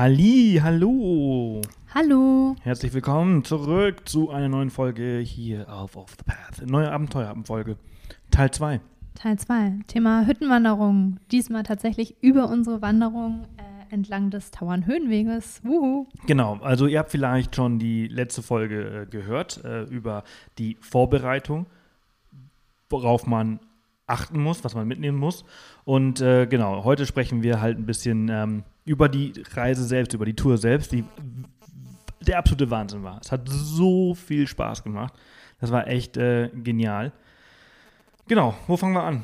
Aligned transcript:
Halli, 0.00 0.58
hallo. 0.62 1.60
Hallo. 1.94 2.56
Herzlich 2.62 2.94
willkommen 2.94 3.44
zurück 3.44 4.08
zu 4.08 4.30
einer 4.30 4.48
neuen 4.48 4.70
Folge 4.70 5.18
hier 5.18 5.70
auf 5.70 5.94
Off 5.94 6.16
the 6.16 6.24
Path. 6.24 6.66
Neue 6.66 6.90
Abenteuerabendfolge, 6.90 7.76
Teil 8.30 8.50
2. 8.50 8.80
Teil 9.14 9.38
2. 9.38 9.80
Thema 9.88 10.26
Hüttenwanderung. 10.26 11.18
Diesmal 11.30 11.64
tatsächlich 11.64 12.16
über 12.22 12.48
unsere 12.48 12.80
Wanderung 12.80 13.44
äh, 13.58 13.92
entlang 13.92 14.30
des 14.30 14.50
Tauernhöhenweges. 14.52 15.60
Wuhu. 15.64 16.06
Genau, 16.24 16.54
also 16.62 16.86
ihr 16.86 16.98
habt 16.98 17.10
vielleicht 17.10 17.54
schon 17.54 17.78
die 17.78 18.08
letzte 18.08 18.40
Folge 18.40 19.02
äh, 19.02 19.06
gehört 19.06 19.62
äh, 19.66 19.82
über 19.82 20.24
die 20.56 20.78
Vorbereitung, 20.80 21.66
worauf 22.88 23.26
man 23.26 23.60
achten 24.06 24.40
muss, 24.42 24.64
was 24.64 24.74
man 24.74 24.88
mitnehmen 24.88 25.18
muss. 25.18 25.44
Und 25.84 26.22
äh, 26.22 26.46
genau, 26.46 26.84
heute 26.84 27.04
sprechen 27.04 27.42
wir 27.42 27.60
halt 27.60 27.76
ein 27.76 27.84
bisschen 27.84 28.30
ähm, 28.30 28.64
über 28.84 29.08
die 29.08 29.32
Reise 29.54 29.84
selbst, 29.84 30.14
über 30.14 30.24
die 30.24 30.34
Tour 30.34 30.58
selbst, 30.58 30.92
die 30.92 31.04
der 32.20 32.38
absolute 32.38 32.70
Wahnsinn 32.70 33.02
war. 33.02 33.18
Es 33.22 33.32
hat 33.32 33.48
so 33.48 34.14
viel 34.14 34.46
Spaß 34.46 34.84
gemacht. 34.84 35.14
Das 35.60 35.70
war 35.70 35.86
echt 35.88 36.16
äh, 36.16 36.48
genial. 36.48 37.12
Genau, 38.28 38.54
wo 38.66 38.76
fangen 38.76 38.94
wir 38.94 39.02
an? 39.02 39.22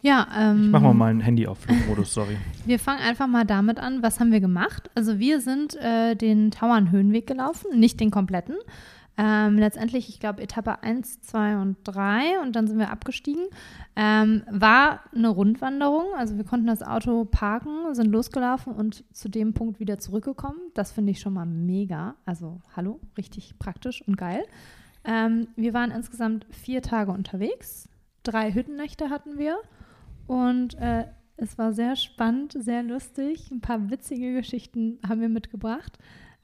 Ja, 0.00 0.28
ähm, 0.36 0.66
Ich 0.66 0.70
mach 0.70 0.80
mal 0.80 0.94
mein 0.94 1.20
Handy 1.20 1.46
auf 1.46 1.58
Flugmodus, 1.58 2.14
sorry. 2.14 2.36
wir 2.66 2.78
fangen 2.78 3.00
einfach 3.00 3.26
mal 3.26 3.44
damit 3.44 3.80
an, 3.80 4.02
was 4.02 4.20
haben 4.20 4.30
wir 4.30 4.40
gemacht? 4.40 4.90
Also 4.94 5.18
wir 5.18 5.40
sind 5.40 5.74
äh, 5.76 6.14
den 6.14 6.50
Tauernhöhenweg 6.50 7.26
gelaufen, 7.26 7.78
nicht 7.78 7.98
den 7.98 8.10
kompletten. 8.10 8.56
Ähm, 9.20 9.58
letztendlich, 9.58 10.08
ich 10.08 10.20
glaube, 10.20 10.42
Etappe 10.42 10.80
1, 10.84 11.22
2 11.22 11.58
und 11.58 11.76
3 11.82 12.40
und 12.40 12.54
dann 12.54 12.68
sind 12.68 12.78
wir 12.78 12.90
abgestiegen. 12.90 13.46
Ähm, 13.96 14.44
war 14.48 15.00
eine 15.12 15.28
Rundwanderung, 15.28 16.14
also 16.16 16.36
wir 16.36 16.44
konnten 16.44 16.68
das 16.68 16.84
Auto 16.84 17.24
parken, 17.24 17.96
sind 17.96 18.12
losgelaufen 18.12 18.72
und 18.72 19.04
zu 19.12 19.28
dem 19.28 19.54
Punkt 19.54 19.80
wieder 19.80 19.98
zurückgekommen. 19.98 20.60
Das 20.74 20.92
finde 20.92 21.10
ich 21.10 21.20
schon 21.20 21.32
mal 21.32 21.46
mega. 21.46 22.14
Also 22.26 22.62
hallo, 22.76 23.00
richtig 23.16 23.58
praktisch 23.58 24.06
und 24.06 24.16
geil. 24.16 24.44
Ähm, 25.02 25.48
wir 25.56 25.74
waren 25.74 25.90
insgesamt 25.90 26.46
vier 26.50 26.80
Tage 26.80 27.10
unterwegs. 27.10 27.88
Drei 28.22 28.52
Hüttennächte 28.52 29.10
hatten 29.10 29.36
wir 29.36 29.56
und 30.28 30.76
äh, 30.76 31.06
es 31.36 31.58
war 31.58 31.72
sehr 31.72 31.96
spannend, 31.96 32.52
sehr 32.56 32.84
lustig. 32.84 33.50
Ein 33.50 33.60
paar 33.60 33.90
witzige 33.90 34.34
Geschichten 34.34 35.00
haben 35.08 35.20
wir 35.20 35.28
mitgebracht. 35.28 35.98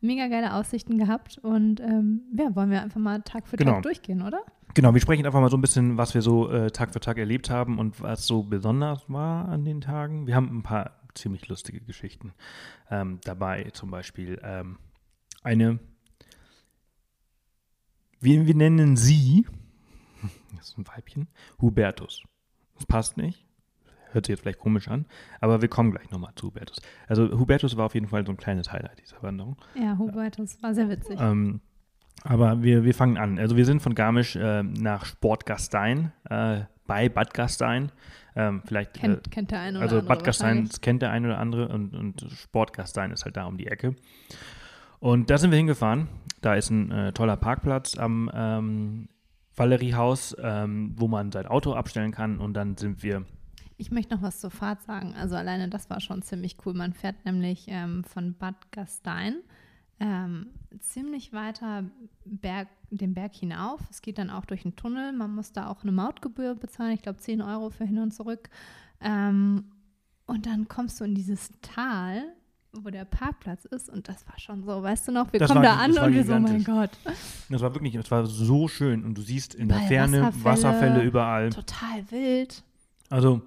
Mega 0.04 0.28
geile 0.28 0.54
Aussichten 0.54 0.98
gehabt 0.98 1.38
und 1.38 1.80
ähm, 1.80 2.22
ja, 2.36 2.54
wollen 2.54 2.70
wir 2.70 2.82
einfach 2.82 3.00
mal 3.00 3.22
Tag 3.22 3.48
für 3.48 3.56
Genau. 3.56 3.72
Tag 3.72 3.82
durchgehen, 3.82 4.22
oder? 4.22 4.40
Genau, 4.74 4.92
wir 4.92 5.00
sprechen 5.00 5.24
einfach 5.24 5.40
mal 5.40 5.50
so 5.50 5.56
ein 5.56 5.60
bisschen, 5.60 5.96
was 5.96 6.14
wir 6.14 6.20
so 6.22 6.50
äh, 6.50 6.70
Tag 6.70 6.92
für 6.92 7.00
Tag 7.00 7.16
erlebt 7.18 7.48
haben 7.48 7.78
und 7.78 8.00
was 8.00 8.26
so 8.26 8.42
besonders 8.42 9.08
war 9.08 9.48
an 9.48 9.64
den 9.64 9.80
Tagen. 9.80 10.26
Wir 10.26 10.34
haben 10.34 10.58
ein 10.58 10.62
paar 10.62 11.00
ziemlich 11.14 11.48
lustige 11.48 11.80
Geschichten 11.80 12.32
ähm, 12.90 13.18
dabei. 13.24 13.70
Zum 13.72 13.90
Beispiel 13.90 14.40
ähm, 14.42 14.78
eine, 15.42 15.78
wir, 18.20 18.46
wir 18.46 18.54
nennen 18.54 18.96
sie, 18.96 19.46
das 20.56 20.68
ist 20.70 20.78
ein 20.78 20.86
Weibchen, 20.88 21.28
Hubertus. 21.60 22.22
Das 22.74 22.86
passt 22.86 23.16
nicht. 23.16 23.46
Hört 24.14 24.26
sich 24.26 24.34
jetzt 24.34 24.42
vielleicht 24.42 24.60
komisch 24.60 24.88
an, 24.88 25.06
aber 25.40 25.60
wir 25.60 25.68
kommen 25.68 25.90
gleich 25.90 26.10
nochmal 26.10 26.32
zu 26.36 26.46
Hubertus. 26.46 26.80
Also 27.08 27.38
Hubertus 27.38 27.76
war 27.76 27.86
auf 27.86 27.94
jeden 27.94 28.06
Fall 28.06 28.24
so 28.24 28.32
ein 28.32 28.36
kleines 28.36 28.72
Highlight 28.72 29.00
dieser 29.00 29.22
Wanderung. 29.22 29.56
Ja, 29.74 29.98
Hubert, 29.98 30.38
das 30.38 30.62
war 30.62 30.72
sehr 30.72 30.88
witzig. 30.88 31.18
Ähm, 31.20 31.60
aber 32.22 32.62
wir, 32.62 32.84
wir 32.84 32.94
fangen 32.94 33.18
an. 33.18 33.38
Also 33.38 33.56
wir 33.56 33.66
sind 33.66 33.82
von 33.82 33.94
Garmisch 33.94 34.36
äh, 34.36 34.62
nach 34.62 35.04
Sportgastein 35.04 36.12
äh, 36.30 36.60
bei 36.86 37.08
Bad 37.08 37.34
Gastein. 37.34 37.90
Ähm, 38.36 38.62
vielleicht, 38.64 38.94
kennt, 38.94 39.30
kennt 39.30 39.50
der 39.50 39.60
eine 39.60 39.78
äh, 39.78 39.80
oder 39.80 39.82
also 39.82 39.96
andere 39.98 40.08
Bad 40.08 40.24
Gastein 40.24 40.68
kennt 40.80 41.02
der 41.02 41.10
eine 41.10 41.28
oder 41.28 41.38
andere 41.38 41.68
und, 41.68 41.94
und 41.94 42.26
Sportgastein 42.30 43.10
ist 43.10 43.24
halt 43.24 43.36
da 43.36 43.46
um 43.46 43.58
die 43.58 43.66
Ecke. 43.66 43.96
Und 45.00 45.28
da 45.28 45.38
sind 45.38 45.50
wir 45.50 45.58
hingefahren. 45.58 46.08
Da 46.40 46.54
ist 46.54 46.70
ein 46.70 46.90
äh, 46.90 47.12
toller 47.12 47.36
Parkplatz 47.36 47.98
am 47.98 48.30
ähm, 48.32 49.08
Valeriehaus, 49.56 50.36
ähm, 50.40 50.94
wo 50.96 51.08
man 51.08 51.30
sein 51.30 51.46
Auto 51.46 51.74
abstellen 51.74 52.12
kann. 52.12 52.38
Und 52.38 52.54
dann 52.54 52.76
sind 52.76 53.02
wir 53.02 53.24
Ich 53.76 53.90
möchte 53.90 54.14
noch 54.14 54.22
was 54.22 54.40
zur 54.40 54.50
Fahrt 54.50 54.82
sagen. 54.82 55.14
Also 55.14 55.34
alleine 55.36 55.68
das 55.68 55.90
war 55.90 56.00
schon 56.00 56.22
ziemlich 56.22 56.56
cool. 56.64 56.74
Man 56.74 56.92
fährt 56.92 57.24
nämlich 57.24 57.64
ähm, 57.68 58.04
von 58.04 58.34
Bad 58.34 58.54
Gastein 58.72 59.36
ähm, 60.00 60.46
ziemlich 60.80 61.32
weiter 61.32 61.84
Berg, 62.24 62.68
den 62.90 63.14
Berg 63.14 63.34
hinauf. 63.34 63.80
Es 63.90 64.02
geht 64.02 64.18
dann 64.18 64.30
auch 64.30 64.44
durch 64.44 64.64
einen 64.64 64.76
Tunnel. 64.76 65.12
Man 65.12 65.34
muss 65.34 65.52
da 65.52 65.68
auch 65.68 65.82
eine 65.82 65.92
Mautgebühr 65.92 66.54
bezahlen. 66.54 66.92
Ich 66.92 67.02
glaube 67.02 67.18
10 67.18 67.42
Euro 67.42 67.70
für 67.70 67.84
hin 67.84 67.98
und 67.98 68.12
zurück. 68.12 68.48
Ähm, 69.00 69.64
und 70.26 70.46
dann 70.46 70.68
kommst 70.68 71.00
du 71.00 71.04
in 71.04 71.14
dieses 71.14 71.50
Tal, 71.60 72.22
wo 72.72 72.90
der 72.90 73.04
Parkplatz 73.04 73.64
ist. 73.66 73.88
Und 73.90 74.08
das 74.08 74.26
war 74.28 74.38
schon 74.38 74.62
so, 74.64 74.82
weißt 74.82 75.08
du 75.08 75.12
noch, 75.12 75.32
wir 75.32 75.38
Das 75.40 75.48
kommen 75.50 75.62
war- 75.64 75.76
da 75.78 75.86
das 75.86 75.96
an 75.98 76.04
und 76.08 76.14
wir 76.14 76.24
so, 76.24 76.38
mein. 76.38 76.64
Gott, 76.64 76.90
Das 77.48 77.60
war 77.60 77.74
wirklich, 77.74 77.94
es 77.94 78.10
war 78.10 78.24
so 78.26 78.66
schön 78.68 79.04
und 79.04 79.14
du 79.16 79.22
siehst 79.22 79.54
in 79.54 79.68
der 79.68 79.76
Überall 79.78 79.88
Ferne 79.88 80.20
Wasserfälle. 80.22 80.44
Wasserfälle 80.44 81.02
überall. 81.02 81.50
total 81.50 82.10
wild. 82.10 82.62
Also 83.10 83.42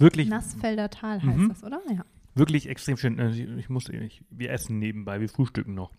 wirklich, 0.00 0.28
Nassfelder 0.28 0.90
Tal 0.90 1.22
heißt 1.22 1.36
Mhm. 1.38 1.48
das, 1.48 1.62
oder? 1.64 1.80
Ja. 1.90 2.04
wirklich 2.34 2.68
extrem 2.68 2.96
schön. 2.96 3.18
Äh, 3.18 3.30
Ich, 3.58 3.68
muss, 3.68 3.88
ich, 3.88 4.22
wir 4.30 4.50
essen 4.50 4.78
nebenbei, 4.78 5.20
wir 5.20 5.28
frühstücken 5.28 5.74
noch. 5.74 5.92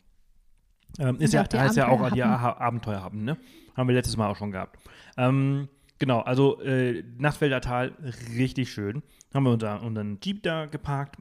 Ähm, 0.99 1.17
ist 1.21 1.33
ja, 1.33 1.45
heißt 1.53 1.77
ja 1.77 1.87
auch 1.87 2.09
die. 2.11 2.21
Aha- 2.23 2.57
Abenteuerhappen, 2.57 3.23
ne? 3.23 3.37
Haben 3.77 3.87
wir 3.87 3.95
letztes 3.95 4.17
Mal 4.17 4.27
auch 4.29 4.35
schon 4.35 4.51
gehabt. 4.51 4.77
Ähm, 5.17 5.69
genau, 5.99 6.19
also 6.19 6.59
äh, 6.61 7.03
Nassfelder 7.17 7.61
Tal, 7.61 7.93
richtig 8.35 8.71
schön. 8.73 9.01
Haben 9.33 9.43
wir 9.45 9.51
unser, 9.53 9.81
unseren 9.81 10.19
Jeep 10.21 10.43
da 10.43 10.65
geparkt, 10.65 11.15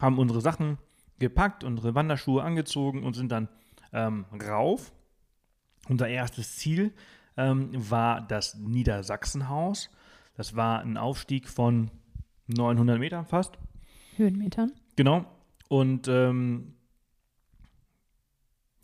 haben 0.00 0.18
unsere 0.18 0.40
Sachen 0.40 0.78
gepackt, 1.20 1.62
unsere 1.62 1.94
Wanderschuhe 1.94 2.42
angezogen 2.42 3.04
und 3.04 3.14
sind 3.14 3.30
dann 3.30 3.48
ähm, 3.92 4.24
rauf. 4.48 4.92
Unser 5.88 6.08
erstes 6.08 6.56
Ziel 6.56 6.92
ähm, 7.36 7.70
war 7.74 8.20
das 8.20 8.56
Niedersachsenhaus. 8.56 9.90
Das 10.38 10.54
war 10.54 10.82
ein 10.82 10.96
Aufstieg 10.96 11.48
von 11.48 11.90
900 12.46 12.96
Metern 13.00 13.26
fast. 13.26 13.58
Höhenmetern. 14.16 14.70
Genau. 14.94 15.26
Und 15.68 16.06
ähm, 16.06 16.74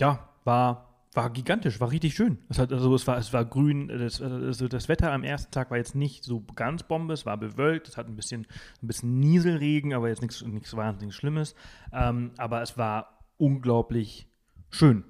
ja, 0.01 0.29
war, 0.43 1.07
war 1.15 1.31
gigantisch, 1.31 1.79
war 1.79 1.93
richtig 1.93 2.15
schön. 2.15 2.39
Es, 2.49 2.59
hat, 2.59 2.73
also 2.73 2.93
es, 2.93 3.07
war, 3.07 3.19
es 3.19 3.33
war 3.33 3.45
grün, 3.45 3.87
das, 3.87 4.21
also 4.21 4.67
das 4.67 4.89
Wetter 4.89 5.13
am 5.13 5.23
ersten 5.23 5.53
Tag 5.53 5.71
war 5.71 5.79
jetzt 5.79 5.95
nicht 5.95 6.25
so 6.25 6.41
ganz 6.57 6.83
Bombe, 6.83 7.15
es 7.15 7.25
war 7.25 7.37
bewölkt, 7.37 7.87
es 7.87 7.97
hat 7.97 8.09
ein 8.09 8.17
bisschen, 8.17 8.49
ein 8.83 8.89
bisschen 8.89 9.21
Nieselregen, 9.21 9.95
aber 9.95 10.09
jetzt 10.09 10.23
nichts, 10.23 10.43
nichts 10.43 10.77
wahnsinnig 10.77 11.15
Schlimmes. 11.15 11.55
Ähm, 11.93 12.33
aber 12.37 12.63
es 12.63 12.77
war 12.77 13.21
unglaublich 13.37 14.27
schön. 14.71 15.05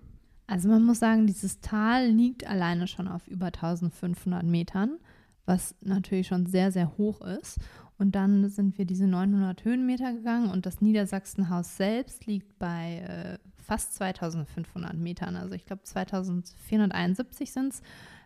Also 0.47 0.69
man 0.69 0.84
muss 0.84 0.99
sagen, 0.99 1.27
dieses 1.27 1.62
Tal 1.62 2.06
liegt 2.10 2.47
alleine 2.47 2.87
schon 2.87 3.09
auf 3.09 3.27
über 3.28 3.47
1500 3.47 4.43
Metern, 4.43 4.99
was 5.47 5.75
natürlich 5.81 6.27
schon 6.27 6.47
sehr, 6.47 6.72
sehr 6.72 6.97
hoch 6.97 7.21
ist. 7.21 7.59
Und 7.97 8.15
dann 8.15 8.49
sind 8.50 8.77
wir 8.77 8.87
diese 8.87 9.06
900 9.06 9.65
Höhenmeter 9.65 10.12
gegangen 10.12 10.50
und 10.50 10.66
das 10.66 10.81
Niedersachsenhaus 10.81 11.77
selbst 11.77 12.27
liegt 12.27 12.59
bei 12.59 13.38
äh, 13.38 13.38
fast 13.62 13.94
2500 13.94 14.94
Metern. 14.94 15.37
Also 15.37 15.54
ich 15.54 15.65
glaube 15.65 15.83
2471 15.84 17.53
sind 17.53 17.72
es. 17.72 17.83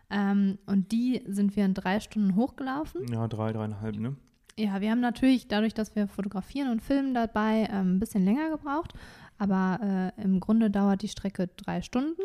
Ähm, 0.09 0.57
und 0.65 0.91
die 0.91 1.21
sind 1.27 1.55
wir 1.55 1.65
in 1.65 1.75
drei 1.75 1.99
Stunden 1.99 2.35
hochgelaufen. 2.35 3.05
Ja, 3.11 3.27
drei, 3.27 3.53
dreieinhalb, 3.53 3.97
ne? 3.97 4.15
Ja, 4.57 4.81
wir 4.81 4.91
haben 4.91 4.99
natürlich 4.99 5.47
dadurch, 5.47 5.73
dass 5.73 5.95
wir 5.95 6.07
fotografieren 6.07 6.71
und 6.71 6.81
filmen 6.81 7.13
dabei, 7.13 7.67
ähm, 7.71 7.95
ein 7.95 7.99
bisschen 7.99 8.25
länger 8.25 8.49
gebraucht. 8.49 8.93
Aber 9.37 10.11
äh, 10.17 10.21
im 10.21 10.39
Grunde 10.39 10.69
dauert 10.69 11.01
die 11.01 11.07
Strecke 11.07 11.47
drei 11.55 11.81
Stunden. 11.81 12.21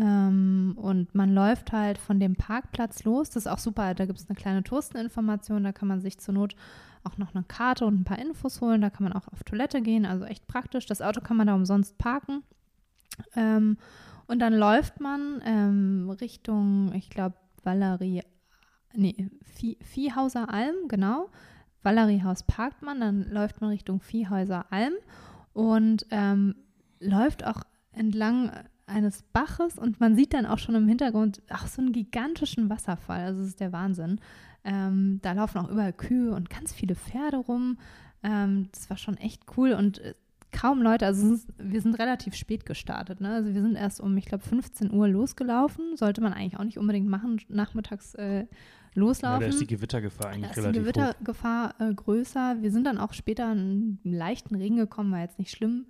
Ähm, 0.00 0.74
und 0.76 1.14
man 1.14 1.34
läuft 1.34 1.72
halt 1.72 1.98
von 1.98 2.18
dem 2.18 2.36
Parkplatz 2.36 3.04
los. 3.04 3.30
Das 3.30 3.44
ist 3.44 3.52
auch 3.52 3.58
super. 3.58 3.94
Da 3.94 4.06
gibt 4.06 4.18
es 4.18 4.28
eine 4.28 4.36
kleine 4.36 4.62
Touristeninformation. 4.62 5.64
Da 5.64 5.72
kann 5.72 5.88
man 5.88 6.00
sich 6.00 6.18
zur 6.18 6.34
Not 6.34 6.56
auch 7.04 7.18
noch 7.18 7.34
eine 7.34 7.44
Karte 7.44 7.86
und 7.86 8.00
ein 8.00 8.04
paar 8.04 8.18
Infos 8.18 8.60
holen. 8.60 8.80
Da 8.80 8.90
kann 8.90 9.04
man 9.04 9.12
auch 9.12 9.28
auf 9.28 9.44
Toilette 9.44 9.82
gehen. 9.82 10.06
Also 10.06 10.24
echt 10.24 10.46
praktisch. 10.46 10.86
Das 10.86 11.02
Auto 11.02 11.20
kann 11.20 11.36
man 11.36 11.46
da 11.46 11.54
umsonst 11.54 11.98
parken. 11.98 12.42
Ähm, 13.36 13.76
und 14.26 14.38
dann 14.38 14.54
läuft 14.54 15.00
man 15.00 15.42
ähm, 15.44 16.10
Richtung, 16.20 16.92
ich 16.94 17.10
glaube, 17.10 17.36
Valerie, 17.64 18.22
nee, 18.94 19.28
Vie 19.42 19.76
Viehhauser 19.82 20.48
Alm, 20.48 20.88
genau. 20.88 21.28
Valeriehaus 21.82 22.42
parkt 22.44 22.82
man, 22.82 23.00
dann 23.00 23.28
läuft 23.30 23.60
man 23.60 23.70
Richtung 23.70 24.00
Viehhäuser 24.00 24.66
Alm 24.70 24.92
und 25.52 26.06
ähm, 26.10 26.54
läuft 27.00 27.44
auch 27.44 27.62
entlang 27.92 28.52
eines 28.90 29.22
Baches 29.32 29.78
und 29.78 30.00
man 30.00 30.16
sieht 30.16 30.34
dann 30.34 30.46
auch 30.46 30.58
schon 30.58 30.74
im 30.74 30.88
Hintergrund 30.88 31.40
auch 31.50 31.66
so 31.66 31.80
einen 31.80 31.92
gigantischen 31.92 32.68
Wasserfall. 32.68 33.20
Also 33.24 33.42
es 33.42 33.48
ist 33.48 33.60
der 33.60 33.72
Wahnsinn. 33.72 34.20
Ähm, 34.64 35.20
da 35.22 35.32
laufen 35.32 35.58
auch 35.58 35.70
überall 35.70 35.92
Kühe 35.92 36.34
und 36.34 36.50
ganz 36.50 36.72
viele 36.72 36.94
Pferde 36.94 37.38
rum. 37.38 37.78
Ähm, 38.22 38.68
das 38.72 38.90
war 38.90 38.96
schon 38.98 39.16
echt 39.16 39.42
cool 39.56 39.72
und 39.72 39.98
äh, 40.00 40.14
kaum 40.52 40.82
Leute, 40.82 41.06
also 41.06 41.32
ist, 41.34 41.48
wir 41.58 41.80
sind 41.80 41.94
relativ 41.98 42.34
spät 42.34 42.66
gestartet. 42.66 43.20
Ne? 43.20 43.32
Also 43.32 43.54
wir 43.54 43.62
sind 43.62 43.76
erst 43.76 44.00
um, 44.00 44.16
ich 44.16 44.26
glaube, 44.26 44.44
15 44.44 44.92
Uhr 44.92 45.08
losgelaufen. 45.08 45.96
Sollte 45.96 46.20
man 46.20 46.32
eigentlich 46.32 46.58
auch 46.58 46.64
nicht 46.64 46.78
unbedingt 46.78 47.08
machen, 47.08 47.40
nachmittags 47.48 48.14
äh, 48.16 48.40
Ja, 48.40 48.46
loslaufen. 48.94 49.40
da 49.40 49.46
ist 49.46 49.60
die 49.60 49.66
Gewittergefahr 49.66 50.26
Da 50.26 50.32
eigentlich 50.34 50.50
ist 50.50 50.56
die 50.56 50.60
relativ 50.60 50.80
hoch. 50.82 50.84
Gewittergefahr 50.92 51.74
äh, 51.78 51.94
größer. 51.94 52.56
Wir 52.60 52.70
sind 52.72 52.84
dann 52.84 52.98
auch 52.98 53.12
später 53.14 53.44
in 53.52 53.58
einen 53.58 54.00
leichten 54.02 54.56
Regen 54.56 54.76
gekommen, 54.76 55.12
war 55.12 55.20
jetzt 55.20 55.38
nicht 55.38 55.52
schlimm. 55.52 55.86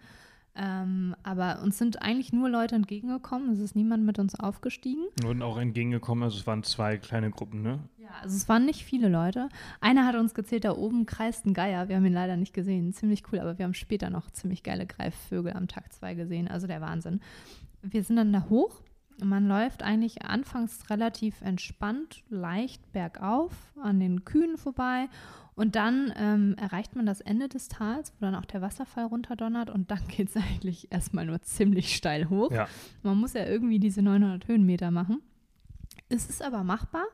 Ähm, 0.56 1.14
aber 1.22 1.62
uns 1.62 1.78
sind 1.78 2.02
eigentlich 2.02 2.32
nur 2.32 2.48
Leute 2.48 2.74
entgegengekommen. 2.74 3.50
Es 3.50 3.60
ist 3.60 3.76
niemand 3.76 4.04
mit 4.04 4.18
uns 4.18 4.34
aufgestiegen. 4.34 5.06
Und 5.24 5.42
auch 5.42 5.58
entgegengekommen, 5.58 6.24
also 6.24 6.38
es 6.38 6.46
waren 6.46 6.62
zwei 6.64 6.96
kleine 6.98 7.30
Gruppen, 7.30 7.62
ne? 7.62 7.78
Ja, 7.98 8.10
also 8.22 8.36
es 8.36 8.48
waren 8.48 8.66
nicht 8.66 8.84
viele 8.84 9.08
Leute. 9.08 9.48
Einer 9.80 10.06
hat 10.06 10.16
uns 10.16 10.34
gezählt, 10.34 10.64
da 10.64 10.72
oben 10.76 11.06
kreist 11.06 11.46
ein 11.46 11.54
Geier. 11.54 11.88
Wir 11.88 11.96
haben 11.96 12.06
ihn 12.06 12.12
leider 12.12 12.36
nicht 12.36 12.52
gesehen. 12.52 12.92
Ziemlich 12.92 13.22
cool, 13.30 13.38
aber 13.38 13.58
wir 13.58 13.64
haben 13.64 13.74
später 13.74 14.10
noch 14.10 14.30
ziemlich 14.30 14.62
geile 14.62 14.86
Greifvögel 14.86 15.52
am 15.52 15.68
Tag 15.68 15.92
zwei 15.92 16.14
gesehen. 16.14 16.48
Also 16.48 16.66
der 16.66 16.80
Wahnsinn. 16.80 17.20
Wir 17.82 18.02
sind 18.02 18.16
dann 18.16 18.32
da 18.32 18.46
hoch. 18.50 18.82
Man 19.22 19.46
läuft 19.46 19.82
eigentlich 19.82 20.22
anfangs 20.22 20.90
relativ 20.90 21.40
entspannt, 21.42 22.22
leicht 22.28 22.92
bergauf 22.92 23.52
an 23.82 24.00
den 24.00 24.24
Kühen 24.24 24.56
vorbei 24.56 25.08
und 25.54 25.76
dann 25.76 26.12
ähm, 26.16 26.54
erreicht 26.58 26.96
man 26.96 27.06
das 27.06 27.20
Ende 27.20 27.48
des 27.48 27.68
Tals, 27.68 28.12
wo 28.14 28.24
dann 28.24 28.34
auch 28.34 28.46
der 28.46 28.62
Wasserfall 28.62 29.04
runterdonnert 29.04 29.70
und 29.70 29.90
dann 29.90 30.00
geht 30.08 30.30
es 30.30 30.36
eigentlich 30.36 30.90
erstmal 30.90 31.26
nur 31.26 31.42
ziemlich 31.42 31.94
steil 31.94 32.28
hoch. 32.30 32.50
Ja. 32.50 32.68
Man 33.02 33.18
muss 33.18 33.34
ja 33.34 33.44
irgendwie 33.44 33.78
diese 33.78 34.02
900 34.02 34.48
Höhenmeter 34.48 34.90
machen. 34.90 35.20
Es 36.08 36.28
ist 36.28 36.42
aber 36.42 36.64
machbar. 36.64 37.04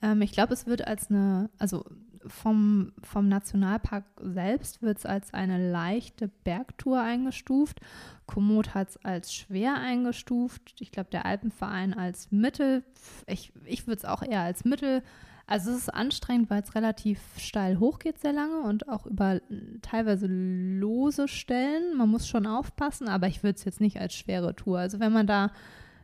Ähm, 0.00 0.22
ich 0.22 0.32
glaube, 0.32 0.54
es 0.54 0.66
wird 0.66 0.86
als 0.86 1.10
eine, 1.10 1.50
also 1.58 1.84
vom, 2.26 2.92
vom 3.02 3.28
Nationalpark 3.28 4.04
selbst 4.20 4.82
wird 4.82 4.98
es 4.98 5.06
als 5.06 5.34
eine 5.34 5.70
leichte 5.70 6.28
Bergtour 6.44 7.00
eingestuft. 7.00 7.80
Komoot 8.26 8.74
hat 8.74 8.90
es 8.90 9.04
als 9.04 9.32
schwer 9.32 9.74
eingestuft. 9.74 10.80
Ich 10.80 10.92
glaube, 10.92 11.10
der 11.10 11.26
Alpenverein 11.26 11.94
als 11.94 12.30
mittel. 12.30 12.84
Ich, 13.26 13.52
ich 13.64 13.86
würde 13.86 13.98
es 13.98 14.04
auch 14.04 14.22
eher 14.22 14.40
als 14.40 14.64
mittel 14.64 15.02
also 15.48 15.70
es 15.70 15.78
ist 15.78 15.94
anstrengend, 15.94 16.50
weil 16.50 16.62
es 16.62 16.74
relativ 16.74 17.20
steil 17.38 17.80
hochgeht 17.80 18.18
sehr 18.18 18.34
lange 18.34 18.60
und 18.60 18.86
auch 18.90 19.06
über 19.06 19.40
teilweise 19.80 20.26
lose 20.28 21.26
Stellen. 21.26 21.96
Man 21.96 22.10
muss 22.10 22.28
schon 22.28 22.46
aufpassen, 22.46 23.08
aber 23.08 23.28
ich 23.28 23.42
würde 23.42 23.56
es 23.56 23.64
jetzt 23.64 23.80
nicht 23.80 23.98
als 23.98 24.12
schwere 24.12 24.54
Tour. 24.54 24.78
Also 24.78 25.00
wenn 25.00 25.12
man 25.12 25.26
da 25.26 25.50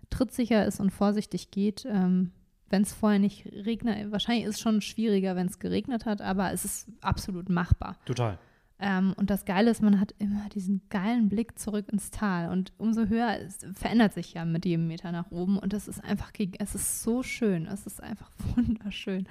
trittsicher 0.08 0.64
ist 0.64 0.80
und 0.80 0.90
vorsichtig 0.90 1.50
geht, 1.50 1.84
ähm, 1.84 2.32
wenn 2.70 2.82
es 2.82 2.92
vorher 2.92 3.18
nicht 3.18 3.46
regnet, 3.46 4.10
wahrscheinlich 4.10 4.46
ist 4.46 4.56
es 4.56 4.60
schon 4.60 4.80
schwieriger, 4.80 5.36
wenn 5.36 5.46
es 5.46 5.58
geregnet 5.58 6.06
hat, 6.06 6.20
aber 6.20 6.52
es 6.52 6.64
ist 6.64 6.88
absolut 7.00 7.48
machbar. 7.48 7.96
Total. 8.04 8.38
Ähm, 8.80 9.14
und 9.16 9.30
das 9.30 9.44
Geile 9.44 9.70
ist, 9.70 9.82
man 9.82 10.00
hat 10.00 10.14
immer 10.18 10.48
diesen 10.48 10.82
geilen 10.90 11.28
Blick 11.28 11.58
zurück 11.58 11.86
ins 11.90 12.10
Tal. 12.10 12.50
Und 12.50 12.72
umso 12.76 13.06
höher, 13.06 13.38
es 13.40 13.58
verändert 13.74 14.12
sich 14.12 14.34
ja 14.34 14.44
mit 14.44 14.64
jedem 14.64 14.88
Meter 14.88 15.12
nach 15.12 15.30
oben. 15.30 15.58
Und 15.58 15.72
das 15.72 15.88
ist 15.88 16.02
einfach, 16.04 16.32
es 16.58 16.74
ist 16.74 17.02
so 17.02 17.22
schön. 17.22 17.66
Es 17.66 17.86
ist 17.86 18.02
einfach 18.02 18.30
wunderschön. 18.56 19.26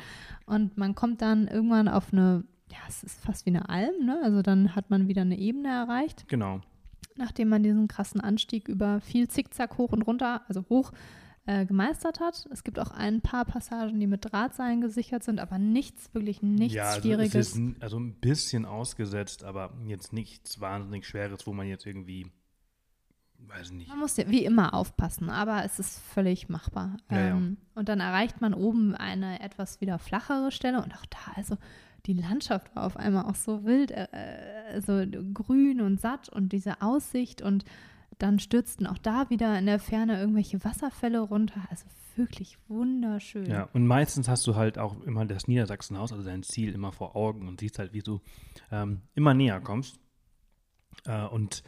Und 0.45 0.77
man 0.77 0.95
kommt 0.95 1.21
dann 1.21 1.47
irgendwann 1.47 1.87
auf 1.87 2.13
eine, 2.13 2.45
ja, 2.71 2.77
es 2.87 3.03
ist 3.03 3.23
fast 3.23 3.45
wie 3.45 3.51
eine 3.51 3.69
Alm, 3.69 4.05
ne? 4.05 4.19
Also 4.23 4.41
dann 4.41 4.75
hat 4.75 4.89
man 4.89 5.07
wieder 5.07 5.21
eine 5.21 5.37
Ebene 5.37 5.67
erreicht. 5.67 6.25
Genau. 6.29 6.61
Nachdem 7.15 7.49
man 7.49 7.61
diesen 7.61 7.87
krassen 7.87 8.21
Anstieg 8.21 8.67
über 8.67 9.01
viel 9.01 9.27
Zickzack 9.27 9.77
hoch 9.77 9.91
und 9.91 10.01
runter, 10.03 10.41
also 10.47 10.65
hoch, 10.69 10.91
äh, 11.45 11.65
gemeistert 11.65 12.19
hat. 12.19 12.47
Es 12.51 12.63
gibt 12.63 12.79
auch 12.79 12.91
ein 12.91 13.21
paar 13.21 13.45
Passagen, 13.45 13.99
die 13.99 14.07
mit 14.07 14.31
Drahtseilen 14.31 14.81
gesichert 14.81 15.23
sind, 15.23 15.39
aber 15.39 15.57
nichts, 15.57 16.13
wirklich 16.13 16.41
nichts 16.41 16.75
ja, 16.75 16.85
also 16.85 17.01
Schwieriges. 17.01 17.35
Es 17.35 17.55
ist 17.57 17.81
also 17.81 17.99
ein 17.99 18.13
bisschen 18.13 18.65
ausgesetzt, 18.65 19.43
aber 19.43 19.73
jetzt 19.85 20.13
nichts 20.13 20.61
wahnsinnig 20.61 21.05
Schweres, 21.05 21.45
wo 21.45 21.53
man 21.53 21.67
jetzt 21.67 21.85
irgendwie, 21.85 22.31
weiß 23.39 23.71
nicht. 23.71 23.89
Man 23.89 23.99
muss 23.99 24.15
ja 24.15 24.29
wie 24.29 24.45
immer 24.45 24.73
aufpassen, 24.73 25.29
aber 25.29 25.65
es 25.65 25.79
ist 25.79 25.99
völlig 25.99 26.47
machbar. 26.47 26.97
Ja, 27.11 27.17
ja. 27.17 27.27
Ähm, 27.35 27.57
und 27.75 27.89
dann 27.89 27.99
erreicht 27.99 28.39
man 28.39 28.53
oben 28.53 28.95
eine 28.95 29.41
etwas 29.41 29.81
wieder 29.81 29.99
flachere 29.99 30.51
Stelle 30.51 30.81
und 30.81 30.93
auch 30.95 31.05
da, 31.07 31.33
also 31.35 31.57
die 32.05 32.13
Landschaft 32.13 32.75
war 32.75 32.85
auf 32.85 32.97
einmal 32.97 33.25
auch 33.25 33.35
so 33.35 33.63
wild, 33.63 33.91
äh, 33.91 34.81
so 34.85 35.03
grün 35.33 35.81
und 35.81 35.99
satt 35.99 36.29
und 36.29 36.53
diese 36.53 36.81
Aussicht 36.81 37.41
und 37.41 37.63
dann 38.23 38.39
stürzten 38.39 38.87
auch 38.87 38.97
da 38.97 39.29
wieder 39.29 39.59
in 39.59 39.65
der 39.65 39.79
Ferne 39.79 40.17
irgendwelche 40.17 40.63
Wasserfälle 40.63 41.19
runter. 41.19 41.61
Also 41.69 41.85
wirklich 42.15 42.57
wunderschön. 42.69 43.47
Ja, 43.47 43.67
und 43.73 43.85
meistens 43.85 44.29
hast 44.29 44.47
du 44.47 44.55
halt 44.55 44.77
auch 44.77 45.01
immer 45.01 45.25
das 45.25 45.49
Niedersachsenhaus, 45.49 46.13
also 46.13 46.23
dein 46.23 46.41
Ziel 46.41 46.73
immer 46.73 46.93
vor 46.93 47.17
Augen 47.17 47.49
und 47.49 47.59
siehst 47.59 47.79
halt, 47.79 47.91
wie 47.93 48.01
du 48.01 48.21
ähm, 48.71 49.01
immer 49.13 49.33
näher 49.33 49.59
kommst. 49.59 49.99
Äh, 51.05 51.25
und 51.25 51.63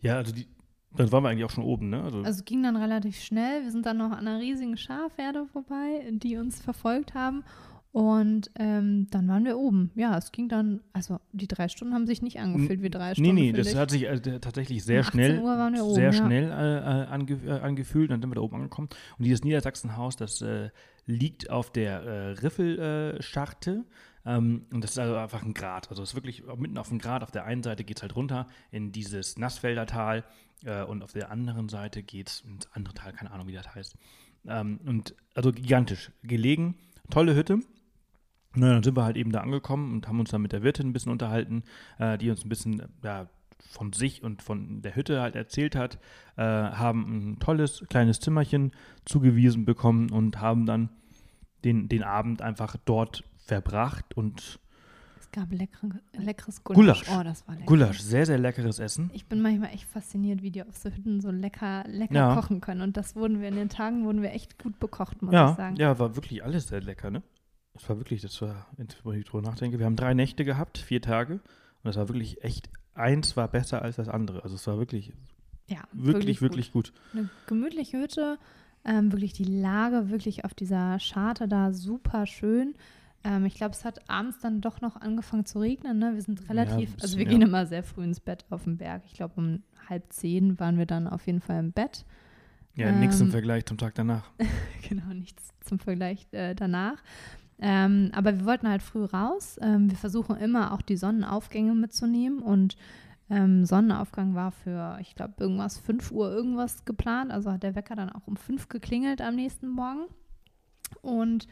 ja, 0.00 0.18
also 0.18 0.32
die, 0.32 0.46
dann 0.92 1.10
waren 1.10 1.24
wir 1.24 1.30
eigentlich 1.30 1.44
auch 1.44 1.50
schon 1.50 1.64
oben, 1.64 1.90
ne? 1.90 2.00
Also, 2.02 2.22
also 2.22 2.44
ging 2.44 2.62
dann 2.62 2.76
relativ 2.76 3.20
schnell. 3.20 3.64
Wir 3.64 3.72
sind 3.72 3.86
dann 3.86 3.96
noch 3.96 4.12
an 4.12 4.28
einer 4.28 4.38
riesigen 4.38 4.76
Schafherde 4.76 5.46
vorbei, 5.46 6.08
die 6.12 6.36
uns 6.36 6.60
verfolgt 6.60 7.14
haben. 7.14 7.42
Und 7.92 8.52
ähm, 8.56 9.08
dann 9.10 9.26
waren 9.26 9.44
wir 9.44 9.58
oben. 9.58 9.90
Ja, 9.96 10.16
es 10.16 10.30
ging 10.30 10.48
dann, 10.48 10.80
also 10.92 11.18
die 11.32 11.48
drei 11.48 11.66
Stunden 11.68 11.92
haben 11.92 12.06
sich 12.06 12.22
nicht 12.22 12.38
angefühlt 12.38 12.82
wie 12.82 12.90
drei 12.90 13.14
Stunden. 13.14 13.34
Nee, 13.34 13.50
nee, 13.50 13.52
das 13.52 13.74
hat 13.74 13.90
sich 13.90 14.04
äh, 14.04 14.38
tatsächlich 14.38 14.84
sehr 14.84 15.02
schnell, 15.02 15.40
oben, 15.40 15.94
sehr 15.94 16.12
ja. 16.12 16.12
schnell 16.12 16.50
äh, 16.50 17.06
ange, 17.10 17.32
äh, 17.44 17.60
angefühlt. 17.60 18.12
Dann 18.12 18.20
sind 18.20 18.30
wir 18.30 18.36
da 18.36 18.42
oben 18.42 18.56
angekommen. 18.56 18.88
Und 19.18 19.24
dieses 19.24 19.42
Niedersachsenhaus, 19.42 20.14
das 20.14 20.40
äh, 20.40 20.70
liegt 21.06 21.50
auf 21.50 21.72
der 21.72 22.02
äh, 22.02 22.30
Riffelscharte. 22.34 23.84
Ähm, 24.24 24.66
und 24.72 24.84
das 24.84 24.92
ist 24.92 24.98
also 24.98 25.16
einfach 25.16 25.42
ein 25.42 25.54
Grat. 25.54 25.90
Also 25.90 26.04
es 26.04 26.10
ist 26.10 26.14
wirklich 26.14 26.44
mitten 26.58 26.78
auf 26.78 26.90
dem 26.90 27.00
Grat. 27.00 27.24
Auf 27.24 27.32
der 27.32 27.44
einen 27.44 27.64
Seite 27.64 27.82
geht 27.82 27.96
es 27.96 28.02
halt 28.02 28.14
runter 28.14 28.46
in 28.70 28.92
dieses 28.92 29.36
Nassfelder 29.36 29.86
Tal 29.86 30.24
äh, 30.64 30.84
und 30.84 31.02
auf 31.02 31.12
der 31.12 31.32
anderen 31.32 31.68
Seite 31.68 32.04
geht 32.04 32.28
es 32.28 32.40
ins 32.42 32.68
andere 32.72 32.94
Tal, 32.94 33.12
keine 33.12 33.32
Ahnung, 33.32 33.48
wie 33.48 33.54
das 33.54 33.74
heißt. 33.74 33.96
Ähm, 34.46 34.78
und 34.86 35.16
also 35.34 35.50
gigantisch 35.50 36.12
gelegen. 36.22 36.76
Tolle 37.10 37.34
Hütte. 37.34 37.58
Na, 38.54 38.72
dann 38.72 38.82
sind 38.82 38.96
wir 38.96 39.04
halt 39.04 39.16
eben 39.16 39.30
da 39.32 39.40
angekommen 39.40 39.92
und 39.92 40.08
haben 40.08 40.18
uns 40.18 40.30
dann 40.30 40.42
mit 40.42 40.52
der 40.52 40.62
Wirtin 40.62 40.88
ein 40.88 40.92
bisschen 40.92 41.12
unterhalten, 41.12 41.62
äh, 41.98 42.18
die 42.18 42.30
uns 42.30 42.44
ein 42.44 42.48
bisschen 42.48 42.82
ja, 43.02 43.28
von 43.70 43.92
sich 43.92 44.22
und 44.22 44.42
von 44.42 44.82
der 44.82 44.96
Hütte 44.96 45.20
halt 45.20 45.36
erzählt 45.36 45.76
hat, 45.76 45.98
äh, 46.36 46.42
haben 46.42 47.32
ein 47.32 47.38
tolles 47.38 47.84
kleines 47.88 48.20
Zimmerchen 48.20 48.72
zugewiesen 49.04 49.64
bekommen 49.64 50.10
und 50.10 50.40
haben 50.40 50.66
dann 50.66 50.90
den, 51.64 51.88
den 51.88 52.02
Abend 52.02 52.42
einfach 52.42 52.76
dort 52.84 53.22
verbracht 53.46 54.16
und 54.16 54.58
es 55.20 55.30
gab 55.30 55.52
leckere, 55.52 56.00
leckeres 56.12 56.64
Gulasch. 56.64 57.04
Gulasch. 57.04 57.18
Oh, 57.20 57.22
das 57.22 57.46
war 57.46 57.54
lecker. 57.54 57.66
Gulasch, 57.66 58.00
sehr, 58.00 58.26
sehr 58.26 58.38
leckeres 58.38 58.80
Essen. 58.80 59.10
Ich 59.12 59.26
bin 59.26 59.40
manchmal 59.40 59.70
echt 59.70 59.84
fasziniert, 59.84 60.42
wie 60.42 60.50
die 60.50 60.62
auf 60.62 60.76
so 60.76 60.90
Hütten 60.90 61.20
so 61.20 61.30
lecker, 61.30 61.84
lecker 61.86 62.14
ja. 62.14 62.34
kochen 62.34 62.60
können. 62.60 62.80
Und 62.80 62.96
das 62.96 63.14
wurden 63.14 63.40
wir 63.40 63.46
in 63.46 63.54
den 63.54 63.68
Tagen, 63.68 64.04
wurden 64.04 64.22
wir 64.22 64.32
echt 64.32 64.58
gut 64.58 64.80
bekocht, 64.80 65.22
muss 65.22 65.32
ja, 65.32 65.50
ich 65.50 65.56
sagen. 65.56 65.76
Ja, 65.76 65.96
war 66.00 66.16
wirklich 66.16 66.42
alles 66.42 66.68
sehr 66.68 66.80
lecker, 66.80 67.10
ne? 67.10 67.22
Das 67.80 67.88
war 67.88 67.96
wirklich, 67.96 68.20
das 68.20 68.40
war, 68.42 68.66
wenn 68.76 69.18
ich 69.18 69.24
drüber 69.24 69.42
nachdenke, 69.42 69.78
wir 69.78 69.86
haben 69.86 69.96
drei 69.96 70.12
Nächte 70.12 70.44
gehabt, 70.44 70.78
vier 70.78 71.00
Tage. 71.00 71.34
Und 71.34 71.84
das 71.84 71.96
war 71.96 72.08
wirklich 72.08 72.44
echt, 72.44 72.68
eins 72.94 73.36
war 73.36 73.48
besser 73.48 73.80
als 73.80 73.96
das 73.96 74.08
andere. 74.08 74.42
Also 74.42 74.56
es 74.56 74.66
war 74.66 74.76
wirklich, 74.76 75.14
ja, 75.66 75.82
wirklich, 75.92 76.40
wirklich, 76.40 76.40
wirklich 76.40 76.72
gut. 76.72 76.92
gut. 76.92 77.02
Eine 77.14 77.30
gemütliche 77.46 77.98
Hütte, 77.98 78.38
ähm, 78.84 79.12
wirklich 79.12 79.32
die 79.32 79.44
Lage, 79.44 80.10
wirklich 80.10 80.44
auf 80.44 80.52
dieser 80.52 80.98
Scharte 81.00 81.48
da 81.48 81.72
super 81.72 82.26
schön. 82.26 82.74
Ähm, 83.24 83.46
ich 83.46 83.54
glaube, 83.54 83.74
es 83.74 83.84
hat 83.84 84.10
abends 84.10 84.38
dann 84.40 84.60
doch 84.60 84.82
noch 84.82 84.96
angefangen 84.96 85.46
zu 85.46 85.58
regnen. 85.58 85.98
Ne? 85.98 86.12
Wir 86.14 86.22
sind 86.22 86.48
relativ, 86.50 86.90
ja, 86.90 87.02
also 87.02 87.16
wir 87.16 87.24
ja. 87.24 87.30
gehen 87.30 87.42
immer 87.42 87.64
sehr 87.66 87.82
früh 87.82 88.04
ins 88.04 88.20
Bett 88.20 88.44
auf 88.50 88.64
dem 88.64 88.76
Berg. 88.76 89.04
Ich 89.06 89.14
glaube, 89.14 89.34
um 89.36 89.62
halb 89.88 90.12
zehn 90.12 90.58
waren 90.60 90.76
wir 90.76 90.86
dann 90.86 91.08
auf 91.08 91.26
jeden 91.26 91.40
Fall 91.40 91.60
im 91.60 91.72
Bett. 91.72 92.04
Ja, 92.74 92.88
ähm, 92.88 93.00
nichts 93.00 93.20
im 93.20 93.30
Vergleich 93.30 93.66
zum 93.66 93.78
Tag 93.78 93.94
danach. 93.94 94.30
genau, 94.88 95.12
nichts 95.12 95.50
zum 95.64 95.78
Vergleich 95.78 96.26
äh, 96.32 96.54
danach. 96.54 97.02
Ähm, 97.60 98.10
aber 98.14 98.38
wir 98.38 98.46
wollten 98.46 98.68
halt 98.68 98.82
früh 98.82 99.04
raus. 99.04 99.58
Ähm, 99.60 99.90
wir 99.90 99.96
versuchen 99.98 100.36
immer 100.36 100.72
auch 100.72 100.82
die 100.82 100.96
Sonnenaufgänge 100.96 101.74
mitzunehmen 101.74 102.40
und 102.40 102.76
ähm, 103.28 103.64
Sonnenaufgang 103.64 104.34
war 104.34 104.50
für, 104.50 104.98
ich 105.00 105.14
glaube, 105.14 105.34
irgendwas 105.38 105.78
5 105.78 106.10
Uhr 106.10 106.32
irgendwas 106.32 106.84
geplant. 106.84 107.30
Also 107.30 107.52
hat 107.52 107.62
der 107.62 107.76
Wecker 107.76 107.94
dann 107.94 108.10
auch 108.10 108.26
um 108.26 108.36
5 108.36 108.68
geklingelt 108.68 109.20
am 109.20 109.36
nächsten 109.36 109.68
Morgen. 109.68 110.06
Und 111.02 111.46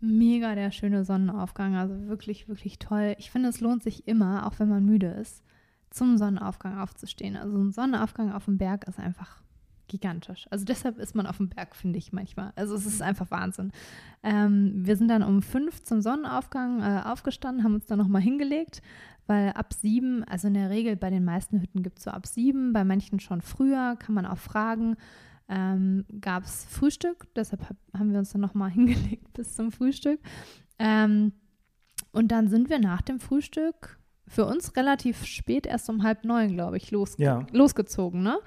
mega 0.00 0.54
der 0.54 0.70
schöne 0.70 1.04
Sonnenaufgang. 1.04 1.74
Also 1.74 2.06
wirklich, 2.06 2.48
wirklich 2.48 2.78
toll. 2.78 3.16
Ich 3.18 3.30
finde, 3.32 3.48
es 3.48 3.60
lohnt 3.60 3.82
sich 3.82 4.06
immer, 4.06 4.46
auch 4.46 4.58
wenn 4.60 4.68
man 4.68 4.84
müde 4.84 5.08
ist, 5.08 5.42
zum 5.90 6.18
Sonnenaufgang 6.18 6.78
aufzustehen. 6.78 7.36
Also 7.36 7.56
ein 7.56 7.72
Sonnenaufgang 7.72 8.32
auf 8.32 8.44
dem 8.44 8.58
Berg 8.58 8.86
ist 8.86 9.00
einfach 9.00 9.42
gigantisch. 9.88 10.46
Also 10.50 10.64
deshalb 10.64 10.98
ist 10.98 11.14
man 11.14 11.26
auf 11.26 11.36
dem 11.36 11.48
Berg, 11.48 11.74
finde 11.76 11.98
ich 11.98 12.12
manchmal. 12.12 12.52
Also 12.56 12.74
es 12.74 12.86
ist 12.86 13.02
einfach 13.02 13.30
Wahnsinn. 13.30 13.72
Ähm, 14.22 14.72
wir 14.76 14.96
sind 14.96 15.08
dann 15.08 15.22
um 15.22 15.42
fünf 15.42 15.82
zum 15.82 16.00
Sonnenaufgang 16.00 16.80
äh, 16.80 17.02
aufgestanden, 17.04 17.64
haben 17.64 17.74
uns 17.74 17.86
dann 17.86 17.98
nochmal 17.98 18.22
hingelegt, 18.22 18.82
weil 19.26 19.50
ab 19.50 19.72
sieben, 19.72 20.24
also 20.24 20.48
in 20.48 20.54
der 20.54 20.70
Regel 20.70 20.96
bei 20.96 21.10
den 21.10 21.24
meisten 21.24 21.60
Hütten 21.60 21.82
gibt 21.82 21.98
es 21.98 22.04
so 22.04 22.10
ab 22.10 22.26
sieben, 22.26 22.72
bei 22.72 22.84
manchen 22.84 23.20
schon 23.20 23.40
früher, 23.40 23.96
kann 23.96 24.14
man 24.14 24.26
auch 24.26 24.38
fragen, 24.38 24.96
ähm, 25.48 26.04
gab 26.20 26.44
es 26.44 26.64
Frühstück. 26.64 27.26
Deshalb 27.34 27.68
hab, 27.68 27.76
haben 27.98 28.12
wir 28.12 28.18
uns 28.18 28.32
dann 28.32 28.40
nochmal 28.40 28.70
hingelegt 28.72 29.32
bis 29.32 29.54
zum 29.54 29.72
Frühstück. 29.72 30.20
Ähm, 30.78 31.32
und 32.12 32.28
dann 32.28 32.48
sind 32.48 32.70
wir 32.70 32.78
nach 32.78 33.02
dem 33.02 33.18
Frühstück 33.18 33.98
für 34.26 34.46
uns 34.46 34.76
relativ 34.76 35.24
spät, 35.24 35.66
erst 35.66 35.88
um 35.90 36.02
halb 36.02 36.24
neun, 36.24 36.54
glaube 36.54 36.76
ich, 36.76 36.90
losge 36.90 37.22
ja. 37.22 37.46
losgezogen. 37.52 38.22
Ne? 38.22 38.38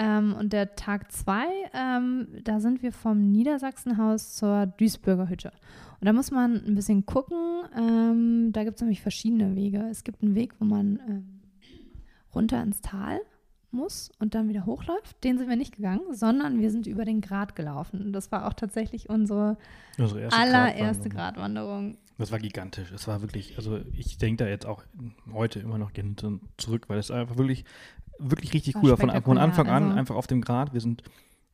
Ähm, 0.00 0.34
und 0.34 0.54
der 0.54 0.76
Tag 0.76 1.12
zwei, 1.12 1.44
ähm, 1.74 2.28
da 2.42 2.58
sind 2.58 2.82
wir 2.82 2.90
vom 2.90 3.30
Niedersachsenhaus 3.30 4.34
zur 4.34 4.64
Duisburger 4.66 5.28
Hütte. 5.28 5.52
Und 6.00 6.06
da 6.06 6.14
muss 6.14 6.30
man 6.30 6.64
ein 6.66 6.74
bisschen 6.74 7.04
gucken. 7.04 7.36
Ähm, 7.76 8.50
da 8.52 8.64
gibt 8.64 8.76
es 8.76 8.80
nämlich 8.80 9.02
verschiedene 9.02 9.54
Wege. 9.54 9.86
Es 9.90 10.02
gibt 10.02 10.22
einen 10.22 10.34
Weg, 10.34 10.54
wo 10.58 10.64
man 10.64 11.00
ähm, 11.06 11.40
runter 12.34 12.62
ins 12.62 12.80
Tal 12.80 13.20
muss 13.72 14.10
und 14.18 14.34
dann 14.34 14.48
wieder 14.48 14.64
hochläuft. 14.64 15.22
Den 15.22 15.36
sind 15.36 15.50
wir 15.50 15.56
nicht 15.56 15.76
gegangen, 15.76 16.00
sondern 16.12 16.60
wir 16.60 16.70
sind 16.70 16.86
über 16.86 17.04
den 17.04 17.20
Grat 17.20 17.54
gelaufen. 17.54 18.14
Das 18.14 18.32
war 18.32 18.46
auch 18.46 18.54
tatsächlich 18.54 19.10
unsere, 19.10 19.58
Unsere 19.98 20.22
erste 20.22 20.40
allererste 20.40 21.08
Gratwanderung. 21.10 21.90
Gratwanderung. 21.90 21.98
Das 22.20 22.30
war 22.32 22.38
gigantisch. 22.38 22.92
Es 22.92 23.08
war 23.08 23.22
wirklich, 23.22 23.56
also 23.56 23.80
ich 23.92 24.18
denke 24.18 24.44
da 24.44 24.50
jetzt 24.50 24.66
auch 24.66 24.84
heute 25.32 25.58
immer 25.60 25.78
noch 25.78 25.92
gerne 25.92 26.14
zurück, 26.58 26.84
weil 26.88 26.98
es 26.98 27.10
einfach 27.10 27.36
wirklich, 27.38 27.64
wirklich 28.18 28.52
richtig 28.52 28.74
War 28.74 28.82
cool 28.84 28.90
war. 28.90 28.96
Von, 28.98 29.22
von 29.22 29.38
Anfang 29.38 29.68
an 29.68 29.84
also- 29.84 29.98
einfach 29.98 30.14
auf 30.16 30.26
dem 30.26 30.42
Grat. 30.42 30.72
Wir 30.74 30.80
sind 30.82 31.02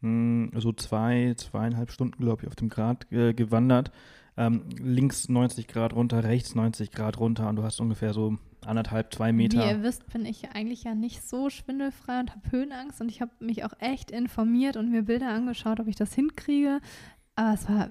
mh, 0.00 0.58
so 0.61 0.73
zwei, 0.73 1.35
zweieinhalb 1.37 1.90
Stunden, 1.92 2.18
glaube 2.23 2.42
ich, 2.42 2.49
auf 2.49 2.56
dem 2.56 2.68
Grat 2.68 3.11
äh, 3.12 3.32
gewandert. 3.32 3.92
Ähm, 4.37 4.64
links 4.78 5.28
90 5.30 5.66
Grad 5.68 5.94
runter, 5.94 6.23
rechts 6.25 6.54
90 6.54 6.90
Grad 6.90 7.18
runter 7.18 7.49
und 7.49 7.56
du 7.56 7.62
hast 7.62 7.80
ungefähr 7.80 8.12
so 8.12 8.37
anderthalb, 8.66 9.14
zwei 9.14 9.28
Wie 9.28 9.32
Meter. 9.35 9.66
ihr 9.70 9.82
wisst, 9.82 10.12
bin 10.12 10.26
ich 10.26 10.50
eigentlich 10.50 10.82
ja 10.85 10.94
nicht 10.94 11.26
so 11.26 11.49
schwindelfrei 11.49 12.20
und 12.20 12.32
habe 12.32 12.50
Höhenangst 12.50 13.00
und 13.00 13.08
ich 13.08 13.23
habe 13.23 13.30
mich 13.40 13.64
auch 13.64 13.73
echt 13.78 14.11
informiert 14.11 14.76
und 14.76 14.90
mir 14.90 15.04
Bilder 15.04 15.28
angeschaut, 15.30 15.80
ob 15.80 15.87
ich 15.87 15.96
das 15.96 16.12
hinkriege. 16.12 16.80
Aber 17.35 17.54
es 17.54 17.66
war 17.68 17.88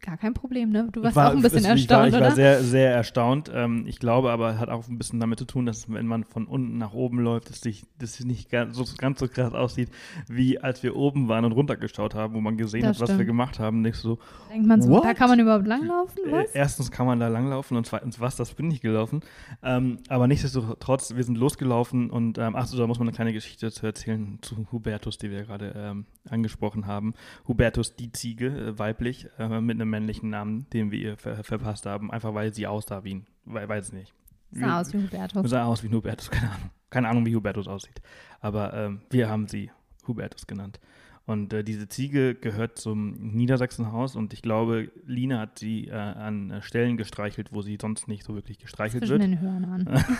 gar 0.00 0.16
kein 0.16 0.34
Problem, 0.34 0.70
ne? 0.70 0.88
Du 0.90 1.02
warst 1.02 1.14
war, 1.16 1.28
auch 1.30 1.36
ein 1.36 1.42
bisschen 1.42 1.58
es- 1.58 1.64
erstaunt, 1.66 2.08
ich 2.08 2.12
war, 2.14 2.20
ich 2.20 2.22
oder? 2.22 2.24
war 2.26 2.34
sehr, 2.34 2.62
sehr 2.62 2.92
erstaunt. 2.94 3.50
Ähm, 3.54 3.84
ich 3.86 3.98
glaube 3.98 4.30
aber, 4.30 4.54
es 4.54 4.58
hat 4.58 4.68
auch 4.70 4.88
ein 4.88 4.98
bisschen 4.98 5.20
damit 5.20 5.38
zu 5.38 5.44
tun, 5.44 5.66
dass 5.66 5.92
wenn 5.92 6.06
man 6.06 6.24
von 6.24 6.46
unten 6.46 6.78
nach 6.78 6.92
oben 6.94 7.18
läuft, 7.20 7.50
dass 7.50 7.60
sich 7.60 7.84
das 7.98 8.18
nicht 8.24 8.50
ganz 8.50 8.76
so, 8.76 8.84
ganz 8.98 9.20
so 9.20 9.28
krass 9.28 9.52
aussieht, 9.52 9.90
wie 10.28 10.58
als 10.58 10.82
wir 10.82 10.96
oben 10.96 11.28
waren 11.28 11.44
und 11.44 11.52
runtergeschaut 11.52 12.14
haben, 12.14 12.34
wo 12.34 12.40
man 12.40 12.56
gesehen 12.56 12.82
Das 12.82 12.96
hat, 12.96 13.02
was 13.02 13.08
wir 13.10 13.14
stimmt. 13.16 13.26
gemacht 13.28 13.58
haben. 13.58 13.82
Nicht 13.82 13.96
so, 13.96 14.18
Denkt 14.50 14.66
man 14.66 14.80
so, 14.82 14.90
What? 14.90 15.04
da 15.04 15.14
kann 15.14 15.28
man 15.28 15.38
überhaupt 15.38 15.66
langlaufen? 15.66 16.18
äh, 16.28 16.32
Was? 16.32 16.50
erstens 16.52 16.90
kann 16.90 17.06
man 17.06 17.20
da 17.20 17.28
langlaufen 17.28 17.76
und 17.76 17.86
zweitens, 17.86 18.18
was, 18.20 18.36
das 18.36 18.54
bin 18.54 18.70
ich 18.70 18.80
gelaufen. 18.80 19.20
Ähm, 19.62 19.98
aber 20.08 20.26
nichtsdestotrotz, 20.26 21.14
wir 21.14 21.24
sind 21.24 21.36
losgelaufen 21.38 22.10
und, 22.10 22.38
ähm, 22.38 22.56
ach 22.56 22.66
so, 22.66 22.78
da 22.78 22.86
muss 22.86 22.98
man 22.98 23.08
eine 23.08 23.14
kleine 23.14 23.32
Geschichte 23.32 23.70
zu 23.70 23.86
erzählen 23.86 24.38
zu 24.42 24.66
Hubertus, 24.72 25.18
die 25.18 25.30
wir 25.30 25.42
gerade 25.44 25.74
ähm, 25.76 26.06
angesprochen 26.28 26.86
haben. 26.86 27.14
Hubertus, 27.46 27.94
die 27.96 28.10
Ziege, 28.12 28.46
äh, 28.46 28.78
weiblich, 28.78 29.26
äh, 29.38 29.43
mit 29.48 29.80
einem 29.80 29.90
männlichen 29.90 30.30
Namen, 30.30 30.66
den 30.72 30.90
wir 30.90 30.98
ihr 30.98 31.16
ver 31.16 31.42
verpasst 31.42 31.86
haben, 31.86 32.10
einfach 32.10 32.34
weil 32.34 32.52
sie 32.52 32.66
aussah 32.66 33.04
wie 33.04 33.14
ein, 33.14 33.26
weil, 33.44 33.68
weiß 33.68 33.92
nicht. 33.92 34.12
Sah 34.52 34.80
aus 34.80 34.92
wie 34.92 34.98
Hubertus. 34.98 35.50
Sah 35.50 35.64
aus 35.64 35.82
wie 35.82 35.88
ein 35.88 35.94
Hubertus, 35.94 36.30
keine 36.30 36.50
Ahnung. 36.50 36.70
Keine 36.90 37.08
Ahnung, 37.08 37.26
wie 37.26 37.34
Hubertus 37.34 37.66
aussieht. 37.66 38.00
Aber 38.40 38.72
ähm, 38.74 39.00
wir 39.10 39.28
haben 39.28 39.48
sie 39.48 39.70
Hubertus 40.06 40.46
genannt. 40.46 40.78
Und 41.26 41.52
äh, 41.52 41.64
diese 41.64 41.88
Ziege 41.88 42.34
gehört 42.34 42.78
zum 42.78 43.12
Niedersachsenhaus 43.34 44.14
und 44.14 44.34
ich 44.34 44.42
glaube, 44.42 44.92
Lina 45.06 45.40
hat 45.40 45.58
sie 45.58 45.88
äh, 45.88 45.92
an 45.92 46.50
äh, 46.50 46.62
Stellen 46.62 46.96
gestreichelt, 46.96 47.52
wo 47.52 47.62
sie 47.62 47.78
sonst 47.80 48.08
nicht 48.08 48.24
so 48.24 48.34
wirklich 48.34 48.58
gestreichelt 48.58 49.06
Zwischen 49.06 49.20
wird. 49.20 49.22
den 49.22 49.40
Hörnern. 49.40 50.04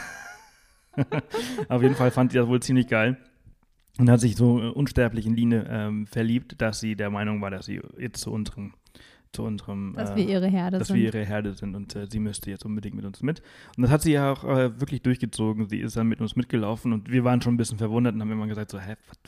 Auf 1.69 1.83
jeden 1.83 1.95
Fall 1.95 2.11
fand 2.11 2.33
sie 2.33 2.39
das 2.39 2.47
wohl 2.47 2.61
ziemlich 2.61 2.89
geil 2.89 3.19
und 3.99 4.11
hat 4.11 4.21
sich 4.21 4.37
so 4.37 4.61
äh, 4.61 4.69
unsterblich 4.69 5.27
in 5.27 5.37
Line 5.37 5.67
ähm, 5.69 6.07
verliebt, 6.07 6.61
dass 6.61 6.81
sie 6.81 6.97
der 6.97 7.11
Meinung 7.11 7.41
war, 7.41 7.51
dass 7.51 7.67
sie 7.67 7.81
jetzt 7.99 8.21
zu 8.21 8.33
unserem, 8.33 8.75
zu 9.35 9.43
unserem 9.43 9.95
Dass 9.97 10.11
äh, 10.13 10.17
wir 10.17 10.29
ihre 10.29 10.49
Herde 10.49 10.79
dass 10.79 10.89
sind. 10.89 10.97
wir 10.97 11.05
ihre 11.05 11.25
Herde 11.25 11.55
sind 11.55 11.75
und 11.75 11.95
äh, 11.95 12.07
sie 12.09 12.21
müsste 12.21 12.51
jetzt 12.51 12.65
unbedingt 12.65 12.95
mit 12.95 13.05
uns 13.05 13.23
mit. 13.23 13.43
Und 13.77 13.83
das 13.83 13.91
hat 13.91 14.03
sie 14.03 14.13
ja 14.13 14.33
auch 14.33 14.45
äh, 14.45 14.81
wirklich 14.81 15.03
durchgezogen. 15.03 15.69
Sie 15.69 15.79
ist 15.79 15.97
dann 15.97 16.07
mit 16.07 16.21
uns 16.21 16.37
mitgelaufen 16.37 16.93
und 16.93 17.11
wir 17.11 17.25
waren 17.25 17.43
schon 17.43 17.55
ein 17.55 17.59
bisschen 17.59 17.79
verwundert 17.79 18.15
und 18.15 18.21
haben 18.21 18.31
immer 18.33 18.47
gesagt 18.47 18.71
so, 18.71 18.79
hä, 18.79 18.95
was, 19.09 19.19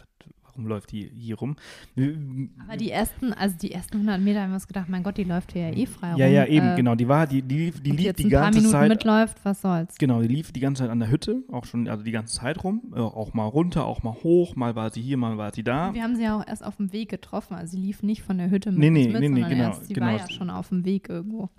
was, 0.57 0.59
warum 0.59 0.67
läuft 0.67 0.93
die 0.93 1.11
hier 1.15 1.37
rum? 1.37 1.57
Aber 2.67 2.77
die 2.77 2.91
ersten, 2.91 3.33
also 3.33 3.57
die 3.57 3.73
ersten 3.73 3.97
100 3.97 4.21
Meter 4.21 4.43
haben 4.43 4.51
wir 4.51 4.55
uns 4.55 4.67
gedacht, 4.67 4.89
mein 4.89 5.03
Gott, 5.03 5.17
die 5.17 5.25
läuft 5.25 5.53
hier 5.53 5.71
ja 5.71 5.77
eh 5.77 5.87
frei 5.87 6.13
rum. 6.13 6.21
ja, 6.21 6.27
ja, 6.27 6.47
eben, 6.47 6.67
Äh, 6.73 6.77
genau. 6.77 6.95
Die 6.95 7.09
war, 7.09 7.27
die, 7.27 7.43
die, 7.43 7.71
die 7.71 7.91
lief 7.91 8.01
jetzt 8.01 8.19
die 8.19 8.25
ein 8.25 8.31
paar 8.31 8.41
ganze 8.43 8.59
Minuten 8.61 8.73
Zeit. 8.73 8.89
mitläuft, 8.89 9.45
was 9.45 9.61
soll's. 9.61 9.97
Genau, 9.99 10.21
die 10.23 10.29
lief 10.29 10.53
die 10.53 10.61
ganze 10.61 10.83
Zeit 10.83 10.91
an 10.91 11.01
der 11.01 11.11
Hütte, 11.11 11.43
auch 11.51 11.65
schon, 11.65 11.89
also 11.89 12.03
die 12.03 12.13
ganze 12.13 12.35
Zeit 12.39 12.63
rum, 12.65 12.93
äh, 12.95 12.99
auch 13.01 13.35
mal 13.35 13.47
runter, 13.47 13.85
auch 13.87 14.03
mal 14.03 14.15
hoch, 14.23 14.57
mal 14.57 14.75
war 14.75 14.91
sie 14.91 15.03
hier, 15.03 15.17
mal 15.17 15.37
war 15.39 15.53
sie 15.55 15.63
da. 15.63 15.93
Wir 15.95 16.03
haben 16.03 16.17
sie 16.17 16.23
ja 16.23 16.39
auch 16.39 16.47
erst 16.47 16.65
auf 16.65 16.77
dem 16.77 16.93
Weg 16.93 17.09
getroffen. 17.11 17.55
Also 17.55 17.77
sie 17.77 17.83
lief 17.83 18.03
nicht 18.03 18.23
von 18.23 18.39
der 18.39 18.51
Hütte 18.51 18.71
mit 18.71 18.81
Nee, 18.81 18.91
nee, 18.91 19.09
mit, 19.09 19.21
nee, 19.21 19.29
nee, 19.29 19.49
genau, 19.49 19.65
erst, 19.65 19.87
sie 19.87 19.95
genau. 19.95 20.07
war 20.07 20.17
ja 20.17 20.31
schon 20.31 20.51
auf 20.51 20.69
dem 20.69 20.85
Weg 20.85 21.09
irgendwo. 21.09 21.51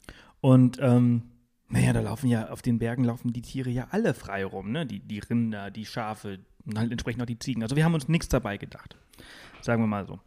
Und 0.41 0.77
ähm, 0.81 1.23
naja, 1.69 1.91
da 1.93 1.99
laufen 1.99 2.29
ja, 2.29 2.49
auf 2.49 2.61
den 2.61 2.79
Bergen 2.79 3.03
laufen 3.03 3.33
die 3.33 3.41
Tiere 3.41 3.69
ja 3.69 3.87
alle 3.91 4.13
frei 4.13 4.45
rum, 4.45 4.71
ne? 4.71 4.85
Die, 4.85 4.99
die 4.99 5.19
Rinder, 5.19 5.69
die 5.71 5.85
Schafe 5.85 6.39
und 6.67 6.77
halt 6.77 6.91
entsprechend 6.91 7.21
auch 7.21 7.27
die 7.27 7.39
Ziegen. 7.39 7.63
Also 7.63 7.75
wir 7.75 7.83
haben 7.83 7.93
uns 7.93 8.07
nichts 8.07 8.29
dabei 8.29 8.57
gedacht. 8.57 8.97
Sagen 9.61 9.81
wir 9.81 9.87
mal 9.87 10.05
so. 10.05 10.19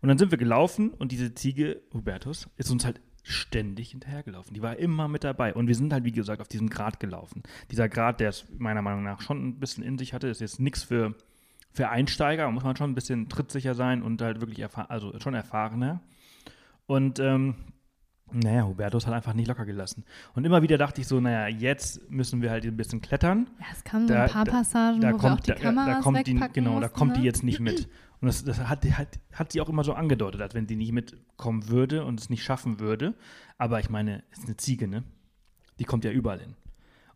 Und 0.00 0.08
dann 0.08 0.18
sind 0.18 0.30
wir 0.30 0.38
gelaufen 0.38 0.90
und 0.90 1.12
diese 1.12 1.34
Ziege, 1.34 1.80
Hubertus, 1.92 2.48
ist 2.56 2.70
uns 2.70 2.84
halt 2.84 3.00
ständig 3.22 3.90
hinterhergelaufen. 3.90 4.52
Die 4.52 4.62
war 4.62 4.76
immer 4.76 5.08
mit 5.08 5.24
dabei. 5.24 5.54
Und 5.54 5.66
wir 5.66 5.74
sind 5.74 5.92
halt, 5.92 6.04
wie 6.04 6.12
gesagt, 6.12 6.42
auf 6.42 6.48
diesem 6.48 6.68
Grat 6.68 7.00
gelaufen. 7.00 7.42
Dieser 7.70 7.88
Grat, 7.88 8.20
der 8.20 8.28
es 8.28 8.44
meiner 8.58 8.82
Meinung 8.82 9.02
nach 9.02 9.22
schon 9.22 9.48
ein 9.48 9.58
bisschen 9.58 9.82
in 9.82 9.96
sich 9.96 10.12
hatte, 10.12 10.28
ist 10.28 10.42
jetzt 10.42 10.60
nichts 10.60 10.82
für, 10.82 11.14
für 11.72 11.88
Einsteiger. 11.88 12.44
Da 12.44 12.50
muss 12.50 12.64
man 12.64 12.76
schon 12.76 12.90
ein 12.90 12.94
bisschen 12.94 13.30
trittsicher 13.30 13.74
sein 13.74 14.02
und 14.02 14.20
halt 14.20 14.40
wirklich 14.40 14.58
erfahren, 14.58 14.90
also 14.90 15.18
schon 15.20 15.32
erfahrener. 15.32 16.02
Und 16.86 17.18
ähm, 17.18 17.54
naja, 18.32 18.64
Hubertus 18.66 19.06
hat 19.06 19.14
einfach 19.14 19.34
nicht 19.34 19.46
locker 19.48 19.64
gelassen. 19.64 20.04
Und 20.34 20.44
immer 20.44 20.62
wieder 20.62 20.76
dachte 20.78 21.00
ich 21.00 21.06
so, 21.06 21.20
naja, 21.20 21.46
jetzt 21.48 22.10
müssen 22.10 22.42
wir 22.42 22.50
halt 22.50 22.64
ein 22.64 22.76
bisschen 22.76 23.00
klettern. 23.00 23.48
Ja, 23.60 23.66
es 23.72 23.84
kamen 23.84 24.08
so 24.08 24.14
Da- 24.14 24.24
ein 24.24 24.30
paar 24.30 24.44
da- 24.44 24.52
Passagen, 24.52 25.00
Da 25.00 25.08
wo 25.08 25.12
wir 25.12 25.16
auch 25.16 25.20
kommt, 25.20 25.46
die 25.46 25.50
da, 25.52 25.56
Kameras 25.58 25.96
da 25.96 26.00
kommt 26.00 26.26
die, 26.26 26.34
genau, 26.52 26.74
da 26.74 26.80
mussten, 26.80 26.94
kommt 26.98 27.16
die 27.16 27.20
ne? 27.20 27.26
jetzt 27.26 27.44
nicht 27.44 27.60
mit. 27.60 27.88
Und 28.20 28.26
das, 28.28 28.42
das 28.42 28.58
hat, 28.60 28.84
hat, 28.98 29.08
hat 29.34 29.52
sie 29.52 29.60
auch 29.60 29.68
immer 29.68 29.84
so 29.84 29.92
angedeutet, 29.92 30.40
als 30.40 30.54
wenn 30.54 30.66
sie 30.66 30.76
nicht 30.76 30.92
mitkommen 30.92 31.68
würde 31.68 32.04
und 32.04 32.18
es 32.18 32.30
nicht 32.30 32.42
schaffen 32.42 32.80
würde. 32.80 33.14
Aber 33.58 33.78
ich 33.80 33.90
meine, 33.90 34.22
es 34.32 34.38
ist 34.38 34.46
eine 34.46 34.56
Ziege, 34.56 34.88
ne? 34.88 35.04
Die 35.78 35.84
kommt 35.84 36.04
ja 36.04 36.10
überall 36.10 36.40
hin. 36.40 36.54